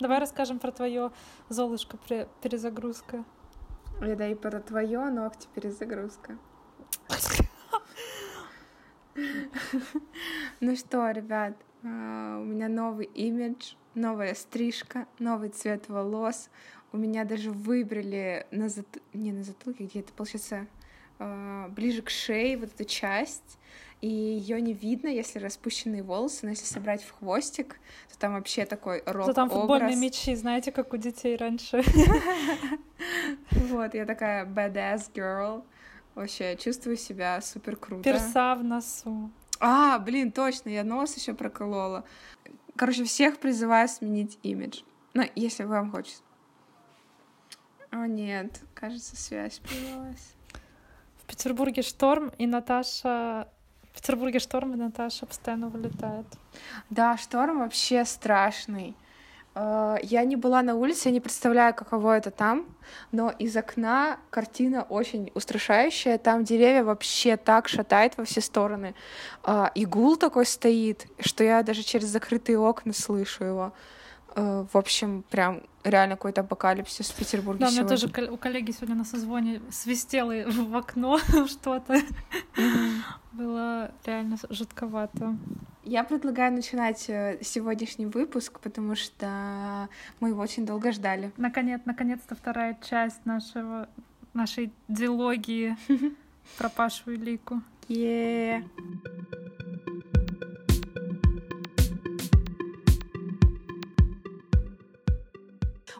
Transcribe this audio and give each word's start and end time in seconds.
Давай 0.00 0.20
расскажем 0.20 0.60
про 0.60 0.70
твое 0.70 1.10
золушка 1.48 1.98
перезагрузка. 2.40 3.24
Это 4.00 4.28
и 4.28 4.36
про 4.36 4.60
твое 4.60 5.10
ногти 5.10 5.48
перезагрузка. 5.56 6.38
Ну 10.60 10.76
что, 10.76 11.10
ребят, 11.10 11.56
а, 11.82 12.38
у 12.40 12.44
меня 12.44 12.68
новый 12.68 13.06
имидж, 13.06 13.74
новая 13.96 14.34
стрижка, 14.34 15.08
новый 15.18 15.48
цвет 15.48 15.88
волос. 15.88 16.48
У 16.92 16.96
меня 16.96 17.24
даже 17.24 17.50
выбрали 17.50 18.46
на 18.52 18.68
зат... 18.68 18.86
не 19.12 19.32
на 19.32 19.42
затылке, 19.42 19.86
где 19.86 20.00
это 20.00 20.12
получается 20.12 20.68
а, 21.18 21.68
ближе 21.70 22.02
к 22.02 22.10
шее 22.10 22.56
вот 22.56 22.72
эту 22.72 22.84
часть, 22.84 23.58
и 24.00 24.08
ее 24.08 24.60
не 24.60 24.74
видно, 24.74 25.08
если 25.08 25.40
распущенные 25.40 26.02
волосы, 26.02 26.40
но 26.44 26.50
если 26.50 26.66
собрать 26.66 27.02
в 27.02 27.10
хвостик, 27.18 27.80
то 28.12 28.18
там 28.18 28.34
вообще 28.34 28.64
такой 28.64 29.02
рок 29.06 29.26
То 29.26 29.32
там 29.32 29.50
футбольные 29.50 29.96
мячи, 29.96 30.36
знаете, 30.36 30.70
как 30.70 30.92
у 30.92 30.96
детей 30.96 31.36
раньше. 31.36 31.82
Вот, 33.50 33.94
я 33.94 34.06
такая 34.06 34.46
badass 34.46 35.12
girl. 35.12 35.64
Вообще, 36.14 36.56
чувствую 36.56 36.96
себя 36.96 37.40
супер 37.40 37.76
круто. 37.76 38.02
Перса 38.02 38.54
в 38.54 38.64
носу. 38.64 39.30
А, 39.60 39.98
блин, 39.98 40.32
точно, 40.32 40.68
я 40.70 40.84
нос 40.84 41.16
еще 41.16 41.34
проколола. 41.34 42.04
Короче, 42.76 43.04
всех 43.04 43.38
призываю 43.38 43.88
сменить 43.88 44.38
имидж. 44.42 44.82
Ну, 45.14 45.24
если 45.34 45.64
вам 45.64 45.90
хочется. 45.90 46.22
О, 47.90 48.06
нет, 48.06 48.60
кажется, 48.74 49.16
связь 49.16 49.58
прервалась. 49.58 50.34
В 51.16 51.24
Петербурге 51.26 51.82
шторм, 51.82 52.30
и 52.38 52.46
Наташа... 52.46 53.48
В 53.98 54.00
Петербурге 54.00 54.38
шторм, 54.38 54.74
и 54.74 54.76
Наташа 54.76 55.26
постоянно 55.26 55.68
вылетает. 55.68 56.24
Да, 56.88 57.16
шторм 57.16 57.58
вообще 57.58 58.04
страшный. 58.04 58.94
Э, 59.56 59.96
я 60.02 60.24
не 60.24 60.36
была 60.36 60.62
на 60.62 60.76
улице, 60.76 61.08
я 61.08 61.12
не 61.12 61.20
представляю, 61.20 61.74
каково 61.74 62.16
это 62.16 62.30
там, 62.30 62.64
но 63.10 63.30
из 63.40 63.56
окна 63.56 64.18
картина 64.30 64.84
очень 64.88 65.32
устрашающая. 65.34 66.16
Там 66.16 66.44
деревья 66.44 66.84
вообще 66.84 67.36
так 67.36 67.66
шатает 67.66 68.16
во 68.16 68.24
все 68.24 68.40
стороны. 68.40 68.94
Э, 69.42 69.66
и 69.74 69.84
гул 69.84 70.16
такой 70.16 70.46
стоит, 70.46 71.08
что 71.18 71.42
я 71.42 71.64
даже 71.64 71.82
через 71.82 72.06
закрытые 72.06 72.56
окна 72.60 72.92
слышу 72.92 73.42
его. 73.42 73.72
Э, 74.38 74.64
в 74.72 74.76
общем, 74.76 75.24
прям 75.30 75.62
реально 75.82 76.14
какой-то 76.14 76.42
апокалипсис 76.42 77.10
в 77.10 77.16
Петербурге 77.16 77.60
Да, 77.60 77.68
у 77.68 77.72
меня 77.72 77.84
тоже 77.84 78.06
у 78.30 78.36
коллеги 78.36 78.70
сегодня 78.70 78.94
на 78.94 79.04
созвоне 79.04 79.60
свистело 79.70 80.32
в 80.46 80.76
окно 80.76 81.18
что-то. 81.48 82.00
Было 83.32 83.90
реально 84.06 84.36
жутковато. 84.48 85.36
Я 85.82 86.04
предлагаю 86.04 86.52
начинать 86.52 87.08
э, 87.08 87.38
сегодняшний 87.42 88.06
выпуск, 88.06 88.60
потому 88.60 88.94
что 88.94 89.88
мы 90.20 90.28
его 90.28 90.40
очень 90.40 90.64
долго 90.64 90.92
ждали. 90.92 91.32
Наконец, 91.36 91.80
наконец-то 91.84 92.36
вторая 92.36 92.78
часть 92.88 93.26
нашего 93.26 93.88
нашей 94.34 94.72
диалогии 94.86 95.76
про 96.58 96.68
Пашу 96.68 97.10
и 97.10 97.16
Лику. 97.16 97.60
Yeah. 97.88 98.62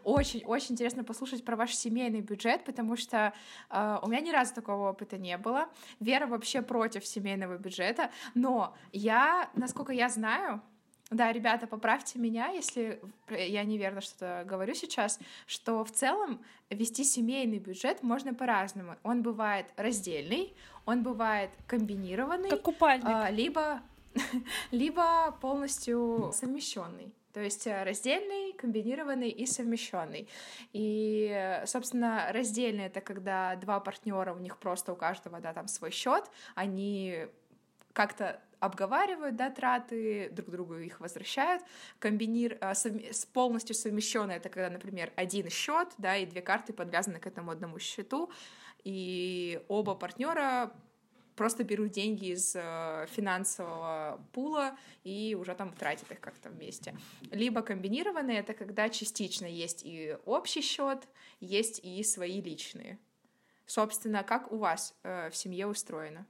Очень-очень 0.09 0.73
интересно 0.73 1.05
послушать 1.05 1.45
про 1.45 1.55
ваш 1.55 1.75
семейный 1.75 2.23
бюджет, 2.23 2.65
потому 2.65 2.97
что 2.97 3.35
э, 3.69 3.99
у 4.03 4.09
меня 4.09 4.21
ни 4.21 4.31
разу 4.31 4.55
такого 4.55 4.91
опыта 4.91 5.19
не 5.19 5.37
было. 5.37 5.69
Вера 6.01 6.27
вообще 6.27 6.63
против 6.63 7.05
семейного 7.05 7.59
бюджета, 7.59 8.11
но 8.35 8.75
я, 8.93 9.51
насколько 9.55 9.93
я 9.93 10.09
знаю, 10.09 10.63
да, 11.11 11.31
ребята, 11.33 11.67
поправьте 11.67 12.19
меня, 12.19 12.49
если 12.49 13.01
я 13.29 13.65
неверно 13.65 14.01
что-то 14.01 14.45
говорю 14.47 14.75
сейчас, 14.75 15.19
что 15.47 15.85
в 15.85 15.91
целом 15.91 16.43
вести 16.71 17.05
семейный 17.05 17.59
бюджет 17.59 18.03
можно 18.03 18.33
по-разному. 18.33 18.97
Он 19.03 19.23
бывает 19.23 19.67
раздельный, 19.77 20.55
он 20.87 21.03
бывает 21.03 21.51
комбинированный, 21.67 22.51
как 22.51 22.63
купальник, 22.63 23.07
а, 23.07 23.31
либо 23.31 23.83
либо 24.71 25.37
полностью 25.41 26.31
совмещенный. 26.35 27.13
То 27.39 27.45
есть 27.45 27.69
э, 27.69 27.85
раздельный, 27.85 28.53
комбинированный 28.55 29.31
и 29.31 29.47
совмещенный. 29.47 30.29
И, 30.73 31.63
собственно, 31.67 32.33
раздельный 32.33 32.87
это 32.87 33.01
когда 33.01 33.55
два 33.55 33.79
партнера, 33.79 34.35
у 34.35 34.41
них 34.41 34.59
просто 34.59 34.93
у 34.93 34.97
каждого, 34.97 35.39
да, 35.39 35.53
там 35.53 35.69
свой 35.69 35.93
счет, 35.93 36.25
они 36.57 37.29
как-то 37.93 38.41
обговаривают 38.59 39.37
да, 39.37 39.51
траты, 39.51 40.31
друг 40.33 40.51
другу 40.51 40.79
их 40.79 40.99
возвращают. 40.99 41.63
Комбинир... 42.01 42.59
Э, 42.61 42.75
с 42.75 43.25
полностью 43.27 43.77
совмещенный 43.77 44.35
это 44.35 44.49
когда, 44.49 44.69
например, 44.69 45.13
один 45.15 45.49
счет, 45.49 45.91
да, 45.97 46.17
и 46.17 46.27
две 46.27 46.43
карты 46.43 46.73
подвязаны 46.73 47.21
к 47.21 47.29
этому 47.29 47.53
одному 47.53 47.79
счету, 47.79 48.33
и 48.83 49.63
оба 49.69 49.95
партнера 49.95 50.73
просто 51.39 51.65
берут 51.65 51.93
деньги 51.93 52.33
из 52.33 52.55
э, 52.57 53.07
финансового 53.11 54.21
пула 54.33 54.77
и 55.05 55.37
уже 55.39 55.55
там 55.55 55.73
тратят 55.73 56.11
их 56.11 56.21
как-то 56.21 56.51
вместе. 56.51 56.95
Либо 57.31 57.63
комбинированные— 57.63 58.39
это 58.41 58.55
когда 58.55 58.89
частично 58.89 59.47
есть 59.47 59.83
и 59.85 60.17
общий 60.27 60.61
счет, 60.61 61.09
есть 61.41 61.81
и 61.85 62.03
свои 62.03 62.43
личные. 62.43 62.99
Собственно, 63.67 64.25
как 64.25 64.53
у 64.53 64.59
вас 64.59 64.95
э, 65.05 65.31
в 65.31 65.37
семье 65.37 65.69
устроено? 65.69 66.27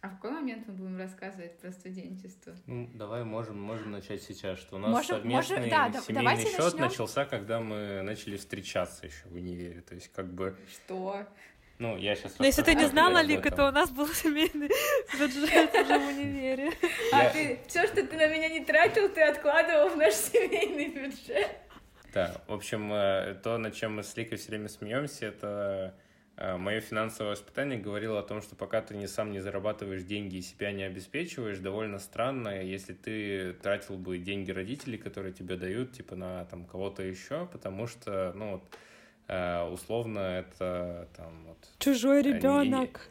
А 0.00 0.08
в 0.08 0.14
какой 0.14 0.30
момент 0.30 0.68
мы 0.68 0.74
будем 0.74 0.96
рассказывать 0.98 1.58
про 1.58 1.72
студенчество? 1.72 2.54
Ну, 2.66 2.88
давай 2.94 3.24
можем, 3.24 3.60
можем 3.60 3.90
начать 3.90 4.22
сейчас, 4.22 4.58
что 4.58 4.76
у 4.76 4.78
нас 4.78 4.90
можем, 4.90 5.16
совместный 5.16 5.56
можем, 5.56 5.70
да, 5.70 6.00
семейный 6.00 6.44
счет 6.44 6.58
начнем. 6.58 6.80
начался, 6.80 7.24
когда 7.24 7.60
мы 7.60 8.02
начали 8.02 8.36
встречаться 8.36 9.06
еще 9.06 9.28
в 9.28 9.34
универе. 9.34 9.80
То 9.80 9.94
есть 9.94 10.12
как 10.12 10.32
бы... 10.32 10.56
Что? 10.70 11.26
Ну, 11.78 11.96
я 11.98 12.16
сейчас... 12.16 12.38
Но 12.38 12.46
если 12.46 12.62
ты 12.62 12.74
не 12.74 12.86
знала, 12.86 13.20
Лика, 13.20 13.50
то 13.50 13.68
у 13.68 13.70
нас 13.70 13.90
был 13.90 14.08
семейный 14.08 14.70
бюджет 15.18 15.74
уже 15.74 15.98
в 15.98 16.08
универе. 16.08 16.72
А 17.12 17.28
ты, 17.28 17.60
все, 17.66 17.86
что 17.86 18.06
ты 18.06 18.16
на 18.16 18.26
меня 18.28 18.48
не 18.48 18.64
тратил, 18.64 19.08
ты 19.10 19.22
откладывал 19.22 19.90
в 19.90 19.96
наш 19.96 20.14
семейный 20.14 20.88
бюджет. 20.88 21.48
Да, 22.14 22.40
в 22.46 22.54
общем, 22.54 22.90
э, 22.94 23.34
то, 23.42 23.58
над 23.58 23.74
чем 23.74 23.96
мы 23.96 24.02
с 24.02 24.16
Ликой 24.16 24.38
все 24.38 24.48
время 24.48 24.70
смеемся, 24.70 25.26
это 25.26 25.94
э, 26.38 26.56
мое 26.56 26.80
финансовое 26.80 27.32
воспитание 27.32 27.78
говорило 27.78 28.20
о 28.20 28.22
том, 28.22 28.40
что 28.40 28.56
пока 28.56 28.80
ты 28.80 28.96
не 28.96 29.06
сам 29.06 29.32
не 29.32 29.40
зарабатываешь 29.40 30.02
деньги 30.02 30.36
и 30.36 30.40
себя 30.40 30.72
не 30.72 30.84
обеспечиваешь, 30.84 31.58
довольно 31.58 31.98
странно, 31.98 32.62
если 32.62 32.94
ты 32.94 33.52
тратил 33.52 33.98
бы 33.98 34.16
деньги 34.16 34.50
родителей, 34.50 34.96
которые 34.96 35.34
тебе 35.34 35.56
дают, 35.56 35.92
типа 35.92 36.16
на 36.16 36.46
там 36.46 36.64
кого-то 36.64 37.02
еще, 37.02 37.44
потому 37.52 37.86
что, 37.86 38.32
ну, 38.34 38.52
вот, 38.52 38.64
условно 39.72 40.18
это 40.18 41.08
там 41.16 41.46
вот... 41.46 41.58
Чужой 41.78 42.22
ребенок. 42.22 43.08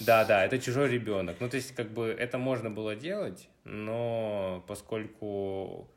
Да, 0.00 0.24
да, 0.24 0.44
это 0.44 0.58
чужой 0.58 0.88
ребенок. 0.88 1.36
Ну, 1.40 1.48
то 1.48 1.56
есть, 1.56 1.74
как 1.74 1.90
бы 1.90 2.06
это 2.06 2.38
можно 2.38 2.70
было 2.70 2.94
делать, 2.94 3.48
но 3.64 4.64
поскольку 4.66 5.88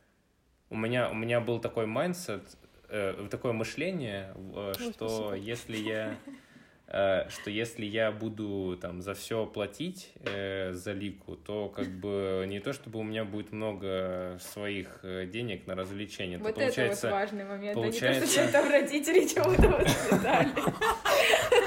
у 0.70 0.76
меня, 0.76 1.10
у 1.10 1.14
меня 1.14 1.40
был 1.40 1.60
такой 1.60 1.86
mindset, 1.86 2.58
э, 2.90 3.28
такое 3.30 3.54
мышление, 3.54 4.34
э, 4.56 4.74
что 4.94 5.36
если 5.36 5.78
я 5.78 6.18
Э, 6.28 6.51
что 6.92 7.50
если 7.50 7.86
я 7.86 8.12
буду 8.12 8.78
там 8.82 9.02
за 9.02 9.14
все 9.14 9.46
платить 9.46 10.12
э, 10.26 10.74
за 10.74 10.92
лику, 10.92 11.38
то 11.38 11.70
как 11.70 11.88
бы 11.88 12.44
не 12.48 12.60
то 12.60 12.74
чтобы 12.74 13.00
у 13.00 13.04
меня 13.04 13.24
будет 13.24 13.54
много 13.54 14.38
своих 14.42 15.00
э, 15.04 15.26
денег 15.26 15.68
на 15.68 15.76
развлечения. 15.76 16.38
Вот 16.38 16.56
то, 16.56 16.62
это 16.62 16.88
вот 16.88 17.12
важный 17.12 17.46
момент, 17.46 17.76
получается... 17.76 18.08
а 18.08 18.14
не 18.14 18.20
то, 18.20 18.28
что 18.28 18.52
там 18.52 18.70
родители 18.70 19.26
чего-то 19.26 19.70
воспитали. 19.70 20.50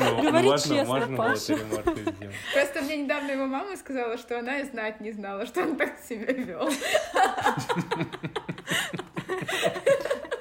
Ну, 0.00 0.22
Говори 0.22 0.48
честно, 0.50 1.16
Паша. 1.16 1.56
Просто 2.52 2.82
мне 2.82 2.96
недавно 2.98 3.30
его 3.30 3.46
мама 3.46 3.76
сказала, 3.76 4.18
что 4.18 4.38
она 4.38 4.60
и 4.60 4.64
знать 4.64 5.00
не 5.00 5.12
знала, 5.12 5.46
что 5.46 5.62
он 5.62 5.76
так 5.76 5.98
себя 6.00 6.32
вел. 6.32 6.68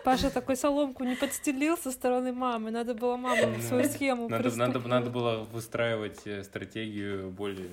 Паша 0.04 0.30
такой 0.30 0.56
соломку 0.56 1.04
не 1.04 1.16
подстелил 1.16 1.78
со 1.78 1.92
стороны 1.92 2.34
мамы. 2.34 2.72
Надо 2.72 2.94
было 2.94 3.16
маму 3.16 3.62
свою 3.62 3.86
схему 3.86 4.30
надо, 4.30 4.56
надо, 4.56 4.80
надо 4.80 5.10
было 5.10 5.48
выстраивать 5.52 6.22
э, 6.26 6.44
стратегию 6.44 7.30
более... 7.30 7.70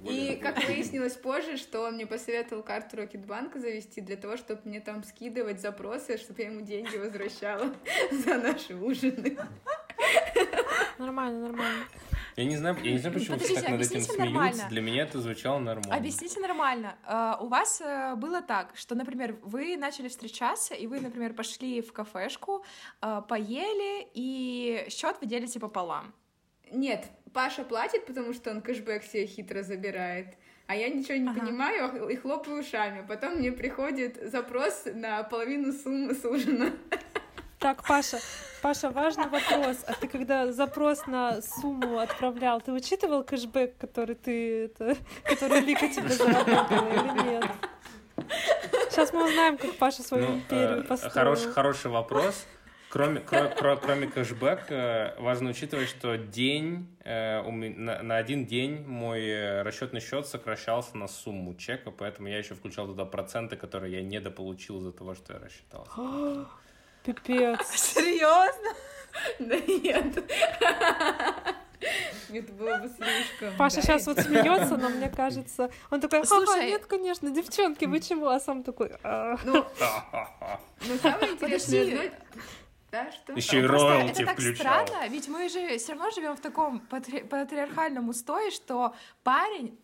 более 0.00 0.34
и 0.34 0.36
как 0.36 0.64
выяснилось 0.64 1.14
позже, 1.14 1.56
что 1.56 1.82
он 1.82 1.94
мне 1.94 2.06
посоветовал 2.06 2.62
карту 2.62 2.96
Рокетбанка 2.98 3.58
завести 3.60 4.00
для 4.00 4.16
того, 4.16 4.36
чтобы 4.36 4.60
мне 4.64 4.80
там 4.80 5.04
скидывать 5.04 5.60
запросы, 5.60 6.16
чтобы 6.16 6.42
я 6.42 6.48
ему 6.48 6.62
деньги 6.62 6.96
возвращала 6.96 7.72
за 8.10 8.38
наши 8.38 8.74
ужины. 8.74 9.36
Нормально, 10.98 11.48
нормально. 11.48 11.84
Я 12.36 12.44
не 12.44 12.56
знаю, 12.56 12.76
я 12.82 12.92
не 12.92 12.98
знаю, 12.98 13.14
почему 13.14 13.38
все 13.38 13.54
так 13.54 13.68
над 13.68 13.80
этим 13.80 14.00
смеются. 14.00 14.18
Нормально. 14.18 14.66
Для 14.68 14.80
меня 14.80 15.02
это 15.02 15.20
звучало 15.20 15.58
нормально. 15.58 15.94
Объясните 15.94 16.40
нормально. 16.40 16.96
Uh, 17.06 17.44
у 17.44 17.48
вас 17.48 17.80
uh, 17.80 18.16
было 18.16 18.42
так, 18.42 18.72
что, 18.74 18.94
например, 18.94 19.36
вы 19.42 19.76
начали 19.76 20.08
встречаться, 20.08 20.74
и 20.74 20.86
вы, 20.86 21.00
например, 21.00 21.34
пошли 21.34 21.80
в 21.80 21.92
кафешку, 21.92 22.64
uh, 23.02 23.26
поели, 23.26 24.08
и 24.14 24.86
счет 24.88 25.16
вы 25.20 25.26
делите 25.26 25.60
пополам. 25.60 26.12
Нет, 26.72 27.06
Паша 27.32 27.64
платит, 27.64 28.06
потому 28.06 28.32
что 28.32 28.50
он 28.50 28.62
кэшбэк 28.62 29.04
себе 29.04 29.26
хитро 29.26 29.62
забирает. 29.62 30.36
а 30.66 30.74
я 30.74 30.88
ничего 30.88 31.18
не 31.18 31.28
Ага. 31.28 31.40
понимаю 31.40 32.08
и 32.08 32.16
хлопаю 32.16 32.60
ушами. 32.60 33.04
Потом 33.06 33.36
мне 33.36 33.52
приходит 33.52 34.16
запрос 34.30 34.86
на 34.86 35.22
половину 35.22 35.72
суммы 35.72 36.14
с 36.14 36.24
ужина. 36.24 36.72
Так, 37.64 37.82
Паша, 37.82 38.18
Паша, 38.60 38.90
важный 38.90 39.26
вопрос. 39.26 39.78
А 39.86 39.94
ты 39.94 40.06
когда 40.06 40.52
запрос 40.52 41.06
на 41.06 41.40
сумму 41.40 41.98
отправлял, 41.98 42.60
ты 42.60 42.72
учитывал 42.72 43.24
кэшбэк, 43.24 43.78
который 43.78 44.16
ты, 44.16 44.66
это, 44.66 44.94
который 45.24 45.60
Лика 45.60 45.88
тебе 45.88 46.10
заработала 46.10 46.88
или 46.90 47.30
нет? 47.30 47.46
Сейчас 48.90 49.14
мы 49.14 49.24
узнаем, 49.26 49.56
как 49.56 49.76
Паша 49.76 50.02
свою 50.02 50.26
Ну, 50.28 50.34
империю 50.34 50.80
э, 50.80 50.82
построил. 50.82 51.14
хороший, 51.14 51.52
хороший 51.52 51.90
вопрос. 51.90 52.44
Кроме, 52.90 53.20
кро- 53.22 53.58
кро- 53.58 53.80
кроме 53.82 54.08
кэшбэка, 54.08 55.14
важно 55.18 55.48
учитывать, 55.48 55.88
что 55.88 56.18
день, 56.18 56.94
э, 57.02 57.40
на, 57.40 58.02
на 58.02 58.16
один 58.18 58.44
день 58.44 58.84
мой 58.86 59.22
э, 59.26 59.62
расчетный 59.62 60.02
счет 60.02 60.26
сокращался 60.26 60.98
на 60.98 61.08
сумму 61.08 61.54
чека, 61.54 61.90
поэтому 61.90 62.28
я 62.28 62.36
еще 62.36 62.54
включал 62.54 62.88
туда 62.88 63.06
проценты, 63.06 63.56
которые 63.56 63.94
я 63.94 64.02
недополучил 64.02 64.80
из-за 64.80 64.92
того, 64.92 65.14
что 65.14 65.32
я 65.32 65.38
рассчитался. 65.38 65.90
Пипец. 67.04 67.60
Серьезно? 67.76 68.74
Да 69.38 69.56
нет. 69.58 70.24
Это 72.32 72.52
было 72.52 72.78
бы 72.78 72.88
слишком. 72.88 73.56
Паша 73.58 73.76
да, 73.76 73.82
сейчас 73.82 74.06
вот 74.06 74.18
смеется, 74.18 74.76
но 74.76 74.88
мне 74.88 75.08
кажется, 75.08 75.70
он 75.90 76.00
такой, 76.00 76.20
ага, 76.20 76.26
Слушай. 76.28 76.66
нет, 76.68 76.86
конечно, 76.86 77.30
девчонки, 77.30 77.84
вы 77.84 78.00
чего? 78.00 78.30
А 78.30 78.40
сам 78.40 78.62
такой, 78.64 78.92
«А». 79.02 79.36
Ну, 79.44 79.52
но 80.88 80.96
самое 81.02 81.32
интересное. 81.32 82.12
Да, 82.90 83.10
что? 83.12 83.32
Еще 83.32 83.58
и 83.60 83.66
роялти 83.66 84.22
это 84.22 84.26
так 84.26 84.34
включал. 84.38 84.86
странно, 84.86 85.08
ведь 85.08 85.28
мы 85.28 85.48
же 85.48 85.78
все 85.78 85.92
равно 85.92 86.10
живем 86.12 86.36
в 86.36 86.40
таком 86.40 86.78
патри- 86.80 87.24
патриархальном 87.24 88.08
устое, 88.08 88.50
что 88.52 88.94
парень 89.24 89.78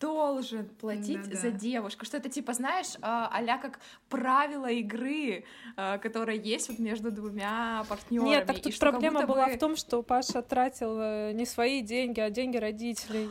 должен 0.00 0.66
платить 0.66 1.22
Да-да. 1.22 1.36
за 1.36 1.50
девушку, 1.50 2.04
что 2.04 2.16
это 2.16 2.28
типа, 2.28 2.54
знаешь, 2.54 2.94
а, 3.02 3.28
а-ля 3.32 3.58
как 3.58 3.78
правило 4.08 4.66
игры, 4.66 5.44
а, 5.76 5.98
которая 5.98 6.36
есть 6.36 6.68
вот 6.68 6.78
между 6.78 7.10
двумя 7.10 7.84
партнерами. 7.88 8.28
Нет, 8.28 8.46
так 8.46 8.60
тут 8.60 8.78
проблема 8.78 9.26
была 9.26 9.46
бы- 9.46 9.52
в 9.52 9.58
том, 9.58 9.76
что 9.76 10.02
Паша 10.02 10.42
тратил 10.42 10.98
э, 10.98 11.32
не 11.32 11.44
свои 11.44 11.82
деньги, 11.82 12.20
а 12.20 12.30
деньги 12.30 12.56
родителей. 12.56 13.30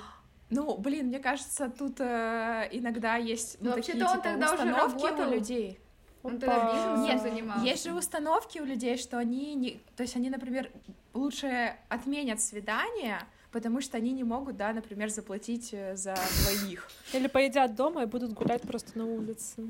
Ну, 0.50 0.78
блин, 0.78 1.08
мне 1.08 1.20
кажется, 1.20 1.70
тут 1.70 2.00
э, 2.00 2.70
иногда 2.72 3.16
есть 3.16 3.58
ну, 3.60 3.72
такие, 3.74 3.96
вообще-то 3.96 4.06
он 4.06 4.12
типа, 4.12 4.24
тогда 4.24 4.46
уже 4.46 4.64
установки 4.64 5.04
работал. 5.04 5.28
у 5.28 5.34
людей. 5.34 5.80
Он 6.22 6.40
тогда 6.40 6.74
бизнесом 6.74 7.04
Нет, 7.04 7.22
занимался. 7.22 7.66
Есть 7.66 7.84
же 7.86 7.94
установки 7.94 8.60
у 8.60 8.66
людей, 8.66 8.98
что 8.98 9.18
они 9.18 9.54
не, 9.56 9.82
то 9.96 10.02
есть 10.02 10.16
они, 10.16 10.30
например, 10.30 10.72
лучше 11.14 11.76
отменят 11.90 12.42
свидание, 12.42 13.20
потому 13.56 13.80
что 13.80 13.96
они 13.96 14.12
не 14.12 14.26
могут, 14.26 14.58
да, 14.58 14.74
например, 14.74 15.08
заплатить 15.10 15.70
э, 15.72 15.96
за 15.96 16.14
двоих. 16.14 16.90
Или 17.14 17.28
поедят 17.28 17.74
дома 17.74 18.04
и 18.04 18.06
будут 18.06 18.34
гулять 18.34 18.62
просто 18.64 18.98
на 18.98 19.06
улице. 19.06 19.66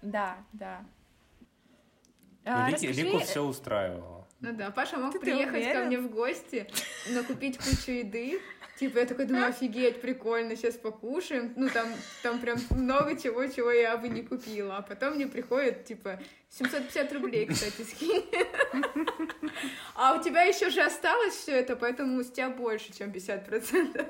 Да, 0.00 0.38
да. 0.54 0.82
А, 2.46 2.70
Лики- 2.70 2.86
расскажи, 2.86 3.02
Лику 3.02 3.18
все 3.18 3.44
устраивало. 3.44 4.26
Ну 4.40 4.54
да, 4.54 4.70
Паша 4.70 4.96
мог 4.96 5.12
Ты- 5.12 5.18
ты 5.18 5.26
приехать 5.26 5.52
ко 5.52 5.58
уверен? 5.58 5.86
мне 5.88 5.98
в 5.98 6.10
гости, 6.10 6.66
накупить 7.10 7.58
кучу 7.58 7.90
еды. 7.90 8.40
Типа, 8.80 9.00
я 9.00 9.04
такой 9.04 9.26
думаю, 9.26 9.48
офигеть, 9.48 10.00
прикольно, 10.00 10.56
сейчас 10.56 10.74
покушаем. 10.76 11.52
Ну, 11.54 11.68
там, 11.68 11.86
там 12.22 12.40
прям 12.40 12.56
много 12.70 13.14
чего, 13.14 13.46
чего 13.46 13.70
я 13.70 13.94
бы 13.98 14.08
не 14.08 14.22
купила. 14.22 14.78
А 14.78 14.82
потом 14.82 15.16
мне 15.16 15.26
приходит, 15.26 15.84
типа, 15.84 16.18
750 16.48 17.12
рублей, 17.12 17.44
кстати, 17.44 17.82
скинь. 17.82 18.24
А 19.94 20.14
у 20.18 20.22
тебя 20.22 20.44
еще 20.44 20.70
же 20.70 20.80
осталось 20.80 21.34
все 21.34 21.52
это, 21.52 21.76
поэтому 21.76 22.22
с 22.22 22.30
тебя 22.30 22.48
больше, 22.48 22.90
чем 22.96 23.10
50%. 23.10 24.08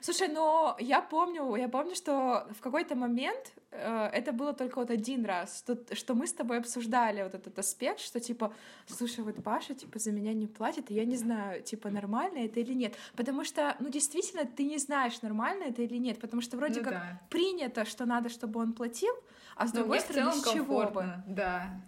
Слушай, 0.00 0.28
но 0.28 0.74
я 0.80 1.02
помню, 1.02 1.54
я 1.56 1.68
помню, 1.68 1.94
что 1.94 2.48
в 2.58 2.62
какой-то 2.62 2.94
момент 2.94 3.52
это 3.70 4.32
было 4.32 4.52
только 4.54 4.78
вот 4.78 4.90
один 4.90 5.24
раз, 5.24 5.58
что, 5.58 5.94
что 5.94 6.14
мы 6.14 6.26
с 6.26 6.32
тобой 6.32 6.58
обсуждали 6.58 7.22
вот 7.22 7.34
этот 7.34 7.58
аспект, 7.58 8.00
что 8.00 8.18
типа, 8.18 8.52
слушай, 8.86 9.20
вот 9.20 9.42
Паша 9.42 9.74
типа 9.74 9.98
за 9.98 10.10
меня 10.10 10.32
не 10.32 10.46
платит, 10.46 10.90
и 10.90 10.94
я 10.94 11.04
не 11.04 11.16
знаю, 11.16 11.62
типа 11.62 11.90
нормально 11.90 12.38
это 12.38 12.60
или 12.60 12.72
нет, 12.72 12.94
потому 13.14 13.44
что, 13.44 13.76
ну 13.78 13.88
действительно, 13.90 14.46
ты 14.46 14.64
не 14.64 14.78
знаешь, 14.78 15.20
нормально 15.22 15.64
это 15.64 15.82
или 15.82 15.96
нет, 15.98 16.18
потому 16.18 16.40
что 16.42 16.56
вроде 16.56 16.80
Ну 16.80 16.84
как 16.84 16.94
да. 16.94 17.20
принято, 17.30 17.84
что 17.84 18.06
надо, 18.06 18.28
чтобы 18.30 18.60
он 18.60 18.72
платил, 18.72 19.14
а 19.56 19.66
с 19.66 19.72
Но 19.72 19.80
другой 19.80 19.98
мне 19.98 20.06
в 20.06 20.10
стороны, 20.10 20.32
с 20.32 20.52
чего 20.52 20.86
бы? 20.90 21.06
Да. 21.26 21.80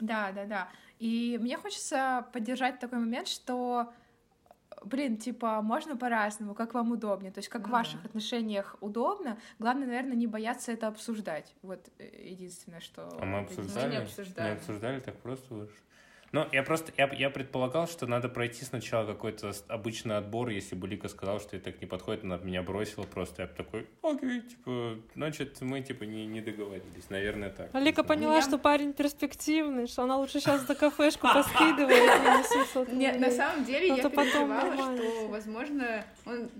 Да, 0.00 0.32
да, 0.32 0.44
да. 0.44 0.68
И 0.98 1.38
мне 1.40 1.56
хочется 1.56 2.26
поддержать 2.32 2.78
такой 2.80 2.98
момент, 2.98 3.28
что, 3.28 3.92
блин, 4.84 5.16
типа, 5.16 5.62
можно 5.62 5.96
по-разному, 5.96 6.54
как 6.54 6.74
вам 6.74 6.92
удобнее. 6.92 7.32
То 7.32 7.38
есть, 7.38 7.48
как 7.48 7.62
Ну 7.62 7.68
в 7.68 7.70
ваших 7.72 8.02
да. 8.02 8.08
отношениях 8.08 8.76
удобно. 8.80 9.38
Главное, 9.58 9.86
наверное, 9.86 10.16
не 10.16 10.26
бояться 10.26 10.72
это 10.72 10.88
обсуждать. 10.88 11.54
Вот 11.62 11.88
э, 11.98 12.28
единственное, 12.30 12.80
что... 12.80 13.08
А 13.20 13.24
мы 13.24 13.40
обсуждали? 13.40 13.90
не 13.90 13.96
обсуждали. 13.98 14.50
Не 14.50 14.56
обсуждали, 14.56 15.00
так 15.00 15.16
просто 15.18 15.54
вышло. 15.54 15.76
Ну, 16.34 16.44
я 16.50 16.64
просто, 16.64 16.92
я, 16.96 17.08
я 17.14 17.30
предполагал, 17.30 17.86
что 17.86 18.08
надо 18.08 18.28
пройти 18.28 18.64
сначала 18.64 19.06
какой-то 19.06 19.52
обычный 19.68 20.16
отбор, 20.16 20.48
если 20.48 20.74
бы 20.74 20.88
Лика 20.88 21.06
сказала, 21.06 21.38
что 21.38 21.54
ей 21.54 21.62
так 21.62 21.80
не 21.80 21.86
подходит, 21.86 22.24
она 22.24 22.38
бы 22.38 22.46
меня 22.46 22.60
бросила 22.64 23.04
просто. 23.04 23.42
Я 23.42 23.46
бы 23.46 23.54
такой, 23.54 23.86
окей, 24.02 24.40
типа, 24.40 24.96
значит, 25.14 25.60
мы, 25.60 25.80
типа, 25.80 26.02
не, 26.02 26.26
не 26.26 26.40
договорились. 26.40 27.08
Наверное, 27.08 27.50
так. 27.50 27.70
А 27.72 27.78
Лика 27.78 28.02
поняла, 28.02 28.42
что 28.42 28.58
парень 28.58 28.94
перспективный, 28.94 29.86
что 29.86 30.02
она 30.02 30.16
лучше 30.16 30.40
сейчас 30.40 30.66
за 30.66 30.74
кафешку 30.74 31.28
поскидывает 31.32 32.02
и 32.02 32.24
на 32.24 32.42
700 32.42 32.92
Нет, 32.92 33.20
на 33.20 33.30
самом 33.30 33.64
деле 33.64 33.86
я 33.86 34.08
переживала, 34.10 34.74
что, 34.74 35.28
возможно, 35.28 36.04
он... 36.26 36.50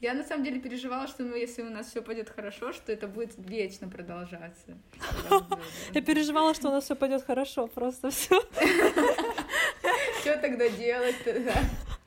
Я 0.00 0.12
на 0.12 0.22
самом 0.24 0.44
деле 0.44 0.60
переживала, 0.60 1.06
что 1.06 1.22
ну, 1.22 1.34
если 1.34 1.62
у 1.62 1.70
нас 1.70 1.86
все 1.90 2.02
пойдет 2.02 2.28
хорошо, 2.28 2.72
что 2.72 2.92
это 2.92 3.08
будет 3.08 3.32
вечно 3.38 3.88
продолжаться. 3.88 4.76
Я 5.94 6.02
переживала, 6.02 6.54
что 6.54 6.68
у 6.68 6.72
нас 6.72 6.84
все 6.84 6.94
пойдет 6.94 7.24
хорошо, 7.24 7.66
просто 7.66 8.10
все. 8.10 8.38
Что 10.20 10.36
тогда 10.38 10.68
делать-то? 10.68 11.40
да? 11.40 11.54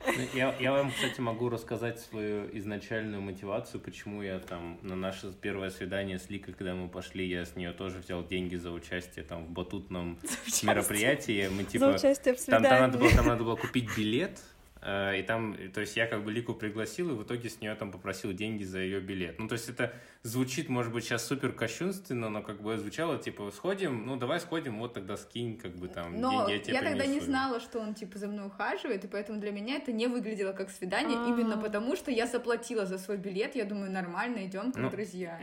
Ну, 0.06 0.12
Я, 0.34 0.54
я 0.60 0.72
вам, 0.72 0.90
кстати, 0.92 1.20
могу 1.20 1.48
рассказать 1.48 1.98
свою 2.00 2.48
изначальную 2.56 3.20
мотивацию, 3.22 3.80
почему 3.80 4.22
я 4.22 4.38
там 4.38 4.78
на 4.82 4.94
наше 4.96 5.32
первое 5.32 5.70
свидание 5.70 6.18
с 6.18 6.30
Ликой, 6.30 6.54
когда 6.54 6.74
мы 6.74 6.88
пошли, 6.88 7.26
я 7.28 7.44
с 7.44 7.56
нее 7.56 7.72
тоже 7.72 7.98
взял 7.98 8.24
деньги 8.26 8.56
за 8.56 8.70
участие 8.70 9.24
там 9.24 9.44
в 9.46 9.50
батутном 9.50 10.18
мероприятии. 10.62 11.48
Мы 11.50 11.64
За 11.64 11.68
типа 11.70 11.84
участие 11.96 12.34
в 12.34 12.44
Там, 12.44 12.62
там, 12.62 12.80
надо 12.80 12.98
было, 12.98 13.08
свидании. 13.08 13.16
там 13.16 13.26
надо 13.26 13.44
было 13.44 13.56
купить 13.56 13.88
билет, 13.96 14.40
и 14.82 15.22
там, 15.22 15.52
э, 15.54 15.68
то 15.68 15.80
есть 15.80 15.96
я 15.96 16.06
как 16.06 16.24
бы 16.24 16.32
Лику 16.32 16.54
пригласил, 16.54 17.10
и 17.10 17.14
в 17.14 17.22
итоге 17.24 17.50
с 17.50 17.60
нее 17.60 17.74
там 17.74 17.92
попросил 17.92 18.32
деньги 18.32 18.64
за 18.64 18.78
ее 18.78 19.00
билет. 19.00 19.38
Ну, 19.38 19.46
то 19.46 19.54
есть 19.54 19.68
это 19.68 19.92
звучит, 20.22 20.68
может 20.68 20.92
быть, 20.92 21.04
сейчас 21.04 21.26
супер 21.26 21.52
кощунственно, 21.52 22.30
но 22.30 22.42
как 22.42 22.62
бы 22.62 22.78
звучало, 22.78 23.18
типа, 23.18 23.50
сходим, 23.50 24.06
ну, 24.06 24.16
давай 24.16 24.40
сходим, 24.40 24.78
вот 24.78 24.94
тогда 24.94 25.16
скинь, 25.16 25.58
как 25.58 25.76
бы 25.76 25.88
там, 25.88 26.18
Но 26.20 26.46
деньги 26.46 26.52
я 26.52 26.58
тебе 26.58 26.74
я 26.74 26.82
тогда 26.82 27.04
не 27.04 27.12
принесу». 27.12 27.26
знала, 27.26 27.60
что 27.60 27.78
он 27.78 27.94
типа 27.94 28.18
за 28.18 28.28
мной 28.28 28.46
ухаживает, 28.46 29.04
и 29.04 29.08
поэтому 29.08 29.38
для 29.40 29.50
меня 29.52 29.76
это 29.76 29.92
не 29.92 30.06
выглядело 30.06 30.52
как 30.52 30.70
свидание, 30.70 31.18
А. 31.18 31.28
именно 31.28 31.58
потому 31.58 31.94
что 31.96 32.10
я 32.10 32.26
заплатила 32.26 32.86
за 32.86 32.98
свой 32.98 33.18
билет. 33.18 33.56
Я 33.56 33.64
думаю, 33.64 33.90
нормально, 33.90 34.46
идем 34.46 34.72
как 34.72 34.82
Ну, 34.82 34.90
друзья. 34.90 35.40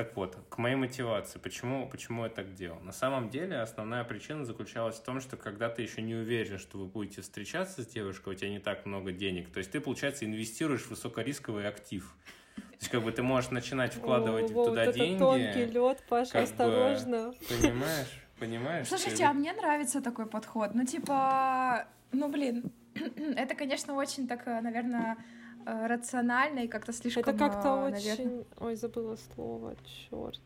Так 0.00 0.16
вот, 0.16 0.38
к 0.48 0.56
моей 0.56 0.76
мотивации, 0.76 1.38
почему, 1.38 1.86
почему 1.86 2.24
я 2.24 2.30
так 2.30 2.54
делал? 2.54 2.80
На 2.80 2.90
самом 2.90 3.28
деле, 3.28 3.60
основная 3.60 4.02
причина 4.02 4.46
заключалась 4.46 4.96
в 4.96 5.02
том, 5.02 5.20
что 5.20 5.36
когда 5.36 5.68
ты 5.68 5.82
еще 5.82 6.00
не 6.00 6.14
уверен, 6.14 6.58
что 6.58 6.78
вы 6.78 6.86
будете 6.86 7.20
встречаться 7.20 7.82
с 7.82 7.86
девушкой, 7.86 8.32
у 8.32 8.34
тебя 8.34 8.48
не 8.48 8.60
так 8.60 8.86
много 8.86 9.12
денег, 9.12 9.52
то 9.52 9.58
есть 9.58 9.70
ты, 9.72 9.78
получается, 9.78 10.24
инвестируешь 10.24 10.84
в 10.84 10.90
высокорисковый 10.90 11.68
актив. 11.68 12.16
То 12.56 12.62
есть, 12.80 12.88
как 12.88 13.02
бы 13.02 13.12
ты 13.12 13.22
можешь 13.22 13.50
начинать 13.50 13.92
вкладывать 13.92 14.50
О, 14.52 14.54
вот 14.54 14.68
туда 14.68 14.84
это 14.84 14.94
деньги. 14.94 15.18
тонкий 15.18 15.66
лед, 15.66 16.02
Паша, 16.08 16.32
как 16.32 16.40
бы- 16.44 16.50
осторожно. 16.50 17.34
Понимаешь? 17.50 18.22
Понимаешь? 18.38 18.88
Слушайте, 18.88 19.18
Ты- 19.18 19.24
а 19.24 19.34
мне 19.34 19.52
нравится 19.52 20.00
такой 20.00 20.24
подход. 20.24 20.70
Ну, 20.72 20.86
типа, 20.86 21.88
ну, 22.12 22.30
блин, 22.30 22.72
это, 23.36 23.54
конечно, 23.54 23.92
очень 23.92 24.26
так, 24.26 24.48
э, 24.48 24.62
наверное, 24.62 25.18
рационально 25.64 26.60
и 26.60 26.68
как-то 26.68 26.92
слишком, 26.92 27.22
Это 27.22 27.32
как-то 27.32 27.68
э, 27.68 27.92
очень... 27.92 28.44
Ой, 28.58 28.76
забыла 28.76 29.16
слово, 29.34 29.74
черт. 30.10 30.40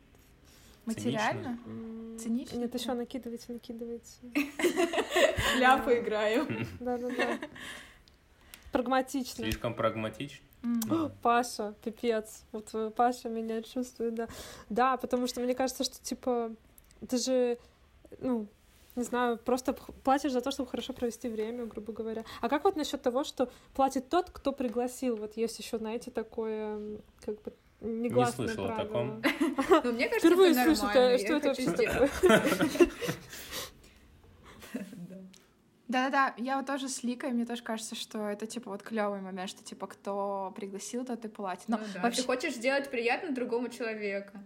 материально. 0.86 1.58
Цинично? 2.18 2.58
Нет, 2.58 2.74
еще 2.74 2.94
накидывайте, 2.94 3.52
накидывайте. 3.52 4.16
Ляпы 5.58 5.98
играем. 6.00 6.66
Да-да-да. 6.80 7.38
Прагматично. 8.72 9.44
Слишком 9.44 9.74
прагматично. 9.74 10.44
М. 10.62 11.12
Паша, 11.22 11.74
пипец. 11.84 12.44
Вот 12.52 12.70
э, 12.74 12.90
Паша 12.90 13.28
меня 13.28 13.62
чувствует, 13.62 14.14
да. 14.14 14.28
Да, 14.68 14.96
потому 14.96 15.26
что 15.26 15.40
мне 15.40 15.54
кажется, 15.54 15.84
что, 15.84 16.02
типа, 16.02 16.52
ты 17.08 17.18
же, 17.18 17.58
ну, 18.18 18.46
не 18.96 19.02
знаю, 19.02 19.38
просто 19.38 19.72
платишь 19.72 20.32
за 20.32 20.40
то, 20.40 20.50
чтобы 20.50 20.70
хорошо 20.70 20.92
провести 20.92 21.28
время, 21.28 21.66
грубо 21.66 21.92
говоря. 21.92 22.24
А 22.40 22.48
как 22.48 22.64
вот 22.64 22.76
насчет 22.76 23.02
того, 23.02 23.24
что 23.24 23.50
платит 23.74 24.08
тот, 24.08 24.30
кто 24.30 24.52
пригласил? 24.52 25.16
Вот 25.16 25.36
есть 25.36 25.58
еще, 25.58 25.78
знаете, 25.78 26.10
такое, 26.10 27.00
как 27.24 27.42
бы, 27.42 27.52
негласное 27.80 28.48
слышала 28.48 28.72
о 28.72 28.74
правило. 28.74 29.20
таком. 29.20 29.22
Ну, 29.84 29.92
мне 29.92 30.08
кажется, 30.08 30.28
Впервые 30.28 30.52
это 30.52 30.74
слышу, 30.74 30.90
что 30.90 31.00
это 31.00 31.48
вообще 31.48 31.70
такое? 31.72 32.10
Да-да-да, 35.86 36.34
я 36.38 36.56
вот 36.56 36.66
тоже 36.66 36.88
с 36.88 37.02
Ликой, 37.04 37.30
мне 37.32 37.44
тоже 37.44 37.62
кажется, 37.62 37.94
что 37.94 38.28
это, 38.28 38.46
типа, 38.46 38.70
вот 38.70 38.82
клевый 38.82 39.20
момент, 39.20 39.50
что, 39.50 39.62
типа, 39.62 39.86
кто 39.86 40.52
пригласил, 40.56 41.04
тот 41.04 41.24
и 41.24 41.28
платит. 41.28 41.68
Но 41.68 41.76
Ну 41.76 41.84
да, 41.94 42.00
вообще... 42.00 42.22
Ты 42.22 42.26
хочешь 42.26 42.54
сделать 42.54 42.90
приятно 42.90 43.32
другому 43.32 43.68
человеку. 43.68 44.38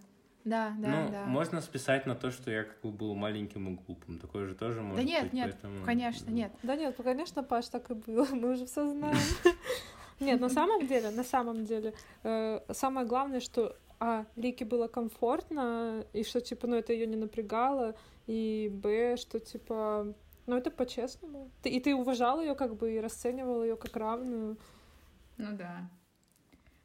Да, 0.49 0.73
да, 0.79 0.87
ну, 0.87 1.11
да. 1.11 1.25
можно 1.25 1.61
списать 1.61 2.05
на 2.05 2.15
то, 2.15 2.31
что 2.31 2.49
я 2.51 2.63
как 2.63 2.81
бы 2.81 2.91
был 2.91 3.15
маленьким 3.15 3.73
и 3.73 3.77
глупым. 3.77 4.19
Такое 4.19 4.47
же 4.47 4.55
тоже 4.55 4.81
может 4.81 4.97
Да 4.97 5.03
нет, 5.03 5.23
быть, 5.23 5.33
нет, 5.33 5.51
поэтому, 5.61 5.85
конечно, 5.85 6.29
нет. 6.31 6.51
Да 6.63 6.75
нет, 6.75 6.95
ну, 6.97 7.03
конечно, 7.03 7.43
Паш, 7.43 7.67
так 7.67 7.89
и 7.91 7.93
было, 7.93 8.27
мы 8.31 8.51
уже 8.53 8.65
все 8.65 8.89
знаем. 8.89 9.17
Нет, 10.19 10.41
на 10.41 10.49
самом 10.49 10.85
деле, 10.85 11.11
на 11.11 11.23
самом 11.23 11.63
деле, 11.63 11.93
э, 12.23 12.59
самое 12.73 13.07
главное, 13.07 13.39
что 13.39 13.77
а, 14.01 14.25
Лике 14.35 14.65
было 14.65 14.87
комфортно, 14.87 16.03
и 16.11 16.23
что, 16.23 16.41
типа, 16.41 16.67
ну, 16.67 16.75
это 16.75 16.91
ее 16.91 17.07
не 17.07 17.15
напрягало, 17.15 17.95
и 18.27 18.69
б, 18.69 19.15
что, 19.15 19.39
типа, 19.39 20.13
ну, 20.45 20.57
это 20.57 20.71
по-честному. 20.71 21.49
Ты- 21.61 21.69
И 21.69 21.79
ты 21.79 21.95
уважал 21.95 22.41
ее, 22.41 22.53
как 22.55 22.75
бы, 22.75 22.91
и 22.95 22.99
расценивал 22.99 23.63
ее 23.63 23.77
как 23.77 23.95
равную. 23.95 24.57
Ну 25.37 25.57
да. 25.57 25.89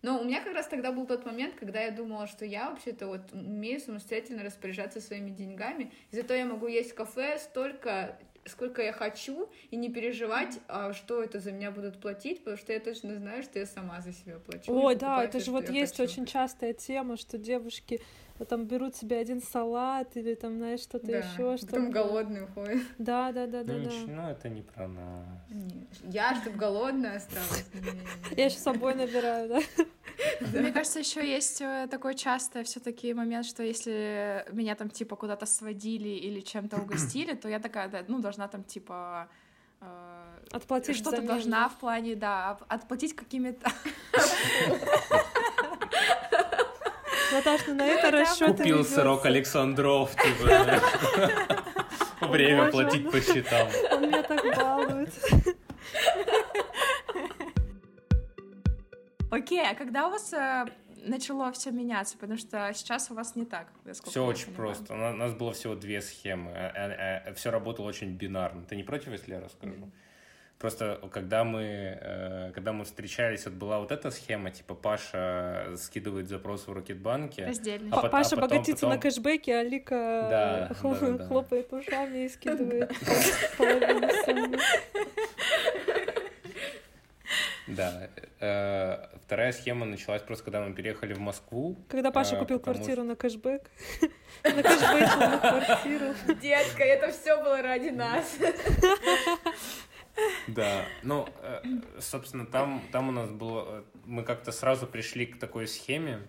Но 0.05 0.21
у 0.21 0.25
меня 0.25 0.43
как 0.43 0.53
раз 0.53 0.67
тогда 0.67 0.93
был 0.93 1.07
тот 1.07 1.25
момент, 1.25 1.55
когда 1.55 1.81
я 1.81 1.91
думала, 1.91 2.27
что 2.27 2.45
я 2.45 2.69
вообще-то 2.69 3.07
вот 3.07 3.23
умею 3.33 3.81
самостоятельно 3.81 4.43
распоряжаться 4.43 5.01
своими 5.01 5.31
деньгами, 5.31 5.91
и 6.11 6.17
зато 6.17 6.35
я 6.35 6.45
могу 6.45 6.67
есть 6.67 6.91
в 6.93 6.95
кафе 6.95 7.39
столько, 7.39 8.19
сколько 8.45 8.83
я 8.83 8.93
хочу, 8.93 9.49
и 9.71 9.77
не 9.77 9.89
переживать, 9.89 10.59
а 10.69 10.93
что 10.93 11.23
это 11.23 11.41
за 11.41 11.53
меня 11.53 11.71
будут 11.71 12.03
платить, 12.03 12.41
потому 12.41 12.59
что 12.59 12.75
я 12.75 12.81
точно 12.81 13.15
знаю, 13.15 13.43
что 13.43 13.59
я 13.59 13.65
сама 13.65 14.03
за 14.03 14.13
себя 14.13 14.35
плачу. 14.41 14.71
Ой, 14.71 14.95
да, 14.95 15.25
это 15.25 15.41
же 15.41 15.51
вот 15.51 15.71
есть 15.71 15.97
хочу. 15.97 16.03
очень 16.03 16.27
частая 16.27 16.75
тема, 16.75 17.17
что 17.17 17.39
девушки 17.39 18.03
э, 18.39 18.45
там 18.45 18.67
берут 18.67 18.95
себе 18.97 19.17
один 19.17 19.41
салат 19.41 20.19
или 20.19 20.35
там, 20.35 20.59
знаешь, 20.59 20.81
что-то 20.81 21.07
Да, 21.07 21.17
еще, 21.17 21.57
что 21.57 21.67
потом 21.69 21.91
голодный 21.91 22.45
уходит. 22.45 22.83
Да, 22.99 23.33
да, 23.33 23.47
да, 23.47 23.61
Ну, 23.61 23.65
да, 23.65 23.73
да. 23.73 23.81
нич- 23.81 24.07
ну, 24.07 24.29
это 24.29 24.51
не 24.51 24.61
про 24.61 24.87
нас. 24.87 25.27
Не, 25.49 25.87
Я, 26.11 26.35
чтобы 26.35 26.59
голодная 26.59 27.17
осталась. 27.17 27.65
Я 28.37 28.45
еще 28.45 28.57
с 28.59 28.63
собой 28.63 28.95
набираю, 28.95 29.49
да. 29.49 29.61
Мне 30.41 30.73
кажется, 30.73 30.99
еще 30.99 31.27
есть 31.27 31.61
э, 31.61 31.87
такой 31.91 32.15
частый 32.15 32.63
все-таки 32.65 33.15
момент, 33.15 33.47
что 33.47 33.63
если 33.63 34.45
меня 34.53 34.75
там 34.75 34.91
типа 34.91 35.17
куда-то 35.17 35.47
сводили 35.47 36.09
или 36.09 36.41
чем-то 36.41 36.77
угостили, 36.77 37.35
то 37.35 37.49
я 37.49 37.59
такая, 37.59 37.89
да, 37.89 38.05
ну, 38.09 38.21
должна 38.21 38.49
там 38.49 38.65
типа 38.65 39.29
э, 39.81 40.15
Отплатить 40.53 40.97
что-то 40.97 41.23
должна 41.23 41.69
в 41.69 41.77
плане, 41.79 42.15
да, 42.15 42.59
отплатить 42.69 43.17
какими-то. 43.17 43.71
Наташ, 47.33 47.63
ну 47.67 47.75
на 47.75 47.87
это 47.87 48.11
расчет 48.11 48.57
Купил 48.57 48.85
сырок 48.85 49.27
Александров, 49.27 50.15
типа. 50.15 50.81
Время 52.29 52.71
платить 52.71 53.05
ну. 53.05 53.11
по 53.11 53.21
счетам. 53.21 53.69
Он 53.93 54.03
меня 54.03 54.23
так 54.23 54.57
балует. 54.57 55.13
Окей, 59.31 59.63
а 59.69 59.75
когда 59.75 60.07
у 60.07 60.11
вас 60.11 60.33
э, 60.33 60.67
начало 61.05 61.51
все 61.53 61.71
меняться? 61.71 62.17
Потому 62.19 62.39
что 62.39 62.71
сейчас 62.75 63.11
у 63.11 63.15
вас 63.15 63.35
не 63.37 63.45
так. 63.45 63.67
Все 64.05 64.25
очень 64.25 64.47
понимаю. 64.55 64.57
просто. 64.75 64.95
У 64.95 64.97
на- 64.97 65.13
нас 65.13 65.33
было 65.35 65.53
всего 65.53 65.75
две 65.75 66.01
схемы. 66.01 66.53
Все 67.37 67.51
работало 67.51 67.87
очень 67.89 68.11
бинарно. 68.15 68.65
Ты 68.65 68.77
не 68.77 68.83
против, 68.85 69.09
если 69.13 69.33
я 69.35 69.41
расскажу? 69.41 69.91
Просто 70.59 71.01
когда 71.13 71.43
мы, 71.43 71.63
э, 72.01 72.53
когда 72.55 72.73
мы 72.73 72.85
встречались, 72.85 73.45
вот 73.45 73.55
была 73.55 73.81
вот 73.81 73.91
эта 73.91 74.11
схема, 74.13 74.51
типа 74.53 74.75
Паша 74.75 75.75
скидывает 75.77 76.29
запрос 76.29 76.69
в 76.69 76.73
Рокетбанке. 76.73 77.53
А 77.91 78.01
пот- 78.01 78.11
Паша 78.13 78.29
а 78.37 78.37
потом- 78.37 78.41
богатится 78.49 78.87
на 78.87 78.95
потом- 78.95 79.03
кэшбэке, 79.03 79.57
а 79.57 79.63
Лика 79.65 80.29
Да, 80.31 80.69
э, 80.71 80.75
да, 80.83 80.91
да, 81.01 81.11
да. 81.19 81.27
хлопает 81.27 81.73
ушами 81.73 82.25
и 82.25 82.29
скидывает 82.29 82.93
половину 83.59 84.09
суммы. 84.25 84.59
Да. 87.67 89.11
Вторая 89.25 89.53
схема 89.53 89.87
началась 89.87 90.21
просто, 90.21 90.45
когда 90.45 90.61
мы 90.61 90.75
переехали 90.75 91.15
в 91.15 91.19
Москву. 91.19 91.79
Когда 91.89 92.11
Паша 92.11 92.37
А, 92.37 92.39
купил 92.39 92.61
квартиру 92.61 93.05
на 93.05 93.17
кэшбэк. 93.17 93.71
На 94.45 94.63
кэшбэке 94.63 95.17
на 95.17 95.39
квартиру. 95.39 96.15
Детка, 96.43 96.85
это 96.85 97.11
все 97.11 97.43
было 97.43 97.63
ради 97.63 97.89
нас. 97.89 98.37
Да, 100.47 100.85
ну, 101.03 101.27
э, 101.43 101.63
собственно, 101.99 102.47
там, 102.47 102.83
там 102.93 103.09
у 103.09 103.13
нас 103.13 103.31
было... 103.31 103.85
Мы 104.05 104.23
как-то 104.23 104.53
сразу 104.53 104.87
пришли 104.87 105.27
к 105.27 105.41
такой 105.41 105.67
схеме, 105.67 106.21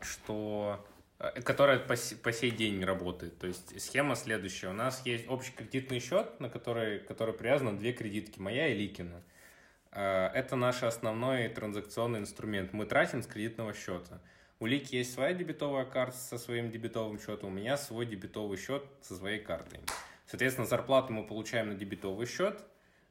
что 0.00 0.84
э, 1.18 1.42
которая 1.42 1.78
по, 1.78 1.94
по 2.22 2.32
сей 2.32 2.50
день 2.50 2.82
работает. 2.82 3.38
То 3.38 3.46
есть 3.46 3.80
схема 3.80 4.16
следующая. 4.16 4.68
У 4.68 4.72
нас 4.72 5.04
есть 5.04 5.28
общий 5.28 5.52
кредитный 5.52 6.00
счет, 6.00 6.40
на 6.40 6.48
который, 6.48 7.00
который 7.00 7.34
привязано 7.34 7.78
две 7.78 7.92
кредитки, 7.92 8.40
моя 8.40 8.66
и 8.68 8.74
Ликина. 8.74 9.14
Э, 9.14 9.33
Это 9.94 10.56
наш 10.56 10.82
основной 10.82 11.48
транзакционный 11.48 12.18
инструмент. 12.18 12.72
Мы 12.72 12.84
тратим 12.84 13.22
с 13.22 13.26
кредитного 13.26 13.72
счета. 13.72 14.20
У 14.58 14.66
Лики 14.66 14.96
есть 14.96 15.12
своя 15.12 15.34
дебетовая 15.34 15.84
карта 15.84 16.16
со 16.16 16.38
своим 16.38 16.70
дебетовым 16.70 17.20
счетом, 17.20 17.50
у 17.50 17.52
меня 17.52 17.76
свой 17.76 18.06
дебетовый 18.06 18.56
счет 18.56 18.84
со 19.00 19.14
своей 19.14 19.38
картой. 19.38 19.80
Соответственно, 20.26 20.66
зарплату 20.66 21.12
мы 21.12 21.24
получаем 21.24 21.68
на 21.68 21.74
дебетовый 21.74 22.26
счет, 22.26 22.64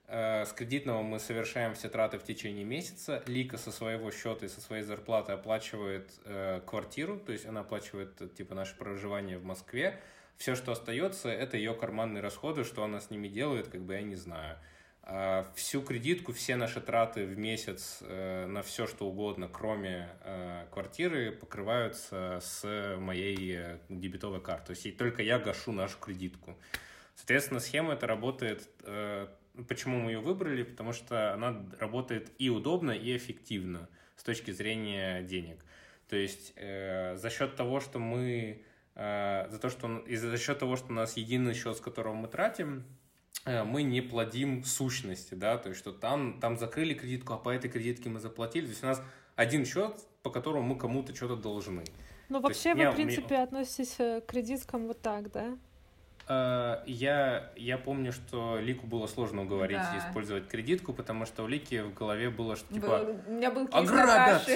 Э, 0.07 0.45
С 0.45 0.53
кредитного 0.53 1.01
мы 1.01 1.19
совершаем 1.19 1.73
все 1.73 1.89
траты 1.89 2.19
в 2.19 2.23
течение 2.23 2.63
месяца. 2.63 3.23
Лика 3.25 3.57
со 3.57 3.71
своего 3.71 4.11
счета 4.11 4.45
и 4.45 4.49
со 4.49 4.61
своей 4.61 4.83
зарплаты 4.83 5.31
оплачивает 5.31 6.11
э, 6.25 6.61
квартиру, 6.65 7.19
то 7.19 7.31
есть 7.31 7.45
она 7.45 7.61
оплачивает 7.61 8.21
э, 8.21 8.27
типа 8.27 8.53
наше 8.53 8.75
проживание 8.75 9.37
в 9.37 9.43
Москве. 9.43 9.99
Все, 10.37 10.55
что 10.55 10.71
остается, 10.71 11.29
это 11.29 11.57
ее 11.57 11.73
карманные 11.73 12.21
расходы, 12.21 12.63
что 12.63 12.83
она 12.83 12.99
с 12.99 13.09
ними 13.09 13.27
делает, 13.27 13.69
как 13.69 13.81
бы 13.81 13.93
я 13.93 14.01
не 14.01 14.15
знаю. 14.15 14.57
А 15.05 15.45
всю 15.55 15.81
кредитку, 15.81 16.31
все 16.31 16.55
наши 16.55 16.79
траты 16.79 17.25
в 17.25 17.37
месяц 17.37 17.99
э, 18.01 18.45
на 18.45 18.61
все, 18.61 18.87
что 18.87 19.05
угодно, 19.05 19.49
кроме 19.51 20.07
э, 20.21 20.65
квартиры, 20.71 21.33
покрываются 21.33 22.39
с 22.41 22.95
моей 22.97 23.57
э, 23.57 23.79
дебетовой 23.89 24.39
карты. 24.39 24.67
То 24.67 24.71
есть 24.71 24.97
только 24.97 25.21
я 25.21 25.39
гашу 25.39 25.73
нашу 25.73 25.97
кредитку. 25.99 26.57
Соответственно, 27.15 27.59
схема 27.59 27.93
эта 27.93 28.07
работает. 28.07 28.67
Почему 29.67 29.99
мы 29.99 30.11
ее 30.11 30.19
выбрали? 30.19 30.63
Потому 30.63 30.93
что 30.93 31.33
она 31.33 31.63
работает 31.79 32.31
и 32.39 32.49
удобно, 32.49 32.91
и 32.91 33.15
эффективно 33.15 33.89
с 34.15 34.23
точки 34.23 34.51
зрения 34.51 35.21
денег. 35.21 35.63
То 36.07 36.15
есть 36.15 36.55
за 36.55 37.29
счет 37.29 37.55
того, 37.55 37.81
что 37.81 37.99
мы 37.99 38.63
за 38.95 39.59
то, 39.61 39.69
что 39.69 39.99
и 39.99 40.15
за 40.15 40.35
счет 40.39 40.57
того, 40.57 40.75
что 40.75 40.87
у 40.87 40.93
нас 40.93 41.17
единый 41.17 41.53
счет, 41.53 41.77
с 41.77 41.81
которого 41.81 42.15
мы 42.15 42.27
тратим, 42.27 42.83
мы 43.45 43.83
не 43.83 44.01
плодим 44.01 44.63
сущности, 44.63 45.33
да, 45.33 45.57
то 45.57 45.69
есть 45.69 45.79
что 45.81 45.91
там, 45.91 46.39
там 46.39 46.57
закрыли 46.57 46.93
кредитку, 46.93 47.33
а 47.33 47.37
по 47.37 47.49
этой 47.49 47.69
кредитке 47.69 48.09
мы 48.09 48.19
заплатили. 48.19 48.65
То 48.65 48.69
есть 48.71 48.83
у 48.83 48.87
нас 48.87 49.01
один 49.35 49.65
счет, 49.65 49.95
по 50.21 50.29
которому 50.29 50.61
мы 50.63 50.77
кому-то 50.77 51.13
что-то 51.15 51.35
должны. 51.35 51.83
Ну, 52.29 52.41
То 52.41 52.49
есть 52.49 52.63
вообще, 52.65 52.73
вы, 52.75 52.83
я- 52.83 52.91
в 52.91 52.95
принципе, 52.95 53.35
относитесь 53.37 53.95
э, 53.99 54.21
к 54.21 54.27
кредиткам 54.27 54.87
вот 54.87 55.01
так, 55.01 55.29
да? 55.31 55.57
Э, 56.29 56.83
Я, 56.87 57.51
я 57.57 57.77
помню, 57.77 58.13
что 58.13 58.57
Лику 58.59 58.87
было 58.87 59.07
сложно 59.07 59.41
уговорить 59.43 59.77
Да. 59.77 59.97
использовать 60.07 60.47
кредитку, 60.47 60.93
потому 60.93 61.25
что 61.25 61.43
у 61.43 61.47
Лики 61.47 61.81
в 61.81 61.93
голове 61.93 62.29
было, 62.29 62.55
что 62.55 62.73
типа... 62.73 62.99
Был- 62.99 63.19
у 63.27 63.31
меня 63.31 63.51
был 63.51 63.67
ограбят! 63.71 64.47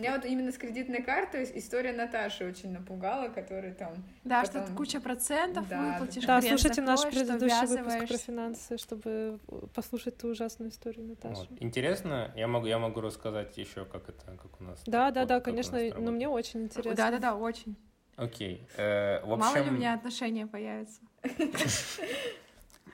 Меня 0.00 0.16
вот 0.16 0.24
именно 0.24 0.50
с 0.50 0.56
кредитной 0.56 1.02
картой 1.02 1.44
история 1.54 1.92
Наташи 1.92 2.46
очень 2.46 2.72
напугала, 2.72 3.28
который 3.28 3.72
там... 3.72 3.92
Да, 4.24 4.42
Потом- 4.42 4.66
что 4.66 4.74
куча 4.74 5.00
процентов 5.00 5.68
Да, 5.68 5.92
выплатишь. 5.92 6.24
Да, 6.24 6.40
слушайте 6.40 6.80
наш 6.80 7.00
что 7.00 7.10
предыдущий 7.10 7.66
выпуск 7.66 8.08
про 8.08 8.16
финансы, 8.16 8.78
чтобы 8.78 9.38
послушать 9.74 10.16
ту 10.16 10.28
ужасную 10.28 10.70
историю 10.70 11.06
Наташи. 11.06 11.46
Вот. 11.50 11.62
Интересно, 11.62 12.32
я 12.34 12.48
могу, 12.48 12.66
я 12.66 12.78
могу 12.78 13.02
рассказать 13.02 13.58
еще, 13.58 13.84
как 13.84 14.08
это, 14.08 14.24
как 14.24 14.60
у 14.60 14.64
нас. 14.64 14.82
Да, 14.86 15.10
да, 15.10 15.26
да, 15.26 15.40
конечно, 15.40 15.78
но 15.98 16.12
мне 16.12 16.28
очень 16.28 16.62
интересно. 16.62 16.94
Да-да-да, 16.94 17.36
очень. 17.36 17.76
Окей. 18.16 18.66
э, 18.76 19.20
в 19.22 19.28
Мало 19.28 19.54
ли 19.54 19.60
у 19.60 19.62
общем, 19.64 19.76
меня 19.76 19.94
отношения 19.94 20.46
появятся. 20.46 21.00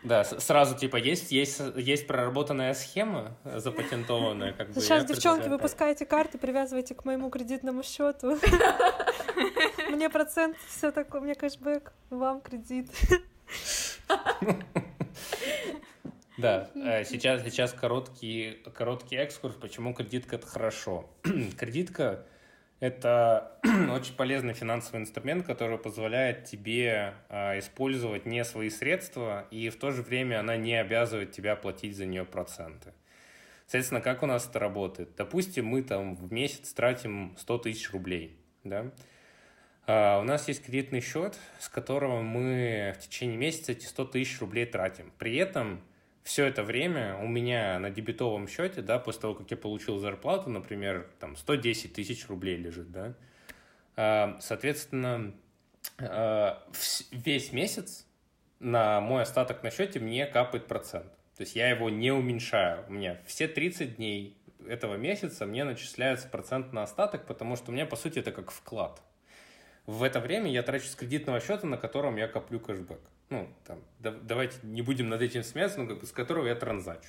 Да, 0.02 0.24
сразу 0.24 0.76
типа 0.76 0.96
есть, 0.96 1.32
есть, 1.32 1.60
есть 1.76 2.06
проработанная 2.06 2.74
схема 2.74 3.36
э, 3.44 3.58
запатентованная, 3.58 4.52
как 4.52 4.68
бы. 4.68 4.80
Сейчас, 4.80 5.04
девчонки, 5.04 5.18
предлагаю 5.18 5.42
так. 5.42 5.52
выпускаете 5.52 6.06
карты, 6.06 6.38
привязывайте 6.38 6.94
к 6.94 7.04
моему 7.04 7.30
кредитному 7.30 7.82
счету. 7.82 8.38
Мне 9.90 10.10
процент, 10.10 10.56
все 10.68 10.92
такое, 10.92 11.20
мне 11.20 11.34
кэшбэк, 11.34 11.92
вам 12.10 12.40
кредит. 12.40 12.90
Да, 16.38 16.68
э, 16.74 17.02
сейчас, 17.04 17.42
сейчас 17.44 17.72
короткий, 17.72 18.62
короткий 18.74 19.16
экскурс, 19.16 19.54
почему 19.54 19.94
кредитка 19.94 20.36
это 20.36 20.46
хорошо. 20.46 21.08
Кредитка 21.22 22.26
это 22.80 23.58
очень 23.90 24.14
полезный 24.14 24.54
финансовый 24.54 25.00
инструмент, 25.00 25.46
который 25.46 25.78
позволяет 25.78 26.44
тебе 26.44 27.14
э, 27.28 27.58
использовать 27.58 28.26
не 28.26 28.44
свои 28.44 28.70
средства, 28.70 29.46
и 29.50 29.70
в 29.70 29.76
то 29.76 29.90
же 29.90 30.02
время 30.02 30.40
она 30.40 30.56
не 30.56 30.74
обязывает 30.74 31.32
тебя 31.32 31.56
платить 31.56 31.96
за 31.96 32.04
нее 32.06 32.24
проценты. 32.24 32.92
Соответственно, 33.66 34.00
как 34.00 34.22
у 34.22 34.26
нас 34.26 34.48
это 34.48 34.58
работает? 34.58 35.16
Допустим, 35.16 35.66
мы 35.66 35.82
там 35.82 36.14
в 36.14 36.32
месяц 36.32 36.72
тратим 36.72 37.34
100 37.38 37.58
тысяч 37.58 37.90
рублей, 37.90 38.38
да? 38.62 38.92
А, 39.86 40.20
У 40.20 40.24
нас 40.24 40.46
есть 40.46 40.64
кредитный 40.64 41.00
счет, 41.00 41.38
с 41.58 41.68
которого 41.68 42.20
мы 42.20 42.94
в 42.96 43.02
течение 43.02 43.36
месяца 43.36 43.72
эти 43.72 43.86
100 43.86 44.04
тысяч 44.06 44.40
рублей 44.40 44.66
тратим. 44.66 45.12
При 45.18 45.36
этом 45.36 45.80
все 46.26 46.44
это 46.44 46.64
время 46.64 47.16
у 47.18 47.28
меня 47.28 47.78
на 47.78 47.88
дебетовом 47.88 48.48
счете, 48.48 48.82
да, 48.82 48.98
после 48.98 49.20
того, 49.20 49.34
как 49.36 49.48
я 49.48 49.56
получил 49.56 50.00
зарплату, 50.00 50.50
например, 50.50 51.08
там 51.20 51.36
110 51.36 51.92
тысяч 51.92 52.26
рублей 52.26 52.56
лежит, 52.56 52.90
да, 52.90 53.14
а, 53.94 54.36
соответственно, 54.40 55.32
а, 56.00 56.66
весь 57.12 57.52
месяц 57.52 58.08
на 58.58 59.00
мой 59.00 59.22
остаток 59.22 59.62
на 59.62 59.70
счете 59.70 60.00
мне 60.00 60.26
капает 60.26 60.66
процент. 60.66 61.12
То 61.36 61.42
есть 61.42 61.54
я 61.54 61.70
его 61.70 61.90
не 61.90 62.10
уменьшаю. 62.10 62.84
У 62.88 62.94
меня 62.94 63.20
все 63.26 63.46
30 63.46 63.96
дней 63.96 64.36
этого 64.66 64.96
месяца 64.96 65.46
мне 65.46 65.62
начисляется 65.62 66.26
процент 66.26 66.72
на 66.72 66.82
остаток, 66.82 67.26
потому 67.26 67.54
что 67.54 67.70
у 67.70 67.74
меня, 67.74 67.86
по 67.86 67.94
сути, 67.94 68.18
это 68.18 68.32
как 68.32 68.50
вклад. 68.50 69.00
В 69.86 70.02
это 70.02 70.20
время 70.20 70.50
я 70.50 70.62
трачу 70.62 70.86
с 70.86 70.96
кредитного 70.96 71.40
счета, 71.40 71.66
на 71.66 71.76
котором 71.76 72.16
я 72.16 72.26
коплю 72.26 72.58
кэшбэк. 72.58 73.00
Ну, 73.30 73.48
там, 73.64 73.82
да, 74.00 74.10
давайте 74.10 74.56
не 74.62 74.82
будем 74.82 75.08
над 75.08 75.22
этим 75.22 75.42
смеяться, 75.42 75.80
но 75.80 75.86
как 75.86 76.00
бы 76.00 76.06
с 76.06 76.12
которого 76.12 76.46
я 76.46 76.54
транзачу. 76.54 77.08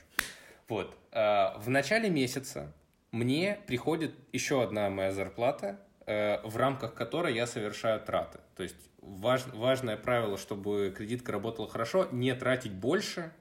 Вот. 0.67 0.95
А, 1.11 1.57
в 1.59 1.69
начале 1.69 2.09
месяца 2.09 2.71
мне 3.11 3.59
приходит 3.67 4.13
еще 4.31 4.63
одна 4.63 4.89
моя 4.89 5.11
зарплата, 5.11 5.79
э, 6.05 6.39
в 6.43 6.57
рамках 6.57 6.93
которой 6.93 7.33
я 7.33 7.47
совершаю 7.47 7.99
траты. 7.99 8.39
То 8.55 8.63
есть 8.63 8.75
важ, 9.01 9.45
важное 9.53 9.97
правило, 9.97 10.37
чтобы 10.37 10.93
кредитка 10.95 11.31
работала 11.31 11.67
хорошо, 11.67 12.07
не 12.11 12.33
тратить 12.35 12.73
больше 12.73 13.31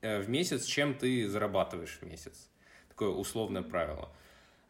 э, 0.00 0.20
в 0.20 0.28
месяц, 0.28 0.64
чем 0.64 0.94
ты 0.94 1.28
зарабатываешь 1.28 1.98
в 2.00 2.02
месяц. 2.02 2.50
Такое 2.88 3.10
условное 3.10 3.62
правило. 3.62 4.10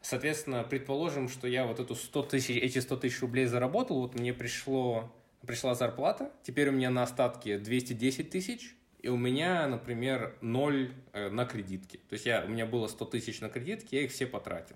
Соответственно, 0.03 0.63
предположим, 0.63 1.29
что 1.29 1.47
я 1.47 1.65
вот 1.65 1.79
эту 1.79 1.95
100 1.95 2.23
тысяч, 2.23 2.57
эти 2.57 2.79
100 2.79 2.97
тысяч 2.97 3.21
рублей 3.21 3.45
заработал, 3.45 4.01
вот 4.01 4.15
мне 4.15 4.33
пришло, 4.33 5.09
пришла 5.47 5.75
зарплата, 5.75 6.29
теперь 6.43 6.67
у 6.67 6.71
меня 6.73 6.89
на 6.89 7.03
остатке 7.03 7.57
210 7.57 8.29
тысяч, 8.29 8.75
и 9.01 9.07
у 9.07 9.15
меня, 9.15 9.65
например, 9.65 10.35
0 10.41 10.93
э, 11.13 11.29
на 11.29 11.45
кредитке. 11.45 11.99
То 12.09 12.13
есть 12.13 12.25
я, 12.25 12.43
у 12.43 12.49
меня 12.49 12.65
было 12.65 12.87
100 12.87 13.05
тысяч 13.05 13.39
на 13.39 13.47
кредитке, 13.47 13.99
я 13.99 14.03
их 14.03 14.11
все 14.11 14.27
потратил. 14.27 14.75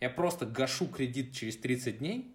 Я 0.00 0.10
просто 0.10 0.44
гашу 0.44 0.88
кредит 0.88 1.32
через 1.32 1.56
30 1.56 1.98
дней, 1.98 2.34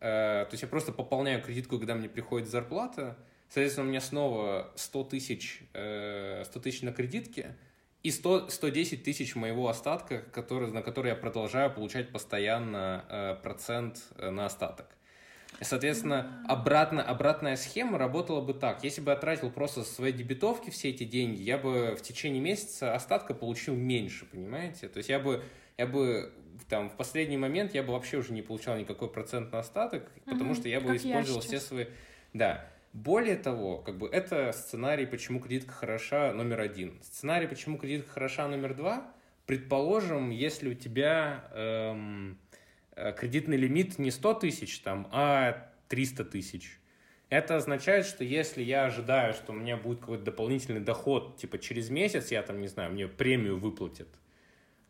э, 0.00 0.46
то 0.46 0.52
есть 0.52 0.62
я 0.62 0.68
просто 0.68 0.90
пополняю 0.90 1.42
кредитку, 1.42 1.76
когда 1.78 1.94
мне 1.94 2.08
приходит 2.08 2.48
зарплата, 2.48 3.18
соответственно, 3.50 3.86
у 3.86 3.90
меня 3.90 4.00
снова 4.00 4.72
100 4.76 5.04
тысяч, 5.04 5.62
э, 5.74 6.44
100 6.46 6.60
тысяч 6.60 6.80
на 6.80 6.94
кредитке, 6.94 7.54
и 8.04 8.10
100, 8.10 8.50
110 8.50 9.02
тысяч 9.02 9.34
моего 9.34 9.68
остатка, 9.68 10.20
который, 10.30 10.70
на 10.70 10.82
который 10.82 11.08
я 11.08 11.16
продолжаю 11.16 11.72
получать 11.72 12.10
постоянно 12.12 13.04
э, 13.08 13.36
процент 13.42 14.02
э, 14.18 14.28
на 14.28 14.44
остаток. 14.44 14.86
Соответственно, 15.60 16.44
обратно, 16.46 17.02
обратная 17.02 17.56
схема 17.56 17.96
работала 17.96 18.42
бы 18.42 18.52
так. 18.52 18.84
Если 18.84 19.00
бы 19.00 19.12
я 19.12 19.16
тратил 19.16 19.50
просто 19.50 19.84
со 19.84 19.94
своей 19.94 20.12
дебетовки 20.12 20.68
все 20.68 20.90
эти 20.90 21.04
деньги, 21.04 21.40
я 21.40 21.56
бы 21.56 21.96
в 21.98 22.02
течение 22.02 22.42
месяца 22.42 22.94
остатка 22.94 23.32
получил 23.32 23.74
меньше, 23.74 24.26
понимаете? 24.26 24.88
То 24.88 24.98
есть 24.98 25.08
я 25.08 25.18
бы, 25.18 25.42
я 25.78 25.86
бы 25.86 26.30
там 26.68 26.90
в 26.90 26.96
последний 26.96 27.38
момент 27.38 27.72
я 27.72 27.82
бы 27.82 27.94
вообще 27.94 28.18
уже 28.18 28.34
не 28.34 28.42
получал 28.42 28.76
никакой 28.76 29.08
процент 29.08 29.50
на 29.52 29.60
остаток, 29.60 30.10
потому 30.26 30.50
угу, 30.50 30.60
что 30.60 30.68
я 30.68 30.80
бы 30.80 30.94
использовал 30.96 31.40
все 31.40 31.58
свои... 31.58 31.86
Да. 32.34 32.68
Более 32.94 33.34
того, 33.34 33.78
как 33.78 33.98
бы 33.98 34.06
это 34.06 34.52
сценарий, 34.52 35.04
почему 35.04 35.40
кредитка 35.40 35.72
хороша 35.72 36.32
номер 36.32 36.60
один. 36.60 37.02
Сценарий, 37.02 37.48
почему 37.48 37.76
кредитка 37.76 38.08
хороша 38.08 38.46
номер 38.46 38.74
два, 38.74 39.12
предположим, 39.46 40.30
если 40.30 40.68
у 40.68 40.74
тебя 40.74 41.44
эм, 41.52 42.38
э, 42.94 43.12
кредитный 43.14 43.56
лимит 43.56 43.98
не 43.98 44.12
100 44.12 44.34
тысяч, 44.34 44.78
там, 44.78 45.08
а 45.10 45.72
300 45.88 46.24
тысяч. 46.24 46.78
Это 47.30 47.56
означает, 47.56 48.06
что 48.06 48.22
если 48.22 48.62
я 48.62 48.84
ожидаю, 48.84 49.34
что 49.34 49.50
у 49.50 49.56
меня 49.56 49.76
будет 49.76 49.98
какой-то 49.98 50.22
дополнительный 50.22 50.80
доход, 50.80 51.36
типа 51.36 51.58
через 51.58 51.90
месяц 51.90 52.30
я 52.30 52.44
там, 52.44 52.60
не 52.60 52.68
знаю, 52.68 52.92
мне 52.92 53.08
премию 53.08 53.58
выплатят, 53.58 54.08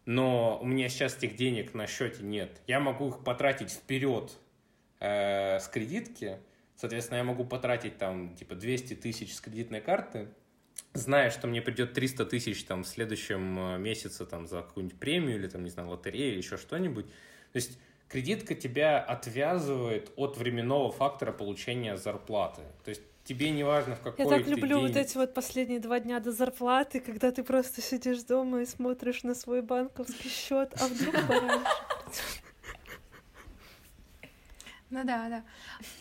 но 0.04 0.58
у 0.60 0.66
меня 0.66 0.90
сейчас 0.90 1.16
этих 1.16 1.36
денег 1.36 1.72
на 1.72 1.86
счете 1.86 2.22
нет, 2.22 2.60
я 2.66 2.80
могу 2.80 3.08
их 3.08 3.24
потратить 3.24 3.70
вперед 3.70 4.30
э, 5.00 5.58
с 5.58 5.68
кредитки, 5.68 6.36
Соответственно, 6.76 7.18
я 7.18 7.24
могу 7.24 7.44
потратить 7.44 7.98
там 7.98 8.34
типа 8.34 8.54
200 8.54 8.94
тысяч 8.94 9.34
с 9.34 9.40
кредитной 9.40 9.80
карты, 9.80 10.28
зная, 10.92 11.30
что 11.30 11.46
мне 11.46 11.62
придет 11.62 11.92
300 11.92 12.26
тысяч 12.26 12.64
там 12.64 12.84
в 12.84 12.88
следующем 12.88 13.58
э, 13.58 13.78
месяце 13.78 14.26
там 14.26 14.46
за 14.46 14.62
какую-нибудь 14.62 14.98
премию 14.98 15.36
или 15.36 15.46
там, 15.46 15.64
не 15.64 15.70
знаю, 15.70 15.88
лотерею 15.90 16.32
или 16.32 16.38
еще 16.38 16.56
что-нибудь. 16.56 17.06
То 17.06 17.56
есть 17.56 17.78
кредитка 18.08 18.54
тебя 18.54 19.00
отвязывает 19.00 20.12
от 20.16 20.36
временного 20.36 20.90
фактора 20.90 21.32
получения 21.32 21.96
зарплаты. 21.96 22.62
То 22.84 22.90
есть 22.90 23.02
тебе 23.24 23.50
не 23.50 23.64
важно 23.64 23.96
в 23.96 24.00
какой 24.00 24.24
Я 24.24 24.30
так 24.30 24.46
люблю 24.46 24.78
день... 24.78 24.88
вот 24.88 24.96
эти 24.96 25.16
вот 25.16 25.34
последние 25.34 25.80
два 25.80 26.00
дня 26.00 26.20
до 26.20 26.32
зарплаты, 26.32 27.00
когда 27.00 27.32
ты 27.32 27.42
просто 27.42 27.80
сидишь 27.80 28.22
дома 28.22 28.62
и 28.62 28.66
смотришь 28.66 29.22
на 29.22 29.34
свой 29.34 29.62
банковский 29.62 30.28
счет, 30.28 30.72
а 30.80 30.86
вдруг 30.86 31.14
пораньше. 31.28 31.66
Ну 34.94 35.02
да, 35.02 35.28
да. 35.28 35.42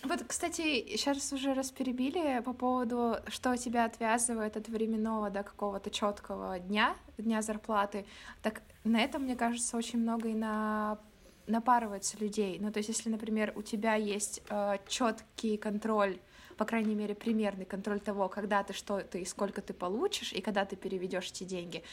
Вот, 0.04 0.24
кстати, 0.28 0.86
сейчас 0.98 1.34
уже 1.34 1.56
раз 1.56 1.72
перебили 1.72 2.42
по 2.46 2.54
поводу, 2.54 3.16
что 3.28 3.58
тебя 3.58 3.86
отвязывает 3.86 4.56
от 4.56 4.68
временного 4.68 5.32
до 5.32 5.42
какого-то 5.42 5.90
четкого 5.90 6.60
дня, 6.60 6.96
дня 7.18 7.42
зарплаты. 7.42 8.06
Так 8.44 8.62
на 8.84 9.02
этом, 9.02 9.24
мне 9.24 9.36
кажется, 9.36 9.78
очень 9.78 9.98
много 9.98 10.30
и 10.30 10.36
на 10.36 11.00
напарывается 11.48 12.18
людей. 12.20 12.60
Ну, 12.62 12.72
то 12.72 12.78
есть, 12.78 12.90
если, 12.90 13.10
например, 13.10 13.52
у 13.56 13.64
тебя 13.64 13.96
есть 13.96 14.44
э, 14.50 14.78
четкий 14.88 15.58
контроль 15.58 16.20
по 16.58 16.66
крайней 16.66 16.96
мере, 16.96 17.16
примерный 17.16 17.66
контроль 17.66 18.00
того, 18.00 18.30
когда 18.30 18.64
ты 18.64 18.74
что 18.74 19.02
ты 19.02 19.22
и 19.22 19.26
сколько 19.26 19.62
ты 19.62 19.74
получишь, 19.74 20.34
и 20.34 20.42
когда 20.42 20.66
ты 20.66 20.76
переведешь 20.76 21.30
эти 21.30 21.44
деньги, 21.44 21.84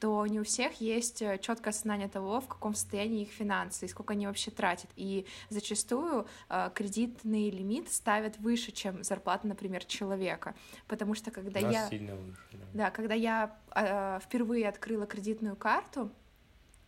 то 0.00 0.26
не 0.26 0.40
у 0.40 0.44
всех 0.44 0.80
есть 0.80 1.22
э, 1.22 1.38
четкое 1.38 1.72
осознание 1.72 2.08
того, 2.08 2.40
в 2.40 2.46
каком 2.46 2.74
состоянии 2.74 3.22
их 3.22 3.30
финансы, 3.30 3.86
и 3.86 3.88
сколько 3.88 4.12
они 4.12 4.26
вообще 4.26 4.50
тратят. 4.50 4.90
И 4.96 5.26
зачастую 5.50 6.26
э, 6.48 6.70
кредитный 6.74 7.50
лимит 7.50 7.92
ставят 7.92 8.38
выше, 8.38 8.72
чем 8.72 9.02
зарплата, 9.02 9.46
например, 9.46 9.84
человека. 9.84 10.54
Потому 10.86 11.14
что 11.14 11.30
когда 11.30 11.60
я... 11.60 11.88
Сильно 11.88 12.14
выше, 12.16 12.40
да. 12.52 12.66
да, 12.74 12.90
когда 12.90 13.14
я 13.14 13.56
э, 13.74 14.20
впервые 14.22 14.68
открыла 14.68 15.06
кредитную 15.06 15.56
карту, 15.56 16.10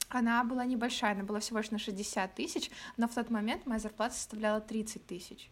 она 0.09 0.43
была 0.45 0.65
небольшая, 0.65 1.13
она 1.13 1.25
была 1.25 1.39
всего 1.39 1.59
лишь 1.59 1.71
на 1.71 1.79
60 1.79 2.35
тысяч, 2.35 2.71
но 2.97 3.07
в 3.07 3.15
тот 3.15 3.31
момент 3.31 3.67
моя 3.67 3.79
зарплата 3.79 4.15
составляла 4.15 4.61
30 4.61 5.07
тысяч. 5.07 5.51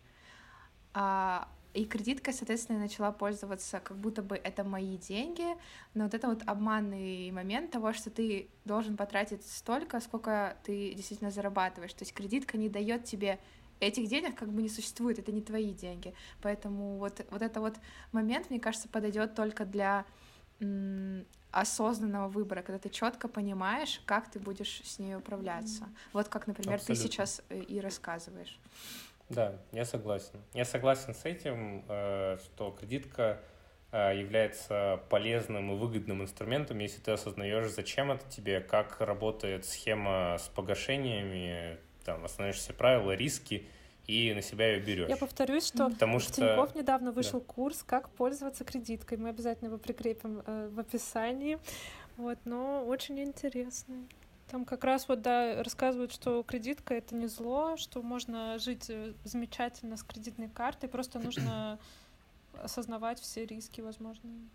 А, 0.94 1.48
и 1.78 1.84
кредиткой, 1.84 2.34
соответственно, 2.34 2.78
я 2.78 2.82
начала 2.82 3.12
пользоваться, 3.12 3.78
как 3.78 3.96
будто 3.96 4.20
бы 4.20 4.34
это 4.36 4.64
мои 4.64 4.96
деньги, 4.96 5.46
но 5.94 6.04
вот 6.04 6.14
это 6.14 6.26
вот 6.26 6.42
обманный 6.44 7.30
момент 7.30 7.70
того, 7.70 7.92
что 7.92 8.10
ты 8.10 8.48
должен 8.64 8.96
потратить 8.96 9.46
столько, 9.46 10.00
сколько 10.00 10.56
ты 10.64 10.92
действительно 10.94 11.30
зарабатываешь. 11.30 11.92
То 11.92 12.02
есть 12.02 12.12
кредитка 12.12 12.58
не 12.58 12.68
дает 12.68 13.04
тебе 13.04 13.38
этих 13.78 14.08
денег 14.08 14.36
как 14.36 14.48
бы 14.52 14.60
не 14.60 14.68
существует, 14.68 15.20
это 15.20 15.30
не 15.30 15.40
твои 15.40 15.72
деньги. 15.72 16.14
Поэтому 16.42 16.98
вот, 16.98 17.24
вот 17.30 17.42
это 17.42 17.60
вот 17.60 17.76
момент, 18.10 18.50
мне 18.50 18.58
кажется, 18.58 18.88
подойдет 18.88 19.36
только 19.36 19.64
для 19.64 20.04
осознанного 21.52 22.28
выбора, 22.28 22.62
когда 22.62 22.80
ты 22.80 22.88
четко 22.88 23.28
понимаешь, 23.28 24.02
как 24.04 24.28
ты 24.28 24.40
будешь 24.40 24.82
с 24.84 24.98
ней 24.98 25.14
управляться. 25.14 25.88
Вот 26.12 26.28
как, 26.28 26.48
например, 26.48 26.74
Абсолютно. 26.74 27.04
ты 27.04 27.08
сейчас 27.08 27.42
э, 27.48 27.60
и 27.60 27.80
рассказываешь. 27.80 28.58
Да, 29.28 29.58
я 29.72 29.84
согласен. 29.84 30.42
Я 30.54 30.64
согласен 30.64 31.14
с 31.14 31.24
этим, 31.24 31.84
э, 31.88 32.38
что 32.44 32.70
кредитка 32.70 33.40
э, 33.92 34.18
является 34.18 35.00
полезным 35.10 35.72
и 35.72 35.76
выгодным 35.76 36.22
инструментом, 36.22 36.78
если 36.78 37.00
ты 37.00 37.12
осознаешь, 37.12 37.70
зачем 37.70 38.10
это 38.10 38.28
тебе, 38.28 38.60
как 38.60 39.00
работает 39.00 39.66
схема 39.66 40.36
с 40.38 40.48
погашениями, 40.48 41.78
там, 42.04 42.24
осознаешь 42.24 42.56
все 42.56 42.72
правила, 42.72 43.12
риски, 43.12 43.66
и 44.06 44.32
на 44.34 44.40
себя 44.40 44.72
ее 44.72 44.80
берешь. 44.80 45.08
Я 45.08 45.18
повторюсь, 45.18 45.66
что 45.66 45.90
Потому 45.90 46.18
в 46.18 46.22
что... 46.22 46.32
Тинькофф 46.32 46.74
недавно 46.74 47.12
вышел 47.12 47.40
да. 47.40 47.46
курс 47.46 47.82
«Как 47.86 48.08
пользоваться 48.08 48.64
кредиткой». 48.64 49.18
Мы 49.18 49.28
обязательно 49.28 49.68
его 49.68 49.76
прикрепим 49.76 50.42
э, 50.46 50.70
в 50.72 50.80
описании. 50.80 51.58
Вот, 52.16 52.38
но 52.46 52.84
очень 52.86 53.20
интересный. 53.20 54.08
Там 54.48 54.64
как 54.64 54.84
раз 54.84 55.08
вот, 55.08 55.20
да, 55.20 55.62
рассказывают, 55.62 56.12
что 56.12 56.42
кредитка— 56.42 56.94
это 56.96 57.14
не 57.14 57.26
зло, 57.26 57.76
что 57.76 58.02
можно 58.02 58.58
жить 58.58 58.86
э, 58.88 59.12
замечательно 59.24 59.96
с 59.98 60.02
кредитной 60.02 60.48
картой, 60.48 60.88
просто 60.88 61.18
нужно 61.18 61.78
осознавать 62.62 63.20
все 63.20 63.44
риски 63.44 63.82
возможные. 63.82 64.48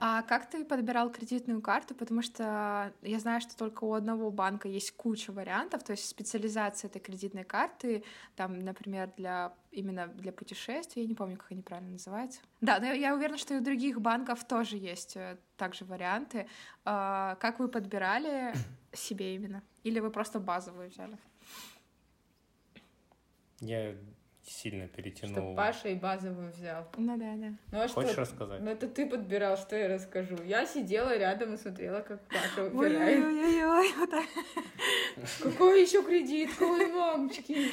А 0.00 0.22
как 0.22 0.50
ты 0.50 0.64
подбирал 0.64 1.10
кредитную 1.10 1.60
карту? 1.62 1.94
Потому 1.94 2.22
что 2.22 2.92
я 3.02 3.18
знаю, 3.18 3.40
что 3.40 3.56
только 3.56 3.84
у 3.84 3.92
одного 3.92 4.30
банка 4.30 4.68
есть 4.68 4.92
куча 4.92 5.30
вариантов, 5.32 5.84
то 5.84 5.92
есть 5.92 6.08
специализация 6.08 6.88
этой 6.88 7.00
кредитной 7.00 7.44
карты, 7.44 8.04
там, 8.36 8.58
например, 8.58 9.12
для 9.16 9.52
именно 9.70 10.08
для 10.08 10.32
путешествий, 10.32 11.02
я 11.02 11.08
не 11.08 11.14
помню, 11.14 11.36
как 11.36 11.52
они 11.52 11.62
правильно 11.62 11.92
называются. 11.92 12.40
Да, 12.60 12.80
но 12.80 12.86
я 12.86 13.14
уверена, 13.14 13.38
что 13.38 13.54
и 13.54 13.58
у 13.58 13.62
других 13.62 14.00
банков 14.00 14.44
тоже 14.44 14.76
есть 14.76 15.16
э, 15.16 15.38
также 15.56 15.84
варианты. 15.84 16.48
А, 16.84 17.36
как 17.36 17.60
вы 17.60 17.68
подбирали 17.68 18.54
себе 18.92 19.34
именно? 19.34 19.62
Или 19.84 20.00
вы 20.00 20.10
просто 20.10 20.40
базовую 20.40 20.90
взяли? 20.90 21.18
Я 23.60 23.94
сильно 24.48 24.88
перетянул. 24.88 25.52
Что 25.52 25.54
Паша 25.54 25.88
и 25.88 25.94
базовую 25.94 26.50
взял. 26.50 26.88
Ну 26.96 27.18
да, 27.18 27.34
да. 27.36 27.52
Ну 27.70 27.82
а 27.82 27.88
Хочешь 27.88 28.12
что? 28.12 28.20
рассказать? 28.22 28.60
Ну 28.60 28.70
это 28.70 28.88
ты 28.88 29.08
подбирал, 29.08 29.56
что 29.56 29.76
я 29.76 29.88
расскажу. 29.88 30.36
Я 30.44 30.66
сидела 30.66 31.16
рядом 31.16 31.54
и 31.54 31.56
смотрела, 31.56 32.00
как 32.00 32.26
Паша 32.28 32.64
выбирает. 32.64 33.24
Ой-ой-ой, 33.24 33.92
вот 33.98 34.10
так. 34.10 34.26
Какой 35.42 35.82
еще 35.82 36.02
кредит? 36.02 36.50
Ой, 36.60 36.92
мамочки. 36.92 37.70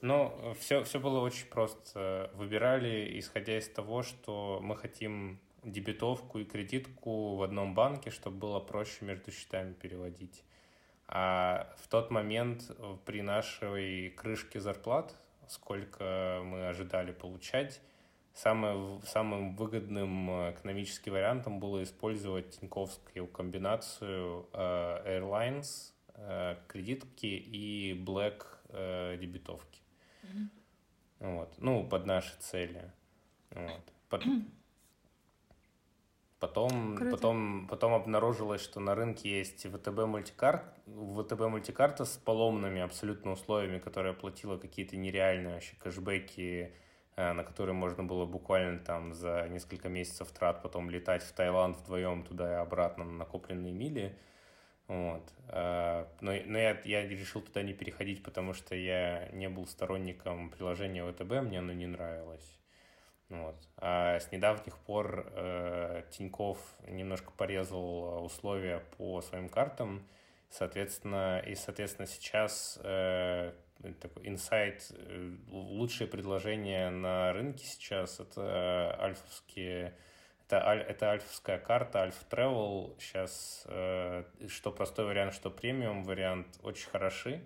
Ну, 0.00 0.54
все, 0.60 0.84
все 0.84 1.00
было 1.00 1.20
очень 1.20 1.46
просто. 1.46 2.30
Выбирали, 2.34 3.18
исходя 3.18 3.58
из 3.58 3.68
того, 3.68 4.02
что 4.02 4.60
мы 4.62 4.76
хотим 4.76 5.40
дебетовку 5.64 6.38
и 6.38 6.44
кредитку 6.44 7.36
в 7.36 7.42
одном 7.42 7.74
банке, 7.74 8.10
чтобы 8.10 8.36
было 8.38 8.60
проще 8.60 9.04
между 9.04 9.32
счетами 9.32 9.72
переводить. 9.72 10.44
А 11.08 11.74
в 11.78 11.88
тот 11.88 12.10
момент 12.10 12.70
при 13.06 13.22
нашей 13.22 14.10
крышке 14.10 14.60
зарплат, 14.60 15.16
сколько 15.48 16.42
мы 16.44 16.68
ожидали 16.68 17.12
получать, 17.12 17.80
самое, 18.34 19.00
самым 19.04 19.56
выгодным 19.56 20.30
э, 20.30 20.52
экономическим 20.52 21.12
вариантом 21.12 21.60
было 21.60 21.82
использовать 21.82 22.58
тиньковскую 22.58 23.26
комбинацию 23.26 24.48
э, 24.52 25.18
Airlines, 25.20 25.92
э, 26.14 26.56
кредитки 26.68 27.26
и 27.26 27.94
Black 27.94 28.44
э, 28.68 29.16
дебетовки. 29.20 29.80
Вот. 31.18 31.52
Ну, 31.58 31.84
под 31.84 32.06
наши 32.06 32.36
цели. 32.38 32.92
Вот. 33.50 33.82
Под- 34.08 34.24
Потом, 36.40 36.96
Круто. 36.96 37.10
потом, 37.10 37.66
потом 37.68 37.94
обнаружилось, 37.94 38.60
что 38.62 38.78
на 38.78 38.94
рынке 38.94 39.28
есть 39.38 39.66
ВТБ 39.66 40.06
мультикарт, 40.06 40.62
ВТБ 40.86 41.40
мультикарта 41.48 42.04
с 42.04 42.16
поломными 42.16 42.80
абсолютно 42.80 43.32
условиями, 43.32 43.80
которая 43.80 44.12
платила 44.12 44.56
какие-то 44.56 44.96
нереальные 44.96 45.54
вообще 45.54 45.74
кэшбэки, 45.76 46.72
э, 47.16 47.32
на 47.32 47.42
которые 47.42 47.74
можно 47.74 48.04
было 48.04 48.24
буквально 48.24 48.78
там 48.78 49.14
за 49.14 49.48
несколько 49.48 49.88
месяцев 49.88 50.30
трат 50.30 50.62
потом 50.62 50.90
летать 50.90 51.24
в 51.24 51.32
Таиланд 51.32 51.76
вдвоем 51.78 52.22
туда 52.22 52.52
и 52.52 52.56
обратно 52.56 53.04
на 53.04 53.12
накопленные 53.12 53.72
мили. 53.72 54.16
Вот. 54.86 55.28
Э, 55.48 56.06
Но, 56.20 56.32
но 56.46 56.58
я, 56.58 56.80
я 56.84 57.08
решил 57.08 57.40
туда 57.42 57.62
не 57.62 57.74
переходить, 57.74 58.22
потому 58.22 58.54
что 58.54 58.76
я 58.76 59.28
не 59.32 59.48
был 59.48 59.66
сторонником 59.66 60.50
приложения 60.50 61.04
ВТБ, 61.04 61.42
мне 61.42 61.58
оно 61.58 61.72
не 61.72 61.86
нравилось. 61.86 62.57
Вот. 63.28 63.56
А 63.76 64.18
с 64.18 64.32
недавних 64.32 64.78
пор 64.78 65.30
э, 65.34 66.02
Тиньков 66.10 66.58
немножко 66.86 67.30
порезал 67.32 68.24
условия 68.24 68.82
по 68.96 69.20
своим 69.20 69.48
картам, 69.48 70.02
соответственно, 70.48 71.38
и, 71.40 71.54
соответственно, 71.54 72.06
сейчас 72.06 72.78
э, 72.82 73.52
такой 74.00 74.28
инсайт, 74.28 74.90
э, 74.92 75.34
лучшее 75.50 76.08
предложение 76.08 76.88
на 76.88 77.32
рынке 77.34 77.66
сейчас 77.66 78.18
это 78.18 78.98
альфовские 78.98 79.94
это, 80.48 80.66
аль- 80.66 80.80
это 80.80 81.10
альфовская 81.10 81.58
карта, 81.58 82.00
Альфа 82.00 82.24
Travel. 82.30 82.98
Сейчас 82.98 83.64
э, 83.66 84.24
что 84.48 84.72
простой 84.72 85.04
вариант, 85.04 85.34
что 85.34 85.50
премиум 85.50 86.04
вариант 86.04 86.46
очень 86.62 86.88
хороши. 86.88 87.42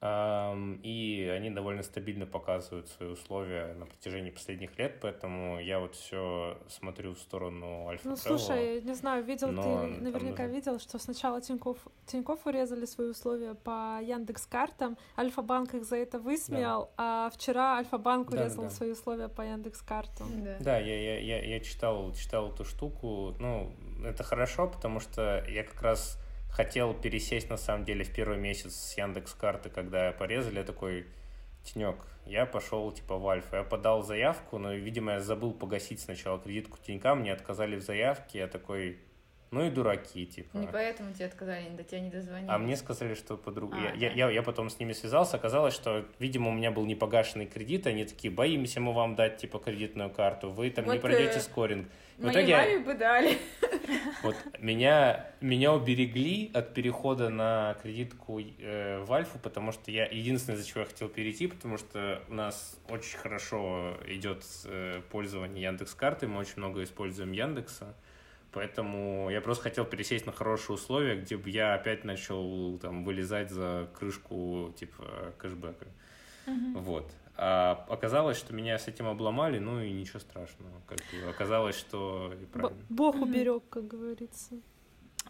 И 0.00 1.32
они 1.36 1.50
довольно 1.50 1.82
стабильно 1.82 2.24
показывают 2.24 2.86
свои 2.88 3.08
условия 3.08 3.74
на 3.74 3.84
протяжении 3.86 4.30
последних 4.30 4.78
лет, 4.78 4.98
поэтому 5.00 5.58
я 5.60 5.80
вот 5.80 5.96
все 5.96 6.56
смотрю 6.68 7.14
в 7.14 7.18
сторону 7.18 7.88
Альфа 7.88 8.08
Ну, 8.08 8.14
Travel. 8.14 8.16
слушай, 8.38 8.80
не 8.82 8.94
знаю, 8.94 9.24
видел 9.24 9.48
ты, 9.48 9.54
наверняка 10.00 10.44
нужно- 10.44 10.54
видел, 10.54 10.78
что 10.78 10.98
сначала 11.00 11.40
Тиньков, 11.40 11.78
Тиньков 12.06 12.46
урезали 12.46 12.84
свои 12.84 13.08
условия 13.08 13.54
по 13.54 13.98
Яндекс 14.00 14.46
картам, 14.46 14.96
Альфа-банк 15.16 15.74
их 15.74 15.84
за 15.84 15.96
это 15.96 16.20
высмеял, 16.20 16.90
а 16.96 17.30
вчера 17.34 17.76
Альфа-банк 17.78 18.30
Да, 18.30 18.40
урезал 18.42 18.64
да. 18.64 18.70
свои 18.70 18.92
условия 18.92 19.28
по 19.28 19.42
Яндекс 19.42 19.82
картам. 19.82 20.28
Да. 20.44 20.56
Да, 20.60 20.78
я, 20.78 20.96
я, 20.96 21.18
я, 21.18 21.44
я 21.44 21.60
читал, 21.60 22.12
читал 22.14 22.52
эту 22.52 22.64
штуку. 22.64 23.34
Ну, 23.40 23.72
это 24.04 24.22
хорошо, 24.22 24.68
потому 24.68 25.00
что 25.00 25.44
я 25.48 25.64
как 25.64 25.82
раз 25.82 26.18
хотел 26.50 26.94
пересесть, 26.94 27.50
на 27.50 27.56
самом 27.56 27.84
деле, 27.84 28.04
в 28.04 28.12
первый 28.12 28.38
месяц 28.38 28.74
с 28.74 28.98
Яндекс 28.98 29.34
карты, 29.34 29.70
когда 29.70 30.12
порезали, 30.12 30.58
я 30.58 30.64
такой, 30.64 31.06
Тенек, 31.64 31.96
я 32.26 32.46
пошел, 32.46 32.90
типа, 32.92 33.16
в 33.16 33.28
Альфа. 33.28 33.56
Я 33.56 33.62
подал 33.62 34.02
заявку, 34.02 34.58
но, 34.58 34.72
видимо, 34.72 35.12
я 35.12 35.20
забыл 35.20 35.52
погасить 35.52 36.00
сначала 36.00 36.38
кредитку 36.38 36.78
Тинька, 36.78 37.14
мне 37.14 37.32
отказали 37.32 37.76
в 37.76 37.82
заявке, 37.82 38.38
я 38.40 38.48
такой, 38.48 38.98
ну 39.50 39.64
и 39.64 39.70
дураки, 39.70 40.26
типа. 40.26 40.58
Не 40.58 40.66
поэтому 40.66 41.12
тебе 41.14 41.26
отказали, 41.26 41.68
до 41.70 41.82
тебя 41.82 42.00
не 42.00 42.10
дозвонились. 42.10 42.50
А 42.50 42.58
мне 42.58 42.76
сказали, 42.76 43.14
что 43.14 43.36
подруга... 43.36 43.78
А, 43.78 43.80
я, 43.80 43.90
да. 43.90 43.96
я, 43.96 44.12
я, 44.12 44.30
я 44.30 44.42
потом 44.42 44.68
с 44.68 44.78
ними 44.78 44.92
связался, 44.92 45.36
оказалось, 45.36 45.74
что, 45.74 46.04
видимо, 46.18 46.50
у 46.50 46.52
меня 46.52 46.70
был 46.70 46.84
непогашенный 46.84 47.46
кредит, 47.46 47.86
они 47.86 48.04
такие, 48.04 48.32
боимся 48.32 48.80
мы 48.80 48.92
вам 48.92 49.14
дать, 49.14 49.38
типа, 49.38 49.58
кредитную 49.58 50.10
карту, 50.10 50.50
вы 50.50 50.70
там 50.70 50.84
не 50.84 50.92
Вот, 50.92 51.00
пройдете 51.00 51.38
э, 51.38 51.40
скоринг. 51.40 51.88
В 52.18 52.24
Моей 52.24 52.32
итоге 52.32 52.56
маме 52.56 52.78
бы 52.80 52.94
дали. 52.94 53.38
вот 54.22 54.36
меня, 54.58 55.26
меня 55.40 55.72
уберегли 55.72 56.50
от 56.52 56.74
перехода 56.74 57.30
на 57.30 57.76
кредитку 57.82 58.40
э, 58.40 59.02
в 59.04 59.12
Альфу, 59.12 59.38
потому 59.38 59.72
что 59.72 59.90
я 59.90 60.04
единственное, 60.06 60.58
из-за 60.58 60.68
чего 60.68 60.80
я 60.80 60.86
хотел 60.86 61.08
перейти, 61.08 61.46
потому 61.46 61.78
что 61.78 62.20
у 62.28 62.34
нас 62.34 62.76
очень 62.88 63.16
хорошо 63.18 63.94
идет 64.06 64.44
э, 64.64 65.00
пользование 65.10 65.62
Яндекс 65.62 65.94
картой, 65.94 66.28
мы 66.28 66.40
очень 66.40 66.54
много 66.56 66.82
используем 66.82 67.32
Яндекса. 67.32 67.94
Поэтому 68.58 69.30
я 69.30 69.40
просто 69.40 69.62
хотел 69.62 69.84
пересесть 69.84 70.26
на 70.26 70.32
хорошие 70.32 70.74
условия, 70.74 71.14
где 71.14 71.36
бы 71.36 71.48
я 71.48 71.74
опять 71.74 72.02
начал 72.02 72.76
там 72.78 73.04
вылезать 73.04 73.52
за 73.52 73.88
крышку 73.96 74.74
типа 74.76 75.32
кэшбэка. 75.38 75.86
Вот. 76.74 77.08
А 77.36 77.86
оказалось, 77.88 78.36
что 78.36 78.52
меня 78.52 78.76
с 78.80 78.88
этим 78.88 79.06
обломали, 79.06 79.60
ну 79.60 79.80
и 79.80 79.92
ничего 79.92 80.18
страшного. 80.18 80.72
Как 80.88 80.98
бы 80.98 81.30
оказалось, 81.30 81.76
что 81.76 82.32
и 82.34 82.46
Б- 82.46 82.52
правильно. 82.52 82.84
Бог 82.88 83.14
уберег, 83.22 83.62
как 83.70 83.86
говорится. 83.86 84.56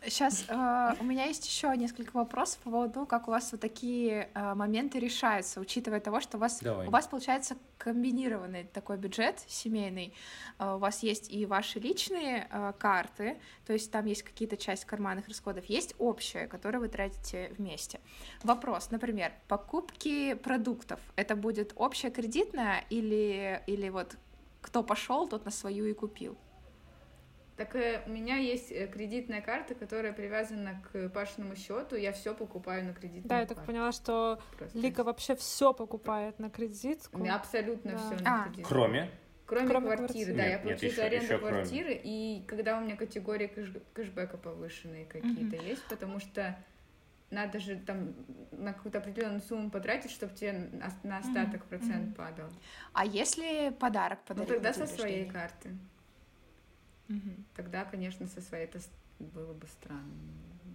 Сейчас 0.05 0.47
у 0.49 1.05
меня 1.05 1.25
есть 1.27 1.47
еще 1.47 1.75
несколько 1.77 2.17
вопросов 2.17 2.59
по 2.61 2.71
поводу, 2.71 3.07
как 3.07 3.29
у 3.29 3.31
вас 3.31 3.53
вот 3.53 3.61
такие 3.61 4.29
э, 4.35 4.55
моменты 4.55 4.99
решаются, 4.99 5.61
учитывая 5.61 6.01
того, 6.01 6.21
что 6.21 6.37
у 6.37 6.41
вас 6.41 6.61
Давай. 6.61 6.87
у 6.87 6.91
вас 6.91 7.07
получается 7.07 7.57
комбинированный 7.79 8.65
такой 8.65 8.97
бюджет 8.97 9.43
семейный. 9.47 10.15
Э, 10.59 10.75
у 10.75 10.79
вас 10.79 11.03
есть 11.03 11.33
и 11.33 11.47
ваши 11.47 11.79
личные 11.79 12.49
э, 12.51 12.73
карты, 12.79 13.39
то 13.67 13.73
есть 13.73 13.91
там 13.91 14.07
есть 14.07 14.23
какие-то 14.23 14.57
часть 14.57 14.85
карманных 14.85 15.29
расходов, 15.29 15.65
есть 15.67 15.95
общая, 15.99 16.47
которую 16.47 16.83
вы 16.83 16.89
тратите 16.89 17.53
вместе. 17.57 18.01
Вопрос, 18.43 18.91
например, 18.91 19.33
покупки 19.49 20.35
продуктов, 20.35 21.01
это 21.17 21.37
будет 21.37 21.73
общая 21.77 22.11
кредитная 22.11 22.85
или 22.91 23.63
или 23.67 23.89
вот 23.89 24.17
кто 24.61 24.83
пошел, 24.83 25.29
тот 25.29 25.45
на 25.45 25.51
свою 25.51 25.87
и 25.87 25.93
купил? 25.93 26.37
Так 27.59 27.75
э, 27.75 28.01
у 28.07 28.11
меня 28.11 28.37
есть 28.37 28.71
э, 28.71 28.87
кредитная 28.87 29.43
карта, 29.43 29.75
которая 29.75 30.13
привязана 30.13 30.81
к 30.93 31.09
Пашиному 31.11 31.57
счету. 31.57 31.97
Я 31.97 32.13
все 32.13 32.33
покупаю 32.33 32.85
на 32.85 32.95
кредитную 32.95 33.29
Да, 33.29 33.41
я 33.41 33.47
так 33.47 33.57
карту. 33.59 33.73
поняла, 33.73 33.91
что 33.93 34.39
Просто. 34.57 34.79
Лика 34.79 35.03
вообще 35.03 35.35
все 35.35 35.75
покупает 35.75 36.39
на 36.39 36.51
кредитку. 36.51 37.19
У 37.19 37.21
меня 37.21 37.35
абсолютно 37.35 37.93
Да. 37.93 37.99
все 37.99 38.17
А. 38.25 38.37
на 38.39 38.43
кредитную. 38.45 38.67
Кроме 38.69 39.11
Кроме, 39.47 39.67
Кроме 39.69 39.87
квартиры, 39.87 40.09
квартиры. 40.09 40.35
да, 40.35 40.43
Нет, 40.43 40.51
я 40.51 40.53
нет, 40.57 40.63
плачу 40.63 40.87
еще- 40.87 40.97
за 40.97 41.05
аренду 41.05 41.25
еще 41.25 41.39
кроме. 41.39 41.53
квартиры, 41.55 42.01
и 42.05 42.45
когда 42.47 42.79
у 42.79 42.81
меня 42.83 42.97
категории 42.97 43.47
кэш- 43.49 43.83
кэшбэка 43.95 44.37
повышенные 44.37 45.07
какие-то 45.07 45.57
есть, 45.57 45.83
потому 45.89 46.21
что 46.21 46.55
надо 47.31 47.59
же 47.59 47.77
там 47.77 48.15
на 48.53 48.73
какую-то 48.75 48.99
определенную 48.99 49.41
сумму 49.41 49.71
потратить, 49.71 50.11
чтобы 50.11 50.35
тебе 50.35 50.53
на, 51.03 51.17
остаток 51.19 51.61
Мгм, 51.63 51.69
процент 51.71 52.17
падал. 52.17 52.49
А 52.93 53.05
если 53.07 53.71
подарок 53.71 54.19
Ну 54.29 54.35
подарить? 54.35 54.49
тогда 54.53 54.69
на 54.69 54.75
со 54.75 54.87
своей 54.87 55.25
рождения? 55.25 55.33
карты. 55.33 55.71
Мгм. 57.09 57.45
Тогда, 57.57 57.85
конечно, 57.85 58.27
со 58.27 58.41
своей 58.41 58.65
это 58.65 58.79
было 59.19 59.53
бы 59.53 59.67
странно. 59.67 60.13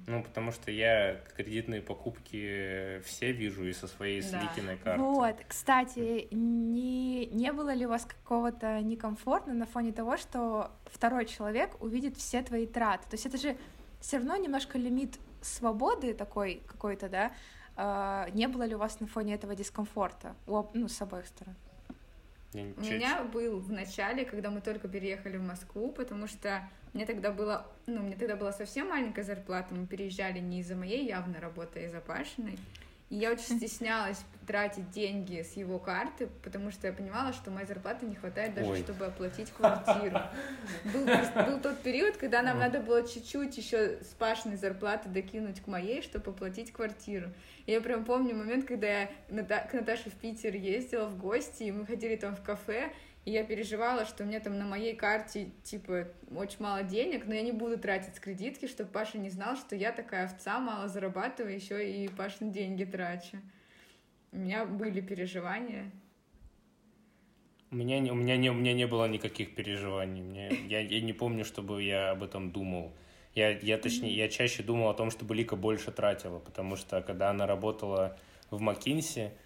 Ну, 0.06 0.22
потому 0.22 0.52
что 0.52 0.69
я 0.69 1.22
кредитные 1.38 1.82
покупки 1.82 3.00
все 3.06 3.32
вижу 3.32 3.63
и 3.63 3.72
со 3.72 3.88
своей 3.88 4.22
Да. 4.22 4.41
Ликиной 4.41 4.78
карты. 4.78 5.02
Вот, 5.02 5.38
кстати, 5.48 6.28
не, 6.32 7.28
не 7.28 7.54
было 7.54 7.74
ли 7.74 7.86
у 7.86 7.89
вас 7.89 8.06
какого-то 8.06 8.82
некомфортно 8.82 9.54
на 9.54 9.65
фоне 9.65 9.93
того, 9.93 10.17
что 10.17 10.72
второй 10.88 11.26
человек 11.26 11.82
увидит 11.82 12.17
все 12.17 12.41
твои 12.41 12.67
траты? 12.67 13.08
То 13.10 13.13
есть 13.13 13.26
это 13.26 13.38
же 13.38 13.56
все 14.02 14.17
равно 14.17 14.36
немножко 14.36 14.78
лимит 14.78 15.17
свободы 15.41 16.13
такой 16.13 16.62
какой-то, 16.67 17.08
да? 17.08 17.32
А, 17.78 18.30
не 18.34 18.48
было 18.50 18.63
ли 18.63 18.76
у 18.76 18.80
вас 18.80 19.00
на 19.00 19.08
фоне 19.08 19.36
этого 19.36 19.56
дискомфорта? 19.56 20.36
У 20.48 20.58
об- 20.58 20.76
ну, 20.76 20.89
с 20.89 21.02
обоих 21.02 21.28
сторон. 21.28 21.56
Я 22.54 22.66
У 22.78 22.82
меня 22.82 23.24
был 23.24 23.60
в 23.60 23.72
начале, 23.72 24.26
когда 24.26 24.50
мы 24.50 24.62
только 24.62 24.88
переехали 24.88 25.38
в 25.38 25.44
Москву, 25.44 25.92
потому 25.92 26.28
что 26.28 26.68
мне 26.94 27.06
тогда 27.06 27.32
было, 27.32 27.66
ну, 27.88 28.02
мне 28.02 28.16
тогда 28.16 28.36
была 28.36 28.54
совсем 28.54 28.89
маленькая 28.89 29.24
зарплата, 29.24 29.74
мы 29.74 29.88
переезжали 29.88 30.39
не 30.39 30.60
из-за 30.60 30.76
моей 30.76 31.06
явно 31.08 31.39
работы, 31.39 31.80
а 31.80 31.84
из-за 31.88 32.02
Пашиной. 32.02 32.58
И 33.10 33.16
я 33.16 33.32
очень 33.32 33.44
стеснялась 33.58 34.24
тратить 34.46 34.89
деньги 34.92 35.42
с 35.42 35.56
его 35.56 35.80
карты, 35.80 36.28
потому 36.44 36.72
что 36.72 36.88
я 36.88 36.94
понимала, 36.94 37.34
что 37.34 37.52
моей 37.52 37.66
зарплаты 37.66 38.06
не 38.06 38.16
хватает 38.16 38.54
даже, 38.54 38.72
Ой. 38.72 38.80
чтобы 38.80 39.06
оплатить 39.06 39.52
квартиру. 39.52 40.20
Был, 40.86 41.06
был 41.06 41.60
тот 41.62 41.80
период, 41.82 42.18
когда 42.18 42.42
нам 42.42 42.60
надо 42.60 42.80
было 42.80 43.08
чуть-чуть 43.08 43.58
еще 43.58 44.00
с 44.02 44.13
Пашиной 44.18 44.58
зарплаты 44.58 45.10
докинуть 45.10 45.62
к 45.62 45.68
моей, 45.68 46.02
чтобы 46.02 46.32
оплатить 46.32 46.72
квартиру. 46.74 47.32
Я 47.66 47.80
прям 47.80 48.04
помню 48.04 48.36
момент, 48.36 48.66
когда 48.66 48.88
я 48.88 49.08
к 49.08 49.74
Наташе 49.74 50.10
в 50.10 50.16
Питер 50.16 50.56
ездила 50.56 51.06
в 51.06 51.18
гости, 51.18 51.63
и 51.63 51.72
мы 51.72 51.86
ходили 51.86 52.16
там 52.18 52.36
в 52.36 52.44
кафе, 52.44 52.92
и 53.25 53.31
я 53.31 53.43
переживала, 53.43 54.05
что 54.05 54.23
у 54.23 54.27
меня 54.27 54.39
там 54.41 54.57
на 54.57 54.65
моей 54.65 54.95
карте, 54.95 55.51
типа, 55.63 56.07
очень 56.36 56.57
мало 56.59 56.83
денег, 56.83 57.25
но 57.25 57.33
я 57.33 57.41
не 57.41 57.53
буду 57.53 57.77
тратить 57.77 58.15
с 58.15 58.19
кредитки, 58.19 58.67
чтобы 58.67 58.91
Паша 58.91 59.17
не 59.17 59.29
знал, 59.29 59.55
что 59.55 59.75
я 59.75 59.93
такая 59.93 60.25
овца, 60.25 60.59
мало 60.59 60.89
зарабатываю, 60.89 61.55
еще 61.55 61.89
и 61.89 62.09
Пашины 62.09 62.51
деньги 62.51 62.83
трачу. 62.83 63.38
У 64.33 64.38
меня 64.38 64.65
были 64.65 64.99
переживания. 64.99 65.91
У 67.71 67.75
меня, 67.75 67.99
не- 67.99 68.12
у, 68.12 68.15
меня 68.15 68.36
не, 68.36 68.49
у 68.49 68.53
меня 68.53 68.73
не 68.73 68.88
было 68.88 69.07
никаких 69.07 69.55
переживаний. 69.55 70.21
Мне, 70.21 70.49
я, 70.67 70.81
я 70.81 71.01
не 71.01 71.13
помню, 71.13 71.45
чтобы 71.45 71.81
я 71.81 72.12
об 72.12 72.23
этом 72.23 72.51
думал. 72.51 72.93
Я, 73.36 73.49
я 73.49 73.77
точнее, 73.77 74.15
я 74.15 74.27
чаще 74.27 74.63
думал 74.63 74.89
о 74.89 74.93
том, 74.93 75.09
чтобы 75.09 75.33
Лика 75.33 75.55
больше 75.55 75.91
тратила, 75.91 76.39
потому 76.39 76.75
что 76.75 77.01
когда 77.01 77.29
она 77.29 77.47
работала 77.47 78.17
в 78.51 78.59
Макинсе 78.59 79.21
э, 79.21 79.42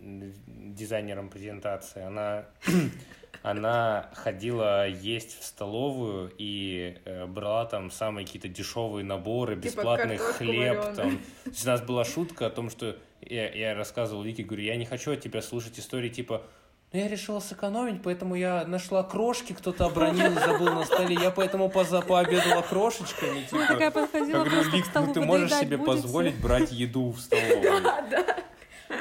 дизайнером 0.00 1.28
презентации, 1.30 2.02
она, 2.02 2.44
она 3.42 4.10
ходила 4.14 4.88
есть 4.88 5.40
в 5.40 5.44
столовую 5.44 6.32
и 6.38 6.98
э, 7.04 7.26
брала 7.26 7.64
там 7.66 7.90
самые 7.90 8.26
какие-то 8.26 8.48
дешевые 8.48 9.04
наборы, 9.04 9.56
Типа 9.56 9.64
бесплатный 9.64 10.16
хлеб. 10.18 10.80
Там. 10.96 11.18
То 11.44 11.50
есть 11.50 11.64
у 11.64 11.68
нас 11.68 11.80
была 11.82 12.04
шутка 12.04 12.46
о 12.46 12.50
том, 12.50 12.70
что 12.70 12.96
я, 13.20 13.52
я 13.52 13.74
рассказывал 13.74 14.22
Вике, 14.22 14.42
говорю, 14.42 14.64
я 14.64 14.76
не 14.76 14.84
хочу 14.84 15.12
от 15.12 15.20
тебя 15.20 15.42
слушать 15.42 15.78
истории 15.78 16.08
типа 16.08 16.42
ну, 16.90 17.00
я 17.00 17.08
решила 17.08 17.38
сэкономить, 17.38 18.02
поэтому 18.02 18.34
я 18.34 18.64
нашла 18.66 19.02
крошки, 19.02 19.52
кто-то 19.52 19.84
обронил, 19.84 20.32
забыл 20.32 20.72
на 20.72 20.86
столе, 20.86 21.18
я 21.20 21.30
поэтому 21.30 21.68
поза 21.68 22.00
пообедала 22.00 22.62
крошечками. 22.62 23.44
Ну, 23.52 23.58
Типа. 23.58 23.72
такая 23.72 23.84
Я 23.84 23.90
подходила 23.90 24.36
говорю, 24.36 24.50
просто 24.52 24.70
к 24.70 24.74
Вик, 24.74 24.86
ну 24.94 25.12
ты 25.12 25.20
«Вы 25.20 25.26
можешь 25.26 25.52
себе 25.52 25.76
будете?» 25.76 26.02
позволить 26.02 26.40
брать 26.40 26.72
еду 26.72 27.10
в 27.10 27.20
столовой? 27.20 27.80
Ну, 27.82 28.24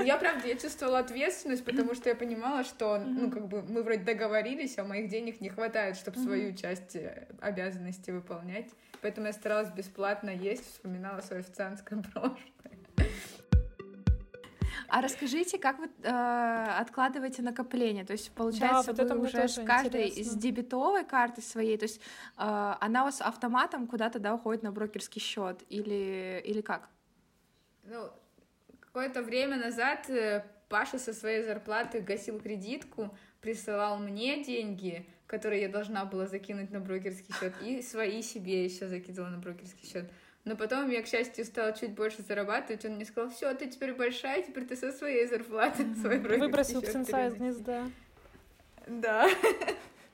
Я, 0.08 0.16
правда, 0.16 0.48
я 0.48 0.56
чувствовала 0.56 1.00
ответственность, 1.00 1.66
потому 1.66 1.94
что 1.94 2.08
я 2.08 2.16
понимала, 2.16 2.64
что, 2.64 2.98
ну, 2.98 3.30
как 3.30 3.50
бы, 3.50 3.62
мы 3.62 3.84
вроде 3.84 4.04
договорились, 4.06 4.78
а 4.78 4.86
моих 4.86 5.10
денег 5.10 5.42
не 5.42 5.50
хватает, 5.50 5.98
чтобы 5.98 6.18
свою 6.18 6.56
часть 6.56 6.96
э, 6.96 7.28
обязанностей 7.42 8.14
выполнять. 8.14 8.70
Поэтому 9.02 9.28
я 9.28 9.34
старалась 9.34 9.70
бесплатно 9.70 10.30
есть, 10.30 10.66
вспоминала 10.72 11.20
свое 11.20 11.42
официантское 11.42 12.02
прошлое. 12.14 12.38
А 14.88 15.02
расскажите, 15.02 15.58
как 15.58 15.78
вы 15.78 15.90
э, 16.04 16.78
откладываете 16.80 17.42
накопление? 17.42 18.06
То 18.06 18.14
есть, 18.14 18.32
получается, 18.32 18.92
вот 18.94 19.00
это 19.00 19.14
вы 19.14 19.28
уже 19.28 19.50
с 19.50 19.62
каждой 19.62 20.08
интересно. 20.08 20.22
из 20.22 20.36
дебетовой 20.36 21.04
карты 21.04 21.42
своей, 21.42 21.78
то 21.78 21.84
есть 21.84 22.00
э, 22.38 22.74
она 22.80 23.02
у 23.02 23.06
вас 23.08 23.20
автоматом 23.20 23.88
куда-то 23.88 24.20
да, 24.20 24.36
уходит 24.36 24.64
на 24.64 24.72
брокерский 24.72 25.20
счет 25.20 25.64
или, 25.68 26.42
или 26.46 26.62
как? 26.62 26.88
Ну, 27.84 28.10
какое-то 28.98 29.22
время 29.22 29.58
назад 29.58 30.10
э, 30.10 30.44
Паша 30.70 30.98
со 30.98 31.14
своей 31.14 31.44
зарплаты 31.44 32.02
гасил 32.02 32.40
кредитку, 32.40 33.16
присылал 33.42 34.00
мне 34.00 34.44
деньги, 34.44 35.06
которые 35.28 35.62
я 35.62 35.70
должна 35.70 36.04
была 36.04 36.26
закинуть 36.26 36.72
на 36.72 36.80
брокерский 36.80 37.32
счет, 37.40 37.54
и 37.64 37.84
свои 37.84 38.24
себе 38.24 38.66
еще 38.66 38.88
закидывала 38.88 39.30
на 39.30 39.38
брокерский 39.38 39.88
счет. 39.88 40.10
Но 40.46 40.56
потом 40.56 40.90
я, 40.90 41.04
к 41.04 41.08
счастью, 41.08 41.46
стала 41.46 41.74
чуть 41.74 41.92
больше 41.92 42.24
зарабатывать. 42.24 42.86
Он 42.86 42.94
мне 42.94 43.06
сказал, 43.06 43.30
все, 43.30 43.54
ты 43.54 43.70
теперь 43.70 43.94
большая, 43.94 44.42
теперь 44.42 44.66
ты 44.66 44.76
со 44.76 44.92
своей 44.92 45.28
зарплаты 45.28 45.94
свой 46.02 46.18
брокерский 46.18 46.48
Выбросил 46.48 46.82
птенца 46.82 47.28
из 47.28 47.34
переноси». 47.34 47.38
гнезда. 47.38 47.92
Да. 48.88 49.30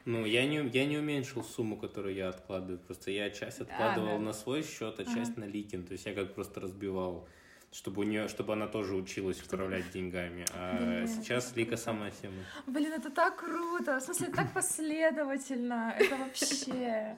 Ну, 0.05 0.25
я 0.25 0.45
не, 0.45 0.67
я 0.73 0.85
не 0.85 0.97
уменьшил 0.97 1.45
сумму, 1.45 1.77
которую 1.77 2.13
я 2.15 2.27
откладываю. 2.27 2.79
Просто 2.79 3.11
я 3.11 3.29
часть 3.29 3.61
откладывал 3.61 4.17
да. 4.17 4.25
на 4.25 4.33
свой 4.33 4.61
счет, 4.61 4.99
а 4.99 5.05
часть 5.05 5.37
на 5.37 5.45
Ликин. 5.45 5.85
То 5.85 5.93
есть 5.93 6.05
я 6.05 6.13
как 6.13 6.33
просто 6.33 6.59
разбивал, 6.59 7.25
чтобы 7.73 8.01
у 8.01 8.03
нее, 8.03 8.27
чтобы 8.27 8.53
она 8.53 8.67
тоже 8.67 8.95
училась 8.95 9.41
управлять 9.41 9.91
деньгами. 9.91 10.45
А 10.53 11.05
сейчас 11.07 11.55
Лика 11.55 11.75
сама 11.75 12.11
тема. 12.11 12.35
Блин, 12.67 12.93
это 12.93 13.09
так 13.09 13.37
круто! 13.37 13.99
В 13.99 14.03
смысле, 14.03 14.27
это 14.27 14.35
так 14.37 14.53
последовательно. 14.53 15.93
Это 15.97 16.15
вообще... 16.15 17.17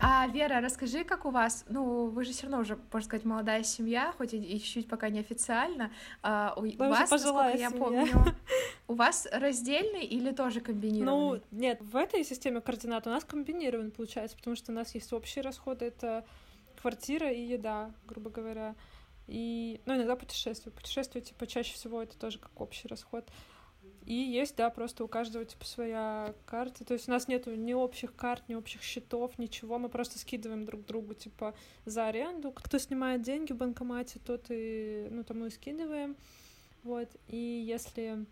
А, 0.00 0.28
Вера, 0.28 0.60
расскажи, 0.60 1.02
как 1.02 1.24
у 1.24 1.30
вас, 1.30 1.64
ну, 1.68 2.06
вы 2.06 2.24
же 2.24 2.30
все 2.32 2.44
равно 2.44 2.60
уже, 2.60 2.78
можно 2.92 3.04
сказать, 3.04 3.24
молодая 3.24 3.64
семья, 3.64 4.12
хоть 4.16 4.32
и, 4.32 4.60
чуть-чуть 4.60 4.88
пока 4.88 5.08
неофициально. 5.08 5.90
А, 6.22 6.54
у 6.56 6.60
уже 6.62 6.76
вас, 6.76 7.10
насколько 7.10 7.56
я 7.58 7.68
семья. 7.68 7.84
помню, 7.84 8.06
у 8.88 8.94
вас 8.94 9.26
раздельный 9.32 10.04
или 10.04 10.30
тоже 10.30 10.60
Ну, 10.60 10.64
комбинированный? 10.66 11.42
нет, 11.50 11.80
в 11.80 11.96
этой 11.96 12.22
системе 12.24 12.60
координат 12.60 13.08
у 13.08 13.10
нас 13.10 13.24
комбинирован 13.24 13.90
получается, 13.90 14.36
потому 14.36 14.54
что 14.54 14.70
у 14.70 14.74
нас 14.74 14.94
есть 14.94 15.12
общие 15.12 15.42
расходы, 15.42 15.86
это 15.86 16.24
квартира 16.82 17.30
и 17.30 17.40
еда, 17.40 17.92
грубо 18.04 18.28
говоря. 18.28 18.74
И, 19.28 19.80
ну, 19.86 19.94
иногда 19.94 20.16
путешествия. 20.16 20.72
Путешествия, 20.72 21.20
типа, 21.20 21.46
чаще 21.46 21.74
всего 21.74 22.02
это 22.02 22.18
тоже 22.18 22.40
как 22.40 22.60
общий 22.60 22.88
расход. 22.88 23.24
И 24.04 24.14
есть, 24.14 24.56
да, 24.56 24.68
просто 24.68 25.04
у 25.04 25.08
каждого, 25.08 25.44
типа, 25.44 25.64
своя 25.64 26.34
карта. 26.44 26.84
То 26.84 26.94
есть 26.94 27.08
у 27.08 27.12
нас 27.12 27.28
нету 27.28 27.54
ни 27.54 27.72
общих 27.72 28.16
карт, 28.16 28.48
ни 28.48 28.54
общих 28.56 28.82
счетов, 28.82 29.38
ничего. 29.38 29.78
Мы 29.78 29.88
просто 29.88 30.18
скидываем 30.18 30.64
друг 30.64 30.84
другу, 30.84 31.14
типа, 31.14 31.54
за 31.84 32.08
аренду. 32.08 32.50
Кто 32.50 32.78
снимает 32.78 33.22
деньги 33.22 33.52
в 33.52 33.56
банкомате, 33.56 34.18
тот 34.18 34.46
и, 34.48 35.06
ну, 35.10 35.22
тому 35.22 35.46
и 35.46 35.50
скидываем. 35.50 36.16
Вот. 36.82 37.08
И 37.28 37.36
если 37.36 38.26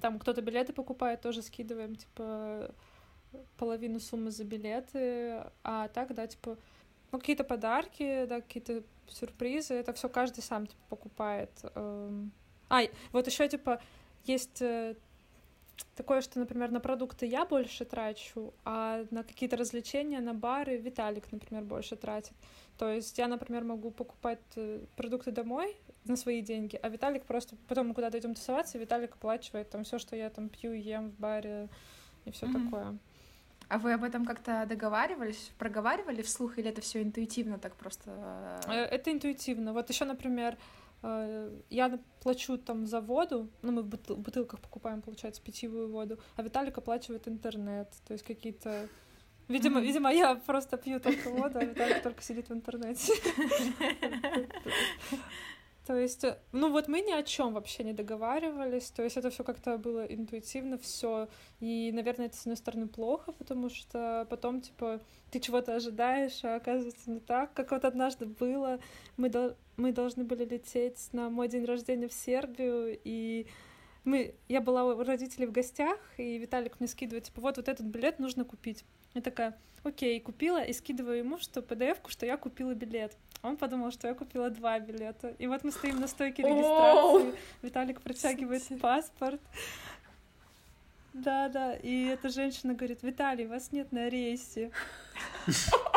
там 0.00 0.20
кто-то 0.20 0.40
билеты 0.40 0.72
покупает, 0.72 1.20
тоже 1.20 1.42
скидываем, 1.42 1.96
типа, 1.96 2.72
половину 3.56 3.98
суммы 3.98 4.30
за 4.30 4.44
билеты, 4.44 5.44
а 5.64 5.88
так, 5.88 6.14
да, 6.14 6.28
типа, 6.28 6.56
ну, 7.12 7.18
какие-то 7.18 7.44
подарки, 7.44 8.24
да, 8.26 8.40
какие-то 8.40 8.82
сюрпризы, 9.08 9.74
это 9.74 9.92
все 9.92 10.08
каждый 10.08 10.42
сам, 10.42 10.66
типа, 10.66 10.82
покупает. 10.88 11.50
А, 11.74 12.82
вот 13.12 13.26
еще 13.26 13.48
типа, 13.48 13.80
есть 14.24 14.62
э, 14.62 14.94
такое, 15.96 16.20
что, 16.20 16.38
например, 16.38 16.70
на 16.70 16.80
продукты 16.80 17.26
я 17.26 17.44
больше 17.44 17.84
трачу, 17.84 18.54
а 18.64 19.04
на 19.10 19.24
какие-то 19.24 19.56
развлечения, 19.56 20.20
на 20.20 20.34
бары 20.34 20.76
Виталик, 20.76 21.32
например, 21.32 21.64
больше 21.64 21.96
тратит. 21.96 22.32
То 22.78 22.88
есть 22.88 23.18
я, 23.18 23.28
например, 23.28 23.64
могу 23.64 23.90
покупать 23.90 24.38
э, 24.56 24.84
продукты 24.96 25.32
домой 25.32 25.76
на 26.04 26.16
свои 26.16 26.42
деньги, 26.42 26.78
а 26.82 26.88
Виталик 26.88 27.24
просто 27.24 27.56
потом 27.68 27.88
мы 27.88 27.94
куда-то 27.94 28.18
идем 28.18 28.34
тусоваться, 28.34 28.78
и 28.78 28.80
Виталик 28.80 29.14
оплачивает 29.14 29.68
там 29.70 29.84
все, 29.84 29.98
что 29.98 30.16
я 30.16 30.30
там 30.30 30.48
пью, 30.48 30.72
ем 30.72 31.10
в 31.10 31.18
баре 31.18 31.68
и 32.24 32.30
все 32.30 32.46
Мгм. 32.46 32.64
такое. 32.64 32.98
А 33.70 33.78
вы 33.78 33.92
об 33.92 34.02
этом 34.02 34.24
как-то 34.24 34.66
договаривались, 34.68 35.52
проговаривали 35.56 36.22
вслух, 36.22 36.58
или 36.58 36.68
это 36.68 36.80
все 36.80 37.02
интуитивно 37.02 37.56
так 37.56 37.76
просто? 37.76 38.58
Э, 38.66 38.72
Это 38.96 39.12
интуитивно. 39.12 39.72
Вот 39.72 39.88
еще, 39.88 40.04
например, 40.04 40.56
э, 41.04 41.50
я 41.70 41.98
плачу 42.20 42.58
там 42.58 42.86
за 42.86 43.00
воду, 43.00 43.48
ну, 43.62 43.70
мы 43.70 43.82
в 43.82 43.86
бутыл- 43.86 44.16
бутылках 44.16 44.58
покупаем, 44.60 45.02
получается, 45.02 45.40
питьевую 45.40 45.88
воду, 45.88 46.18
а 46.36 46.42
Виталик 46.42 46.78
оплачивает 46.78 47.28
интернет, 47.28 47.88
то 48.06 48.12
есть 48.14 48.24
какие-то... 48.24 48.88
Видимо, 49.46 49.76
Мгм. 49.78 49.86
видимо, 49.86 50.12
я 50.12 50.34
просто 50.34 50.76
пью 50.76 50.98
только 50.98 51.30
воду, 51.30 51.58
а 51.60 51.64
Виталик 51.64 52.02
только 52.02 52.22
сидит 52.22 52.48
в 52.48 52.52
интернете. 52.52 53.12
То 55.90 55.98
есть, 55.98 56.22
э, 56.22 56.38
ну 56.52 56.70
вот 56.70 56.86
мы 56.86 57.00
ни 57.00 57.10
о 57.10 57.24
чем 57.24 57.52
вообще 57.52 57.82
не 57.82 57.92
договаривались, 57.92 58.92
то 58.92 59.02
есть 59.02 59.16
это 59.16 59.28
все 59.30 59.42
как-то 59.42 59.76
было 59.76 60.04
интуитивно, 60.04 60.78
все. 60.78 61.28
И, 61.58 61.90
наверное, 61.92 62.26
это 62.26 62.36
с 62.36 62.42
одной 62.42 62.56
стороны 62.58 62.86
плохо, 62.86 63.32
потому 63.32 63.70
что 63.70 64.24
потом, 64.30 64.60
типа, 64.60 65.00
ты 65.32 65.40
чего-то 65.40 65.74
ожидаешь, 65.74 66.44
а 66.44 66.54
оказывается 66.54 67.10
не 67.10 67.18
так, 67.18 67.52
как 67.54 67.72
вот 67.72 67.84
однажды 67.84 68.26
было. 68.26 68.78
Мы, 69.16 69.30
дол- 69.30 69.56
мы 69.76 69.90
должны 69.90 70.22
были 70.22 70.44
лететь 70.44 71.08
на 71.10 71.28
мой 71.28 71.48
день 71.48 71.64
рождения 71.64 72.06
в 72.06 72.12
Сербию, 72.12 72.96
и 73.02 73.48
мы, 74.04 74.36
я 74.46 74.60
была 74.60 74.84
у 74.84 75.02
родителей 75.02 75.46
в 75.46 75.52
гостях, 75.52 75.98
и 76.18 76.38
Виталик 76.38 76.78
мне 76.78 76.86
скидывает, 76.86 77.24
типа, 77.24 77.40
вот, 77.40 77.56
вот 77.56 77.66
этот 77.66 77.86
билет 77.86 78.20
нужно 78.20 78.44
купить. 78.44 78.84
Я 79.14 79.20
такая, 79.20 79.56
окей, 79.84 80.20
купила, 80.20 80.62
и 80.62 80.72
скидываю 80.72 81.18
ему, 81.18 81.38
что 81.38 81.60
PDF-ку, 81.60 82.10
что 82.10 82.26
я 82.26 82.36
купила 82.36 82.74
билет. 82.74 83.16
Он 83.42 83.56
подумал, 83.56 83.90
что 83.90 84.06
я 84.08 84.14
купила 84.14 84.50
два 84.50 84.78
билета. 84.78 85.34
И 85.38 85.46
вот 85.46 85.64
мы 85.64 85.72
стоим 85.72 86.00
на 86.00 86.08
стойке 86.08 86.42
регистрации, 86.42 87.34
Виталик 87.62 88.00
протягивает 88.00 88.62
паспорт. 88.80 89.40
Да, 91.12 91.48
да, 91.48 91.74
и 91.74 92.04
эта 92.04 92.28
женщина 92.28 92.74
говорит, 92.74 93.02
Виталий, 93.02 93.46
вас 93.46 93.72
нет 93.72 93.90
на 93.90 94.08
рейсе. 94.08 94.70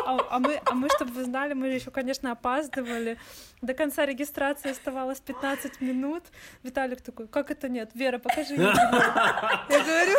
А, 0.06 0.18
а 0.32 0.40
мы, 0.40 0.60
а 0.66 0.74
мы, 0.74 0.90
чтобы 0.90 1.12
вы 1.12 1.24
знали, 1.24 1.54
мы 1.54 1.68
еще, 1.68 1.92
конечно, 1.92 2.32
опаздывали. 2.32 3.18
До 3.62 3.74
конца 3.74 4.06
регистрации 4.06 4.72
оставалось 4.72 5.22
15 5.22 5.80
минут. 5.82 6.24
Виталик 6.64 7.02
такой, 7.02 7.28
как 7.28 7.52
это 7.52 7.70
нет? 7.70 7.92
Вера, 7.94 8.18
покажи. 8.18 8.56
Я 8.56 8.74
говорю... 9.70 10.18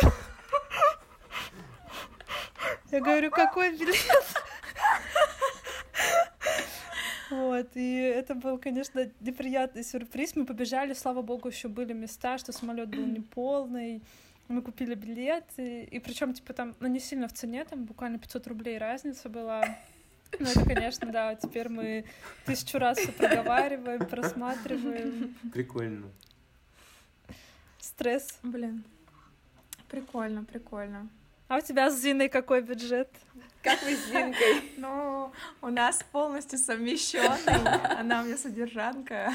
Я 2.95 3.01
говорю, 3.01 3.29
какой 3.29 3.77
билет? 3.77 3.97
Вот, 7.29 7.67
и 7.73 7.97
это 7.97 8.35
был, 8.35 8.57
конечно, 8.57 9.11
неприятный 9.19 9.83
сюрприз. 9.83 10.37
Мы 10.37 10.45
побежали, 10.45 10.93
слава 10.93 11.21
богу, 11.21 11.49
еще 11.49 11.67
были 11.67 11.91
места, 11.91 12.37
что 12.37 12.53
самолет 12.53 12.87
был 12.87 13.05
не 13.05 13.19
полный. 13.19 14.01
Мы 14.47 14.61
купили 14.61 14.95
билеты, 14.95 15.83
и 15.83 15.99
причем, 15.99 16.33
типа, 16.33 16.53
там, 16.53 16.73
ну, 16.79 16.87
не 16.87 16.99
сильно 17.01 17.27
в 17.27 17.33
цене, 17.33 17.65
там 17.65 17.83
буквально 17.83 18.17
500 18.17 18.47
рублей 18.47 18.77
разница 18.77 19.27
была. 19.27 19.65
Ну, 20.39 20.45
это, 20.47 20.63
конечно, 20.63 21.11
да, 21.11 21.35
теперь 21.35 21.67
мы 21.67 22.05
тысячу 22.45 22.77
раз 22.77 22.97
все 22.97 23.11
проговариваем, 23.11 24.05
просматриваем. 24.05 25.35
Прикольно. 25.51 26.07
Стресс. 27.79 28.39
Блин. 28.41 28.85
Прикольно, 29.89 30.45
прикольно. 30.45 31.09
А 31.47 31.57
у 31.57 31.61
тебя 31.61 31.91
с 31.91 32.01
Зиной 32.01 32.27
какой 32.29 32.61
бюджет? 32.61 33.09
Как 33.61 33.81
вы 33.83 33.95
с 33.95 34.05
Зинкой? 34.07 34.71
Ну, 34.77 35.31
у 35.61 35.67
нас 35.67 36.03
полностью 36.11 36.57
совмещенный. 36.57 37.97
Она 37.99 38.21
у 38.21 38.25
меня 38.25 38.37
содержанка. 38.37 39.33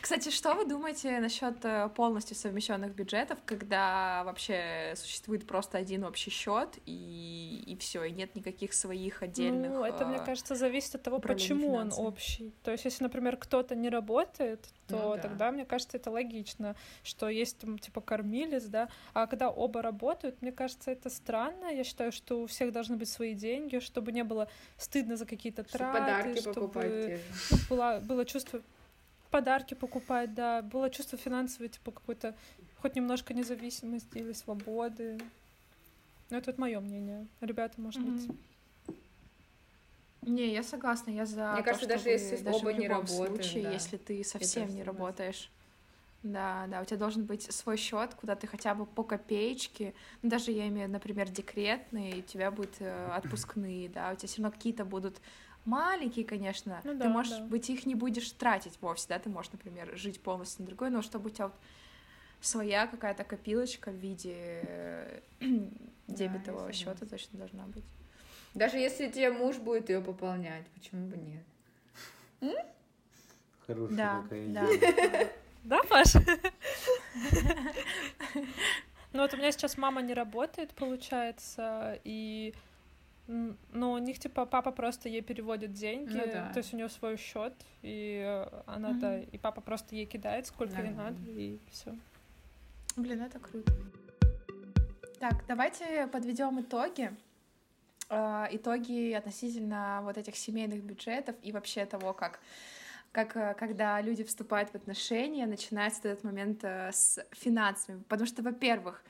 Кстати, 0.00 0.30
что 0.30 0.54
вы 0.54 0.64
думаете 0.66 1.20
насчет 1.20 1.64
э, 1.64 1.88
полностью 1.94 2.36
совмещенных 2.36 2.94
бюджетов, 2.94 3.38
когда 3.44 4.22
вообще 4.24 4.94
существует 4.96 5.46
просто 5.46 5.78
один 5.78 6.04
общий 6.04 6.30
счет 6.30 6.78
и, 6.86 7.62
и 7.66 7.76
все, 7.76 8.04
и 8.04 8.12
нет 8.12 8.34
никаких 8.34 8.72
своих 8.72 9.22
отдельных. 9.22 9.70
Ну, 9.70 9.84
это, 9.84 10.06
мне 10.06 10.18
э, 10.18 10.24
кажется, 10.24 10.54
зависит 10.54 10.94
от 10.96 11.02
того, 11.02 11.18
почему 11.18 11.72
он 11.72 11.90
финансами. 11.90 12.06
общий. 12.06 12.54
То 12.62 12.70
есть, 12.72 12.84
если, 12.84 13.02
например, 13.04 13.36
кто-то 13.36 13.74
не 13.74 13.88
работает, 13.88 14.68
то 14.88 14.96
Ну 14.96 15.14
да. 15.16 15.22
тогда, 15.22 15.52
мне 15.52 15.64
кажется, 15.64 15.96
это 15.96 16.10
логично, 16.10 16.76
что 17.02 17.28
есть 17.28 17.58
там, 17.58 17.78
типа, 17.78 18.00
кормилец, 18.00 18.64
да. 18.64 18.88
А 19.14 19.26
когда 19.26 19.50
оба 19.50 19.82
работают, 19.82 20.42
мне 20.42 20.52
кажется, 20.52 20.90
это 20.90 21.10
странно. 21.10 21.66
Я 21.66 21.84
считаю, 21.84 22.12
что 22.12 22.42
у 22.42 22.46
всех 22.46 22.72
должны 22.72 22.96
быть 22.96 23.08
свои 23.08 23.34
деньги, 23.34 23.78
чтобы 23.78 24.12
не 24.12 24.24
было 24.24 24.48
стыдно 24.76 25.16
за 25.16 25.26
какие-то 25.26 25.64
Чтобы 25.64 25.78
траты, 25.78 25.98
подарки 26.00 26.40
чтобы 26.40 26.82
же. 26.82 27.20
ну, 27.50 27.56
было, 27.68 28.00
было 28.02 28.24
чувство 28.24 28.60
подарки 29.30 29.74
покупать, 29.74 30.34
да, 30.34 30.62
было 30.62 30.90
чувство 30.90 31.16
финансовой, 31.18 31.68
типа, 31.68 31.90
какой-то 31.92 32.36
хоть 32.80 32.96
немножко 32.96 33.34
независимости 33.34 34.18
или 34.18 34.32
свободы. 34.32 35.18
Ну, 36.30 36.36
это 36.36 36.50
вот 36.50 36.58
мое 36.58 36.80
мнение. 36.80 37.26
Ребята, 37.40 37.80
может 37.80 38.02
быть. 38.02 38.28
Мгм. 38.28 38.38
Не, 40.22 40.52
я 40.52 40.62
согласна, 40.62 41.10
я 41.10 41.26
за. 41.26 41.52
Мне 41.52 41.62
то, 41.62 41.70
кажется, 41.70 41.88
даже 41.88 42.10
если 42.10 42.36
даже 42.36 42.58
оба 42.58 42.72
в 42.72 42.78
не 42.78 42.86
любом 42.86 43.06
работают, 43.06 43.36
случае, 43.36 43.64
да. 43.64 43.72
если 43.72 43.96
ты 43.96 44.22
совсем 44.22 44.68
не 44.68 44.82
работаешь. 44.82 45.50
Да, 46.22 46.66
да, 46.68 46.82
у 46.82 46.84
тебя 46.84 46.98
должен 46.98 47.24
быть 47.24 47.50
свой 47.50 47.78
счет, 47.78 48.14
куда 48.14 48.36
ты 48.36 48.46
хотя 48.46 48.74
бы 48.74 48.84
по 48.84 49.02
копеечке, 49.02 49.94
ну 50.20 50.28
даже 50.28 50.50
я 50.50 50.68
имею, 50.68 50.90
например, 50.90 51.30
декретные, 51.30 52.18
у 52.18 52.22
тебя 52.22 52.50
будут 52.50 52.74
э, 52.80 53.10
отпускные, 53.14 53.88
да, 53.88 54.12
у 54.12 54.16
тебя 54.16 54.28
все 54.28 54.42
равно 54.42 54.54
какие-то 54.54 54.84
будут 54.84 55.22
маленькие, 55.64 56.24
конечно, 56.24 56.80
Ну 56.84 56.92
ты 56.92 56.98
да, 56.98 57.08
можешь 57.08 57.38
да. 57.38 57.44
быть 57.44 57.68
их 57.70 57.86
не 57.86 57.94
будешь 57.94 58.30
тратить 58.32 58.78
вовсе, 58.80 59.06
да, 59.08 59.18
ты 59.18 59.28
можешь, 59.30 59.52
например, 59.52 59.96
жить 59.96 60.20
полностью 60.20 60.62
на 60.62 60.66
другой, 60.68 60.90
но 60.90 61.02
чтобы 61.02 61.26
у 61.30 61.30
тебя 61.30 61.48
вот 61.48 61.56
своя 62.40 62.86
какая-то 62.86 63.24
копилочка 63.24 63.90
в 63.90 63.94
виде 63.94 64.34
э, 64.62 65.20
дебетового 66.08 66.68
я 66.68 66.72
счета 66.72 67.06
точно 67.06 67.38
должна 67.38 67.64
быть. 67.66 67.84
Даже 68.54 68.78
если 68.78 69.08
тебе 69.08 69.30
муж 69.30 69.58
будет 69.58 69.90
ее 69.90 70.00
пополнять, 70.00 70.66
почему 70.68 71.06
бы 71.08 71.16
нет? 71.16 71.44
Хорошая 73.66 73.96
Да, 73.96 74.22
такая 74.22 74.48
да. 74.48 74.66
идея. 74.66 75.32
Да, 75.64 75.82
Паша? 75.88 76.20
Ну 79.12 79.22
вот 79.22 79.34
у 79.34 79.36
меня 79.36 79.50
сейчас 79.50 79.76
мама 79.76 80.02
не 80.02 80.14
работает, 80.14 80.70
получается, 80.70 81.98
и 82.04 82.54
но 83.26 83.92
у 83.92 83.98
них 83.98 84.18
типа 84.18 84.44
папа 84.46 84.72
просто 84.72 85.08
ей 85.08 85.22
переводит 85.22 85.72
деньги, 85.72 86.12
Ну 86.12 86.26
да. 86.26 86.50
то 86.52 86.58
есть 86.58 86.74
у 86.74 86.76
нее 86.76 86.88
свой 86.88 87.16
счет, 87.16 87.54
и 87.82 88.44
она 88.66 88.98
то 88.98 89.18
и 89.20 89.38
папа 89.38 89.60
просто 89.60 89.94
ей 89.94 90.06
кидает 90.06 90.46
сколько 90.46 90.74
ей 90.74 90.90
Нормально. 90.90 91.18
надо, 91.18 91.30
и 91.30 91.58
все. 91.70 91.94
Блин, 92.96 93.22
это 93.22 93.38
круто. 93.38 93.72
Так, 95.20 95.44
давайте 95.46 96.06
подведем 96.08 96.60
итоги. 96.60 97.12
Э, 98.08 98.46
Итоги 98.50 99.12
относительно 99.12 100.00
вот 100.02 100.18
этих 100.18 100.34
семейных 100.36 100.82
бюджетов 100.82 101.36
и 101.42 101.52
вообще 101.52 101.86
того, 101.86 102.12
как, 102.12 102.40
как 103.12 103.56
когда 103.58 104.00
люди 104.00 104.24
вступают 104.24 104.70
в 104.70 104.74
отношения, 104.74 105.46
начинается 105.46 106.08
этот 106.08 106.24
момент 106.24 106.64
э, 106.64 106.90
с 106.92 107.24
финансами. 107.32 108.02
Потому 108.08 108.26
что, 108.26 108.42
во-первых, 108.42 109.04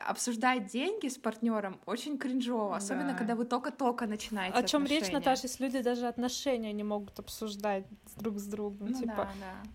обсуждать 0.00 0.66
деньги 0.66 1.08
с 1.08 1.16
партнером 1.18 1.80
очень 1.86 2.18
кринжово, 2.18 2.76
особенно 2.76 3.12
Да. 3.12 3.18
когда 3.18 3.34
вы 3.36 3.44
только-только 3.44 4.06
начинаете. 4.06 4.56
О 4.58 4.62
чем 4.62 4.84
речь, 4.84 5.02
отношения. 5.04 5.18
Наташа, 5.18 5.42
если 5.44 5.64
люди 5.64 5.80
даже 5.80 6.06
отношения 6.08 6.72
не 6.72 6.82
могут 6.84 7.18
обсуждать 7.18 7.84
друг 8.16 8.38
с 8.38 8.46
другом, 8.46 8.88
Ну 8.88 8.98
типа 9.00 9.28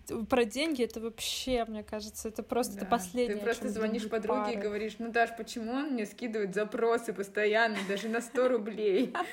да, 0.08 0.16
да. 0.16 0.24
про 0.26 0.44
деньги 0.44 0.84
это 0.84 1.00
вообще, 1.00 1.64
мне 1.66 1.82
кажется, 1.82 2.28
это 2.28 2.42
просто 2.42 2.76
это 2.76 2.84
Да. 2.84 2.90
последнее. 2.90 3.36
Ты 3.38 3.42
просто 3.44 3.68
звонишь 3.68 4.08
подруге 4.08 4.52
и 4.52 4.54
пары. 4.56 4.60
говоришь, 4.60 4.96
ну, 4.98 5.10
Даш, 5.10 5.36
почему 5.36 5.72
он 5.72 5.92
мне 5.92 6.06
скидывает 6.06 6.54
запросы 6.54 7.12
постоянно, 7.12 7.76
даже 7.88 8.08
на 8.08 8.20
100 8.20 8.48
рублей? 8.48 9.14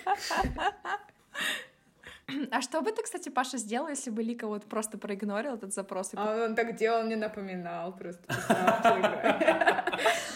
А 2.52 2.62
что 2.62 2.82
бы 2.82 2.92
ты, 2.92 3.04
кстати, 3.04 3.30
Паша, 3.30 3.58
сделал, 3.58 3.88
если 3.88 4.10
бы 4.10 4.22
Лика 4.24 4.48
вот 4.48 4.66
просто 4.66 4.98
проигнорил 4.98 5.56
этот 5.56 5.74
запрос 5.74 6.14
и 6.14 6.18
А 6.18 6.46
он 6.46 6.56
так 6.56 6.76
делал, 6.76 7.04
мне 7.04 7.16
напоминал 7.16 7.96
просто. 7.96 8.24
Телеграме. 8.28 9.84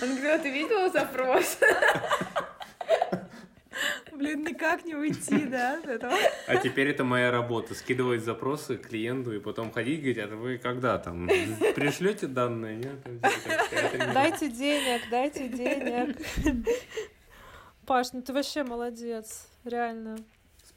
Он 0.01 0.15
говорил, 0.15 0.41
ты 0.41 0.49
видела 0.51 0.89
запрос? 0.89 1.57
Блин, 4.13 4.43
никак 4.43 4.85
не 4.85 4.95
уйти, 4.95 5.45
да, 5.45 5.79
от 5.79 5.87
этого? 5.87 6.13
А 6.47 6.57
теперь 6.57 6.89
это 6.89 7.03
моя 7.03 7.31
работа. 7.31 7.73
Скидывать 7.73 8.23
запросы 8.23 8.77
клиенту 8.77 9.33
и 9.33 9.39
потом 9.39 9.71
ходить 9.71 9.99
и 9.99 10.13
говорить, 10.13 10.31
а 10.31 10.35
вы 10.35 10.57
когда 10.59 10.99
там? 10.99 11.27
Пришлете 11.27 12.27
данные? 12.27 12.75
Нет? 12.77 13.03
Типа, 13.03 14.11
Дайте 14.13 14.49
денег, 14.49 15.01
дайте 15.09 15.47
денег. 15.47 16.17
Паш, 17.87 18.13
ну 18.13 18.21
ты 18.21 18.31
вообще 18.31 18.63
молодец, 18.63 19.47
реально. 19.65 20.17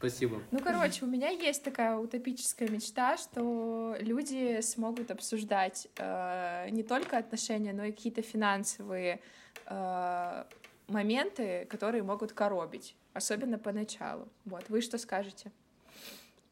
Спасибо. 0.08 0.42
Ну, 0.50 0.60
короче, 0.60 1.02
у 1.06 1.08
меня 1.08 1.30
есть 1.30 1.64
такая 1.64 1.96
утопическая 1.96 2.68
мечта, 2.68 3.16
что 3.16 3.96
люди 4.00 4.60
смогут 4.60 5.10
обсуждать 5.10 5.88
э, 5.96 6.68
не 6.70 6.82
только 6.82 7.16
отношения, 7.16 7.72
но 7.72 7.84
и 7.84 7.90
какие-то 7.90 8.20
финансовые 8.20 9.20
э, 9.66 10.44
моменты, 10.88 11.66
которые 11.70 12.02
могут 12.02 12.34
коробить, 12.34 12.96
особенно 13.14 13.58
поначалу. 13.58 14.28
Вот, 14.44 14.68
вы 14.68 14.82
что 14.82 14.98
скажете? 14.98 15.50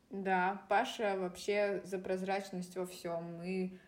Да, 0.09 0.63
Паша 0.71 1.17
вообще 1.19 1.83
за 1.85 1.99
прозрачность 1.99 2.75
во 2.77 2.87
всем. 2.87 3.37
Мы, 3.37 3.79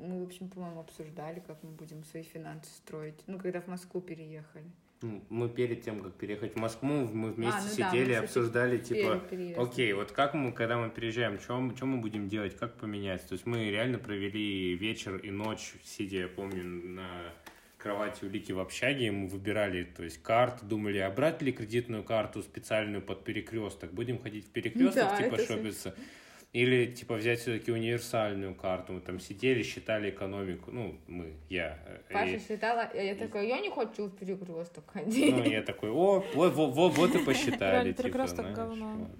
мы, 0.00 0.20
в 0.20 0.26
общем, 0.26 0.48
по-моему, 0.48 0.80
обсуждали, 0.80 1.40
как 1.46 1.62
мы 1.62 1.70
будем 1.70 2.04
свои 2.04 2.22
финансы 2.22 2.70
строить. 2.70 3.22
Ну, 3.26 3.38
когда 3.38 3.60
в 3.60 3.66
Москву 3.66 4.00
переехали. 4.00 4.70
Мы 5.30 5.48
перед 5.48 5.82
тем, 5.82 6.02
как 6.02 6.14
переехать 6.14 6.54
в 6.54 6.58
Москву, 6.58 6.88
мы 6.88 7.32
вместе 7.32 7.58
А, 7.58 7.62
ну 7.62 7.68
да, 7.68 7.90
сидели, 7.90 8.08
мы, 8.08 8.12
кстати, 8.12 8.24
обсуждали, 8.24 8.78
типа, 8.78 9.22
окей, 9.56 9.92
вот 9.94 10.12
как 10.12 10.34
мы, 10.34 10.52
когда 10.52 10.76
мы 10.76 10.90
переезжаем, 10.90 11.40
что 11.40 11.58
мы 11.58 11.96
будем 11.96 12.28
делать, 12.28 12.54
как 12.54 12.76
поменять? 12.76 13.26
То 13.26 13.32
есть 13.32 13.46
мы 13.46 13.70
реально 13.70 13.98
провели 13.98 14.74
вечер 14.74 15.16
и 15.16 15.30
ночь, 15.30 15.72
сидя, 15.84 16.18
я 16.18 16.28
помню, 16.28 16.64
на 16.64 17.32
кровати 17.78 18.26
у 18.26 18.28
Лики 18.28 18.52
в 18.52 18.60
общаге, 18.60 19.06
и 19.06 19.10
мы 19.10 19.26
выбирали, 19.26 19.84
то 19.84 20.04
есть 20.04 20.22
карты, 20.22 20.66
думали, 20.66 20.98
а 20.98 21.10
брать 21.10 21.40
ли 21.40 21.50
кредитную 21.50 22.04
карту 22.04 22.42
специальную 22.42 23.00
под 23.00 23.24
перекресток, 23.24 23.92
будем 23.92 24.18
ходить 24.18 24.46
в 24.46 24.50
перекресток, 24.50 24.94
Да, 24.94 25.16
типа 25.16 25.38
шопиться, 25.38 25.94
или 26.52 26.86
типа 26.86 27.14
взять 27.14 27.38
все-таки 27.40 27.70
универсальную 27.70 28.54
карту, 28.54 28.94
мы 28.94 29.00
там 29.00 29.20
сидели, 29.20 29.62
считали 29.62 30.10
экономику, 30.10 30.70
ну, 30.72 30.96
мы, 31.06 31.34
я. 31.48 31.78
э, 31.86 32.12
Паша 32.12 32.36
и- 32.36 32.38
считала, 32.40 32.90
я 32.94 33.14
такая, 33.14 33.46
я 33.46 33.60
не 33.60 33.70
хочу 33.70 34.06
в 34.06 34.16
перекресток 34.16 34.84
ходить. 34.90 35.32
ну, 35.36 35.44
я 35.44 35.62
такой, 35.62 35.90
о, 35.90 36.24
вот, 36.34 36.54
вот, 36.54 36.72
вот, 36.74 36.96
вот 36.96 37.14
и 37.14 37.24
посчитали. 37.24 37.70
Реально, 37.72 37.92
типа, 37.92 38.02
перекресток 38.02 38.38
знаешь, 38.40 38.56
говно. 38.56 39.10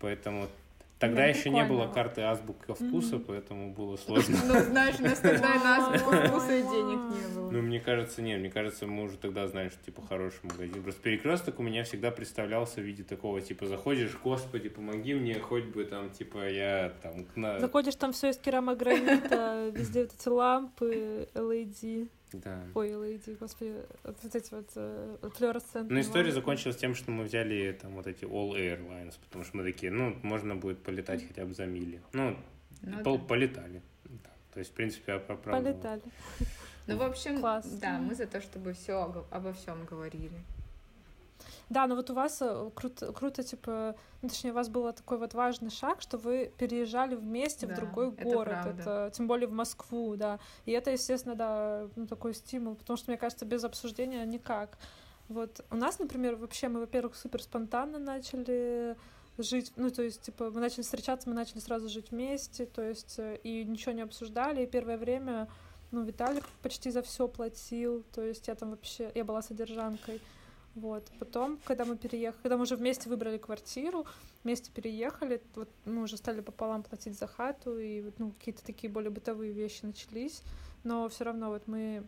Поэтому 0.00 0.48
тогда 0.98 1.22
Блин, 1.24 1.36
еще 1.36 1.50
не 1.50 1.64
было 1.64 1.86
карты 1.86 2.22
азбука 2.22 2.74
вкуса, 2.74 3.16
Мгм. 3.16 3.24
поэтому 3.26 3.72
было 3.72 3.96
сложно. 3.96 4.36
Ну, 4.46 4.58
знаешь, 4.60 4.96
у 4.98 5.02
нас 5.04 5.18
тогда 5.20 5.54
и 5.54 5.58
на 5.58 5.76
азбуку 5.76 6.10
вкуса 6.16 6.56
и 6.56 6.62
денег 6.62 6.98
не 7.14 7.34
было. 7.34 7.50
Ну, 7.50 7.62
мне 7.62 7.80
кажется, 7.80 8.20
нет, 8.22 8.40
мне 8.40 8.50
кажется, 8.50 8.86
мы 8.86 9.04
уже 9.04 9.16
тогда 9.16 9.46
знаем, 9.46 9.70
что, 9.70 9.82
типа, 9.84 10.02
хороший 10.08 10.40
магазин. 10.42 10.82
Просто 10.82 11.00
перекресток 11.02 11.60
у 11.60 11.62
меня 11.62 11.84
всегда 11.84 12.10
представлялся 12.10 12.80
в 12.80 12.84
виде 12.84 13.04
такого, 13.04 13.40
типа, 13.40 13.66
заходишь, 13.66 14.16
господи, 14.22 14.68
помоги 14.68 15.14
мне, 15.14 15.34
хоть 15.38 15.64
бы 15.66 15.84
там, 15.84 16.10
типа, 16.10 16.48
я 16.48 16.92
там... 17.02 17.26
на- 17.36 17.58
Заходишь, 17.60 17.94
там 17.94 18.12
все 18.12 18.30
из 18.30 18.38
керамогранита, 18.38 19.70
везде 19.74 20.02
вот 20.02 20.12
эти 20.18 20.28
лампы, 20.28 21.28
LED. 21.34 22.08
Да. 22.32 22.62
Ой, 22.74 22.90
LED, 22.90 23.36
господи, 23.38 23.74
вот 24.04 24.18
вот 24.22 24.34
эти 24.34 24.52
вот 24.54 24.68
э, 24.76 25.16
флуоресцентные 25.36 25.94
Ну, 25.94 26.00
история 26.00 26.32
закончилась 26.32 26.76
тем, 26.76 26.94
что 26.94 27.10
мы 27.10 27.24
взяли 27.24 27.78
там 27.80 27.94
вот 27.94 28.06
эти 28.06 28.24
All 28.24 28.52
Airlines, 28.52 29.14
потому 29.20 29.44
что 29.44 29.56
мы 29.56 29.62
такие, 29.64 29.90
ну, 29.90 30.14
можно 30.22 30.54
будет 30.54 30.82
полетать 30.82 31.26
хотя 31.26 31.44
бы 31.44 31.54
за 31.54 31.66
мили. 31.66 32.02
Ну, 32.12 32.36
Ну, 32.82 33.02
пол- 33.02 33.18
да. 33.18 33.24
полетали. 33.24 33.82
Да. 34.04 34.30
То 34.52 34.58
есть, 34.60 34.70
в 34.72 34.74
принципе, 34.74 35.12
оправдывало. 35.12 35.62
Полетали. 35.62 36.02
Ну, 36.86 36.96
в 36.96 37.02
общем, 37.02 37.40
Класс. 37.40 37.66
да, 37.80 37.98
мы 37.98 38.14
за 38.14 38.26
то, 38.26 38.40
чтобы 38.40 38.72
все 38.72 39.24
обо 39.30 39.52
всем 39.52 39.84
говорили. 39.84 40.30
Да, 41.68 41.86
но 41.86 41.94
вот 41.94 42.10
у 42.10 42.14
вас 42.14 42.38
э, 42.40 42.70
круто, 42.74 43.12
круто, 43.12 43.42
типа, 43.42 43.94
ну, 44.22 44.28
точнее, 44.28 44.50
у 44.50 44.54
вас 44.54 44.68
был 44.68 44.92
такой 44.92 45.18
вот 45.18 45.34
важный 45.34 45.70
шаг, 45.70 46.00
что 46.00 46.18
вы 46.18 46.52
переезжали 46.58 47.14
вместе 47.14 47.66
Да, 47.66 47.74
в 47.74 47.76
другой 47.76 48.12
это 48.12 48.24
город, 48.24 48.58
правда. 48.62 48.82
это 48.82 49.10
тем 49.14 49.26
более 49.26 49.48
в 49.48 49.52
Москву, 49.52 50.16
да. 50.16 50.38
И 50.66 50.72
это, 50.72 50.90
естественно, 50.90 51.34
да, 51.34 51.88
ну, 51.96 52.06
такой 52.06 52.34
стимул, 52.34 52.74
потому 52.74 52.96
что, 52.96 53.10
мне 53.10 53.18
кажется, 53.18 53.44
без 53.44 53.64
обсуждения 53.64 54.24
никак. 54.24 54.78
Вот 55.28 55.64
у 55.70 55.76
нас, 55.76 55.98
например, 55.98 56.36
вообще 56.36 56.68
мы, 56.68 56.80
во-первых, 56.80 57.14
супер 57.14 57.42
спонтанно 57.42 57.98
начали 57.98 58.96
жить, 59.36 59.72
ну, 59.76 59.90
то 59.90 60.02
есть, 60.02 60.22
типа, 60.22 60.50
мы 60.50 60.60
начали 60.60 60.82
встречаться, 60.82 61.28
мы 61.28 61.34
начали 61.34 61.60
сразу 61.60 61.88
жить 61.88 62.10
вместе, 62.10 62.66
то 62.66 62.82
есть, 62.82 63.18
э, 63.18 63.38
и 63.42 63.64
ничего 63.64 63.92
не 63.92 64.02
обсуждали, 64.02 64.62
и 64.62 64.66
первое 64.66 64.98
время, 64.98 65.48
ну, 65.90 66.02
Виталик 66.02 66.44
почти 66.62 66.90
за 66.90 67.02
все 67.02 67.28
платил, 67.28 68.04
то 68.12 68.22
есть 68.22 68.48
я 68.48 68.54
там 68.54 68.70
вообще, 68.70 69.12
я 69.14 69.24
была 69.24 69.42
содержанкой, 69.42 70.20
вот. 70.74 71.10
Потом, 71.18 71.58
когда 71.64 71.84
мы 71.84 71.96
переехали, 71.96 72.42
когда 72.42 72.56
мы 72.56 72.62
уже 72.62 72.76
вместе 72.76 73.08
выбрали 73.08 73.38
квартиру, 73.38 74.06
вместе 74.44 74.70
переехали, 74.70 75.42
вот 75.54 75.68
мы 75.84 76.02
уже 76.02 76.16
стали 76.16 76.40
пополам 76.40 76.82
платить 76.82 77.18
за 77.18 77.26
хату, 77.26 77.78
и 77.78 78.10
ну, 78.18 78.32
какие-то 78.32 78.64
такие 78.64 78.92
более 78.92 79.10
бытовые 79.10 79.52
вещи 79.52 79.84
начались, 79.84 80.42
но 80.84 81.08
все 81.08 81.24
равно 81.24 81.48
вот 81.48 81.66
мы 81.66 82.04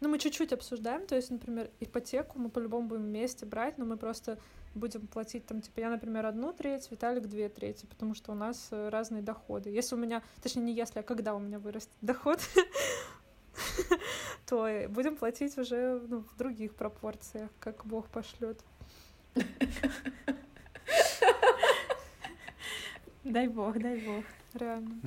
ну, 0.00 0.08
мы 0.08 0.18
чуть-чуть 0.18 0.52
обсуждаем, 0.52 1.06
то 1.06 1.16
есть, 1.16 1.30
например, 1.30 1.70
ипотеку 1.80 2.38
мы 2.38 2.50
по-любому 2.50 2.88
будем 2.88 3.02
вместе 3.02 3.44
брать, 3.44 3.78
но 3.78 3.84
мы 3.84 3.96
просто 3.96 4.38
будем 4.74 5.08
платить 5.08 5.44
там, 5.46 5.60
типа, 5.60 5.80
я, 5.80 5.90
например, 5.90 6.24
одну 6.26 6.52
треть, 6.52 6.88
Виталик 6.90 7.26
две 7.26 7.48
трети, 7.48 7.84
потому 7.86 8.14
что 8.14 8.30
у 8.30 8.34
нас 8.36 8.68
разные 8.70 9.22
доходы. 9.22 9.70
Если 9.70 9.96
у 9.96 9.98
меня, 9.98 10.22
точнее, 10.40 10.62
не 10.62 10.72
если, 10.72 11.00
а 11.00 11.02
когда 11.02 11.34
у 11.34 11.40
меня 11.40 11.58
вырастет 11.58 11.90
доход, 12.00 12.38
то 14.48 14.86
будем 14.88 15.16
платить 15.16 15.58
уже 15.58 16.00
ну, 16.08 16.20
в 16.20 16.36
других 16.36 16.74
пропорциях, 16.74 17.50
как 17.60 17.84
Бог 17.84 18.08
пошлет. 18.08 18.58
Дай 23.24 23.46
бог, 23.48 23.78
дай 23.78 24.00
бог. 24.00 24.24
Реально. 24.54 25.00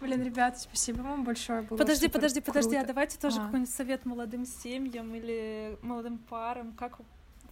Блин, 0.00 0.22
ребята, 0.22 0.58
спасибо 0.58 1.00
вам 1.00 1.24
большое. 1.24 1.62
Было 1.62 1.78
Подожди, 1.78 2.08
подожди, 2.08 2.42
подожди, 2.42 2.76
а 2.76 2.80
круто. 2.80 2.88
давайте 2.88 3.18
тоже 3.18 3.38
А. 3.40 3.46
какой-нибудь 3.46 3.74
совет 3.74 4.04
молодым 4.04 4.44
семьям 4.44 5.14
или 5.14 5.78
молодым 5.80 6.18
парам, 6.18 6.74
как 6.74 6.98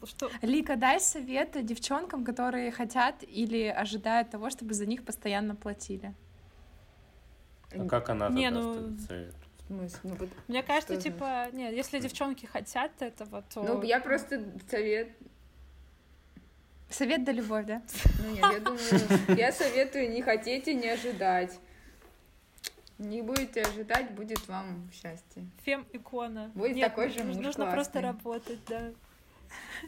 что 0.05 0.31
Лика, 0.43 0.77
дай 0.77 1.01
совет 1.01 1.65
девчонкам, 1.65 2.25
которые 2.25 2.71
хотят 2.71 3.25
или 3.27 3.63
ожидают 3.63 4.29
того, 4.29 4.51
чтобы 4.51 4.75
за 4.75 4.85
них 4.85 5.03
постоянно 5.03 5.57
платили. 5.57 6.15
А 7.79 7.89
как 7.89 8.11
она 8.11 8.29
Не, 8.29 8.51
тогда 8.51 8.61
ну, 8.61 8.97
смысле? 9.67 10.01
Ну, 10.03 10.15
вот, 10.17 10.29
Мне 10.49 10.63
кажется, 10.63 10.93
Что 10.93 11.01
значит? 11.01 11.15
типа, 11.15 11.49
нет, 11.53 11.75
если 11.75 11.99
девчонки 11.99 12.47
хотят 12.47 12.91
этого, 13.01 13.43
то... 13.43 13.63
ну, 13.63 13.83
я 13.83 13.99
просто 14.01 14.45
совет... 14.71 15.09
Совет 16.91 17.25
да 17.25 17.33
любовь, 17.33 17.67
да? 17.67 17.83
Ну, 18.23 18.31
нет, 18.31 18.45
я 18.53 18.61
думаю, 18.61 19.39
я 19.39 19.53
советую 19.53 20.11
не 20.11 20.23
хотеть 20.23 20.69
и 20.69 20.75
не 20.75 20.89
ожидать. 20.89 21.59
Не 22.99 23.23
будете 23.23 23.63
ожидать, 23.63 24.13
будет 24.13 24.47
вам 24.47 24.89
счастье. 24.93 25.45
Фем-икона. 25.65 26.53
Будет 26.55 26.77
Нет, 26.77 26.89
такой 26.89 27.09
же 27.09 27.25
нужно- 27.25 27.35
муж 27.35 27.45
Нужно 27.47 27.67
просто 27.73 28.01
классный. 28.01 28.11
работать, 28.11 28.59
да. 28.69 28.93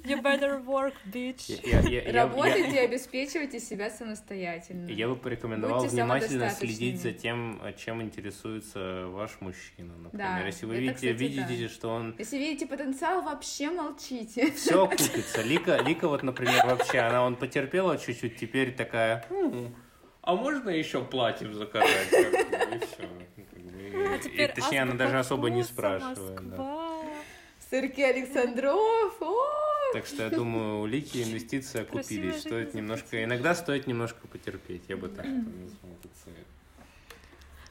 You 0.05 0.23
better 0.23 0.63
work, 0.65 0.93
bitch. 1.07 1.61
Я- 1.65 1.81
я- 1.81 1.89
я- 1.89 2.03
я- 2.03 2.13
Работайте 2.25 2.75
и 2.77 2.79
обеспечивайте 2.79 3.59
себя 3.61 3.89
самостоятельно. 3.91 4.89
Я 4.89 5.09
бы 5.09 5.17
порекомендовал 5.17 5.81
Будьте 5.81 5.97
внимательно 5.97 6.51
следить 6.51 7.01
за 7.01 7.13
тем, 7.13 7.61
чем 7.79 8.03
интересуется 8.03 9.07
ваш 9.09 9.41
мужчина, 9.41 9.97
например. 9.97 10.27
Да, 10.41 10.47
Если 10.47 10.67
вы 10.67 10.75
это, 10.75 10.81
видите, 10.83 10.95
кстати, 10.97 11.17
видите, 11.23 11.69
что 11.69 11.89
он 11.89 12.15
Если 12.19 12.37
видите 12.39 12.67
потенциал, 12.67 13.23
вообще 13.23 13.71
молчите. 13.71 14.51
все 14.53 14.85
окупится. 14.85 15.43
Лика, 15.43 15.79
Лика 15.83 16.09
вот, 16.09 16.23
например, 16.23 16.67
вообще, 16.67 16.99
она 16.99 17.25
он 17.25 17.37
потерпела 17.37 17.97
чуть-чуть, 17.99 18.37
теперь 18.37 18.75
такая, 18.75 19.25
«М, 19.31 19.75
а 20.23 20.35
можно 20.35 20.69
еще 20.71 21.03
платьев 21.03 21.53
заказать? 21.55 22.11
Как 22.11 22.31
бы, 22.33 22.77
и 22.77 22.79
всё. 22.81 23.03
Ну, 23.37 23.45
как 23.51 23.63
бы, 23.63 23.83
и- 23.83 24.07
А 24.13 24.17
и, 24.17 24.21
теперь 24.21 24.53
точнее, 24.53 24.83
она 24.83 24.95
даже 24.95 25.19
особо 25.19 25.49
не 25.51 25.63
спрашивает. 25.63 26.51
да. 26.51 26.57
Сырки 27.71 28.01
Александров. 28.01 29.21
О! 29.21 29.93
Так 29.93 30.07
что 30.07 30.25
я 30.25 30.31
думаю, 30.31 30.81
у 30.81 30.87
Лики 30.87 31.23
инвестиции 31.23 31.81
окупились. 31.81 32.41
Стоит 32.41 32.75
не 32.75 32.81
немножко, 32.81 33.23
иногда 33.23 33.55
стоит 33.55 33.87
немножко 33.87 34.27
потерпеть. 34.29 34.83
Я 34.89 34.97
бы 34.97 35.09
так 35.09 35.25
это 35.25 35.33
назвал 35.33 35.93
этот 35.99 36.13
совет. 36.25 36.47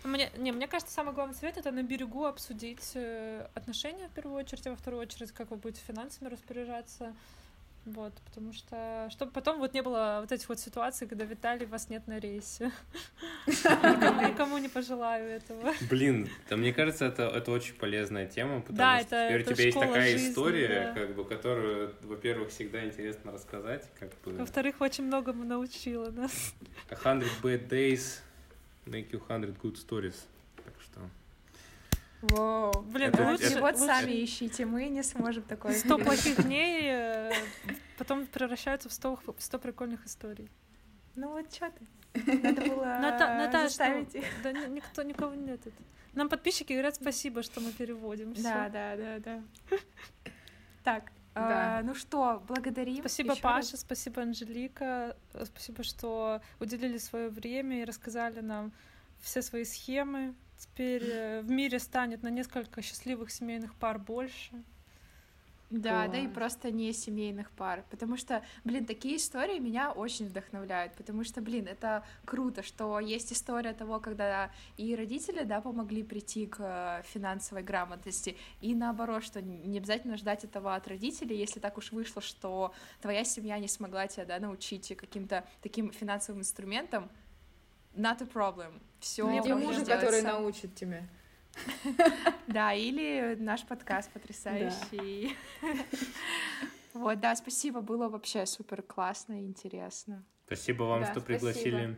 Мне, 0.04 0.32
не, 0.38 0.52
мне 0.52 0.68
кажется, 0.68 0.94
самый 0.94 1.14
главный 1.14 1.34
совет 1.34 1.58
это 1.58 1.72
на 1.72 1.82
берегу 1.82 2.26
обсудить 2.26 2.92
э, 2.94 3.48
отношения 3.56 4.08
в 4.08 4.12
первую 4.12 4.38
очередь, 4.38 4.68
а 4.68 4.72
во 4.72 4.76
вторую 4.76 5.02
очередь, 5.02 5.32
как 5.32 5.50
вы 5.50 5.58
будете 5.58 5.82
финансами 5.82 6.30
распоряжаться. 6.30 7.16
Вот, 7.86 8.14
потому 8.26 8.52
что, 8.52 9.08
чтобы 9.12 9.32
потом 9.32 9.60
вот 9.60 9.74
не 9.76 9.84
было 9.84 10.18
вот 10.22 10.32
этих 10.32 10.50
вот 10.50 10.60
ситуаций, 10.60 11.08
когда 11.08 11.24
Виталий, 11.26 11.68
вас 11.68 11.88
нет 11.90 12.08
на 12.08 12.18
рейсе. 12.20 12.72
Никому, 13.48 14.58
не 14.58 14.70
пожелаю 14.70 15.30
этого. 15.30 15.72
Блин, 15.90 16.28
да 16.50 16.58
мне 16.58 16.74
кажется, 16.74 17.06
это, 17.06 17.24
это 17.28 17.52
очень 17.52 17.76
полезная 17.76 18.26
тема, 18.28 18.62
потому 18.62 18.78
Да, 18.78 19.00
что 19.02 19.16
это- 19.16 19.28
теперь 19.28 19.42
это 19.42 19.52
у 19.52 19.54
тебя 19.54 19.66
есть 19.66 19.80
такая 19.80 20.12
жизни, 20.12 20.30
история, 20.32 20.94
да. 20.96 21.00
как 21.00 21.16
бы, 21.16 21.26
которую, 21.26 21.94
во-первых, 22.02 22.50
всегда 22.50 22.84
интересно 22.86 23.32
рассказать, 23.32 23.88
как 24.00 24.10
бы 24.24 24.32
Во-вторых, 24.34 24.82
очень 24.82 25.06
многому 25.06 25.44
научила 25.44 26.10
нас. 26.10 26.54
a 26.90 26.96
hundred 26.96 27.30
bad 27.44 27.68
days 27.70 28.20
make 28.88 29.12
you 29.12 29.22
hundred 29.28 29.56
good 29.62 29.76
stories. 29.76 30.16
Так 30.64 30.74
что 30.82 31.02
Воу. 32.22 32.82
Блин, 32.84 33.10
Это- 33.10 33.28
лучше, 33.30 33.46
это- 33.46 33.62
Вот 33.62 33.76
лучше 33.76 33.86
сами 33.86 34.24
ищите, 34.24 34.66
мы 34.66 34.88
не 34.90 35.04
сможем 35.04 35.44
такое. 35.44 35.74
100 35.74 35.98
плохих 36.00 36.36
дней 36.48 36.82
э, 36.86 37.32
потом 37.98 38.26
превращаются 38.26 38.90
в 38.90 38.94
100, 38.94 39.20
в 39.38 39.42
100 39.42 39.60
прикольных 39.60 40.06
историй. 40.06 40.50
Ну 41.16 41.30
вот 41.30 41.54
что 41.54 41.70
ты? 41.72 41.86
Надо 42.42 42.62
было 42.62 42.84
Ната- 42.86 43.38
Наташ, 43.38 43.64
заставить 43.70 44.14
ну, 44.14 44.20
их. 44.22 44.26
да 44.44 44.52
ни- 44.54 44.70
никто, 44.76 45.04
никого 45.04 45.34
нет. 45.36 45.62
Нам 46.14 46.30
подписчики 46.30 46.72
говорят 46.74 46.96
спасибо, 46.96 47.44
что 47.44 47.60
мы 47.62 47.72
переводим. 47.74 48.34
всё. 48.34 48.44
Да, 48.44 48.70
да, 48.70 48.96
да, 48.96 49.20
да. 49.20 49.42
Так, 50.84 51.12
Да. 51.34 51.80
а, 51.80 51.84
ну 51.84 51.94
что, 51.96 52.42
благодарим. 52.48 53.00
Спасибо, 53.00 53.34
ещё 53.34 53.42
Паша, 53.42 53.72
раз. 53.74 53.82
спасибо, 53.82 54.22
Анжелика. 54.22 55.18
э, 55.34 55.46
Спасибо, 55.46 55.84
что 55.84 56.42
уделили 56.60 56.98
свое 56.98 57.28
время 57.30 57.82
и 57.82 57.86
рассказали 57.86 58.40
нам 58.42 58.72
все 59.20 59.42
свои 59.42 59.66
схемы. 59.66 60.34
Теперь 60.58 61.04
э, 61.04 61.42
в 61.42 61.50
мире 61.50 61.80
станет 61.80 62.24
на 62.24 62.30
несколько 62.30 62.82
счастливых 62.82 63.32
семейных 63.32 63.76
пар 63.76 64.00
больше. 64.00 64.64
Да, 65.72 66.08
да 66.08 66.20
и 66.20 66.28
просто 66.28 66.72
не 66.72 66.94
семейных 66.94 67.50
пар. 67.52 67.84
Потому 67.90 68.18
что, 68.18 68.44
блин, 68.64 68.86
такие 68.86 69.18
истории 69.18 69.58
меня 69.60 69.92
очень 69.92 70.28
вдохновляют. 70.28 70.94
Потому 70.94 71.24
что, 71.24 71.42
блин, 71.42 71.68
это 71.68 72.06
круто, 72.24 72.62
что 72.62 73.00
есть 73.00 73.34
история 73.34 73.74
того, 73.74 74.00
когда 74.00 74.52
и 74.78 74.96
родители, 74.96 75.44
да, 75.44 75.62
помогли 75.62 76.04
прийти 76.04 76.46
к 76.46 76.58
э, 76.60 77.04
финансовой 77.08 77.64
грамотности, 77.64 78.38
и 78.62 78.76
наоборот, 78.76 79.24
что 79.24 79.42
не 79.42 79.78
обязательно 79.80 80.18
ждать 80.18 80.44
этого 80.44 80.76
от 80.76 80.88
родителей, 80.88 81.36
если 81.36 81.60
так 81.60 81.78
уж 81.78 81.92
вышло, 81.92 82.22
что 82.22 82.74
твоя 83.02 83.24
семья 83.24 83.58
не 83.58 83.68
смогла 83.68 84.08
тебя, 84.08 84.26
да, 84.26 84.40
научить 84.40 84.96
каким-то 84.96 85.46
таким 85.62 85.92
финансовым 85.92 86.42
инструментам. 86.42 87.10
Not 87.96 88.22
a 88.22 88.26
problem. 88.26 88.82
Все. 89.00 89.26
Найди 89.26 89.54
мужа, 89.54 89.86
который 89.86 90.22
научит 90.22 90.76
тебя. 90.76 91.04
Да, 92.48 92.74
или 92.74 93.38
наш 93.40 93.64
подкаст 93.66 94.12
потрясающий. 94.12 95.36
Вот, 96.94 97.20
да, 97.20 97.36
спасибо, 97.36 97.82
было 97.82 98.08
вообще 98.10 98.46
супер 98.46 98.82
классно 98.82 99.42
и 99.42 99.46
интересно. 99.46 100.24
спасибо 100.46 100.84
вам, 100.84 101.02
Да, 101.02 101.12
что 101.12 101.20
спасибо. 101.20 101.26
пригласили. 101.40 101.98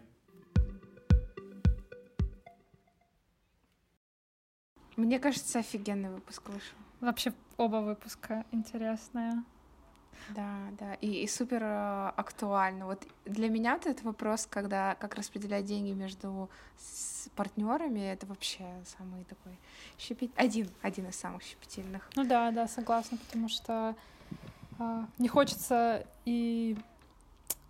Мне 4.95 5.19
кажется, 5.19 5.59
офигенный 5.59 6.09
выпуск 6.09 6.49
вышел. 6.49 6.75
Вообще 6.99 7.31
оба 7.57 7.77
выпуска 7.77 8.43
интересные. 8.51 9.43
Да, 10.29 10.57
да, 10.79 10.93
и, 10.95 11.23
и 11.23 11.27
супер 11.27 11.63
э, 11.63 12.11
актуально. 12.15 12.85
Вот 12.85 13.07
для 13.25 13.49
меня 13.49 13.75
вот 13.75 13.85
этот 13.85 14.03
вопрос, 14.03 14.45
когда 14.45 14.95
как 14.95 15.15
распределять 15.15 15.65
деньги 15.65 15.91
между 15.91 16.49
партнерами, 17.35 17.99
это 18.11 18.25
вообще 18.25 18.65
самый 18.97 19.23
такой 19.25 19.57
щепет... 19.97 20.31
один, 20.35 20.69
один 20.81 21.07
из 21.07 21.15
самых 21.15 21.43
щепетильных. 21.43 22.09
Ну 22.15 22.23
да, 22.25 22.51
да, 22.51 22.67
согласна, 22.67 23.17
потому 23.17 23.49
что 23.49 23.95
а, 24.79 25.05
не 25.17 25.27
хочется 25.27 26.05
и 26.25 26.77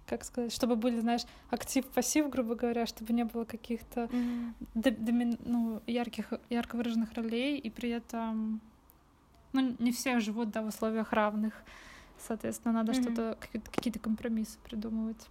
как 0.08 0.24
сказать, 0.24 0.54
чтобы 0.54 0.78
были, 0.78 1.00
знаешь, 1.00 1.24
актив-пассив, 1.50 2.30
грубо 2.30 2.56
говоря, 2.56 2.86
чтобы 2.86 3.12
не 3.14 3.26
было 3.26 3.44
каких-то 3.44 4.10
доми- 4.74 5.40
ну, 5.44 5.82
ярких, 5.86 6.32
ярко 6.50 6.78
выраженных 6.78 7.14
ролей, 7.14 7.58
и 7.58 7.70
при 7.70 7.90
этом 7.90 8.62
ну, 9.52 9.76
не 9.80 9.92
все 9.92 10.20
живут 10.20 10.52
да, 10.52 10.62
в 10.62 10.68
условиях 10.68 11.12
равных. 11.12 11.54
Соответственно, 12.26 12.74
надо 12.74 12.94
Мгм. 12.94 13.02
что-то, 13.02 13.38
какие-то, 13.72 14.00
компромиссы 14.00 14.58
придумывать. 14.64 15.28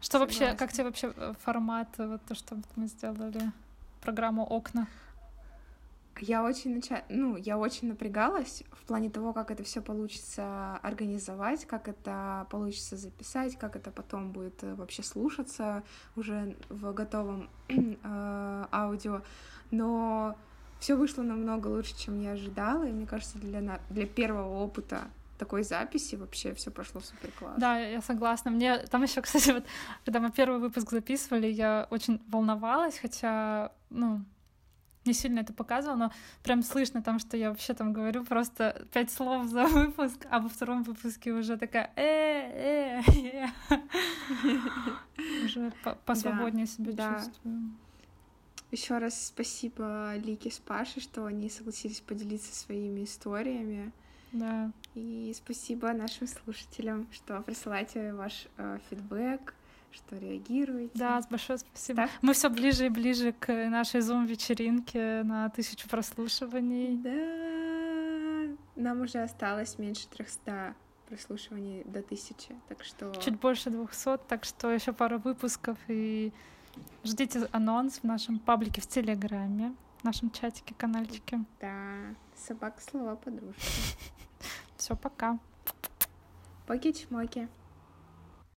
Что 0.00 0.18
вообще, 0.18 0.54
как 0.54 0.70
Согласна. 0.72 0.76
тебе 0.76 0.84
вообще 0.84 1.12
э, 1.16 1.34
формат, 1.44 1.88
э, 1.98 2.06
вот 2.08 2.22
то, 2.24 2.34
что 2.34 2.56
мы 2.74 2.88
сделали, 2.88 3.52
программу 4.00 4.42
«Окна»? 4.44 4.88
Я 6.20 6.44
очень 6.44 6.74
нача... 6.74 7.04
ну, 7.08 7.36
я 7.36 7.56
очень 7.58 7.88
напрягалась 7.88 8.62
в 8.72 8.84
плане 8.84 9.10
того, 9.10 9.32
как 9.32 9.50
это 9.50 9.62
все 9.64 9.80
получится 9.80 10.76
организовать, 10.82 11.64
как 11.66 11.88
это 11.88 12.46
получится 12.50 12.96
записать, 12.96 13.56
как 13.56 13.76
это 13.76 13.90
потом 13.90 14.30
будет 14.30 14.62
э, 14.62 14.74
вообще 14.74 15.02
слушаться 15.02 15.82
уже 16.14 16.56
в 16.68 16.92
готовом 16.92 17.48
э, 17.68 18.66
аудио. 18.72 19.22
Но 19.70 20.36
все 20.82 20.96
вышло 20.96 21.22
намного 21.22 21.68
лучше, 21.68 21.96
чем 21.96 22.20
я 22.20 22.32
ожидала, 22.32 22.82
и 22.82 22.90
мне 22.90 23.06
кажется, 23.06 23.38
для, 23.38 23.80
для 23.88 24.06
первого 24.06 24.64
опыта 24.64 25.04
такой 25.38 25.62
записи 25.62 26.16
вообще 26.16 26.54
все 26.54 26.72
прошло 26.72 27.00
супер 27.00 27.30
классно. 27.38 27.60
Да, 27.60 27.78
я 27.78 28.02
согласна. 28.02 28.50
Мне 28.50 28.78
там 28.78 29.04
еще, 29.04 29.22
кстати, 29.22 29.52
вот 29.52 29.64
когда 30.04 30.18
мы 30.18 30.32
первый 30.32 30.58
выпуск 30.58 30.90
записывали, 30.90 31.46
я 31.46 31.86
очень 31.90 32.20
волновалась, 32.26 32.98
хотя, 32.98 33.70
ну, 33.90 34.24
не 35.04 35.12
сильно 35.12 35.40
это 35.40 35.52
показывала, 35.52 35.96
но 35.96 36.12
прям 36.42 36.62
слышно 36.62 37.00
там, 37.00 37.20
что 37.20 37.36
я 37.36 37.50
вообще 37.50 37.74
там 37.74 37.92
говорю 37.92 38.24
просто 38.24 38.84
пять 38.92 39.12
слов 39.12 39.46
за 39.46 39.66
выпуск, 39.66 40.26
а 40.30 40.40
во 40.40 40.48
втором 40.48 40.82
выпуске 40.82 41.30
уже 41.30 41.58
такая 41.58 41.92
э 41.94 43.00
э, 43.00 43.02
э. 43.06 43.48
уже 45.44 45.72
посвободнее 46.04 46.66
себя 46.66 47.18
чувствую. 47.18 47.70
Еще 48.72 48.96
раз 48.96 49.26
спасибо 49.26 50.16
Лике 50.16 50.50
с 50.50 50.58
Пашей, 50.58 51.02
что 51.02 51.26
они 51.26 51.50
согласились 51.50 52.00
поделиться 52.00 52.54
своими 52.54 53.04
историями. 53.04 53.92
Да. 54.32 54.72
И 54.94 55.32
спасибо 55.36 55.92
нашим 55.92 56.26
слушателям, 56.26 57.06
что 57.12 57.42
присылаете 57.42 58.14
ваш 58.14 58.46
э, 58.56 58.78
фидбэк, 58.88 59.54
что 59.90 60.16
реагируете. 60.16 60.90
Да, 60.94 61.20
большое 61.28 61.58
спасибо. 61.58 62.02
Так? 62.04 62.10
Мы 62.22 62.32
все 62.32 62.48
ближе 62.48 62.86
и 62.86 62.88
ближе 62.88 63.32
к 63.32 63.52
нашей 63.68 64.00
зум-вечеринке 64.00 65.22
на 65.22 65.50
тысячу 65.50 65.86
прослушиваний. 65.86 66.96
Да, 66.96 68.56
нам 68.76 69.02
уже 69.02 69.18
осталось 69.18 69.78
меньше 69.78 70.08
300 70.08 70.74
прослушиваний 71.10 71.84
до 71.84 72.00
тысячи, 72.00 72.54
так 72.70 72.82
что... 72.82 73.12
Чуть 73.22 73.38
больше 73.38 73.68
двухсот, 73.68 74.26
так 74.28 74.44
что 74.44 74.72
еще 74.72 74.94
пару 74.94 75.18
выпусков 75.18 75.76
и 75.88 76.32
ждите 77.04 77.48
анонс 77.52 77.98
в 77.98 78.04
нашем 78.04 78.38
паблике 78.38 78.80
в 78.80 78.86
Телеграме, 78.86 79.74
в 79.98 80.04
нашем 80.04 80.30
чатике, 80.30 80.74
каналчике. 80.74 81.40
Да, 81.60 82.14
собака 82.36 82.80
слова 82.80 83.16
подружки. 83.16 83.62
Все, 84.76 84.96
пока. 84.96 85.38
Поки-чмоки. 86.66 87.48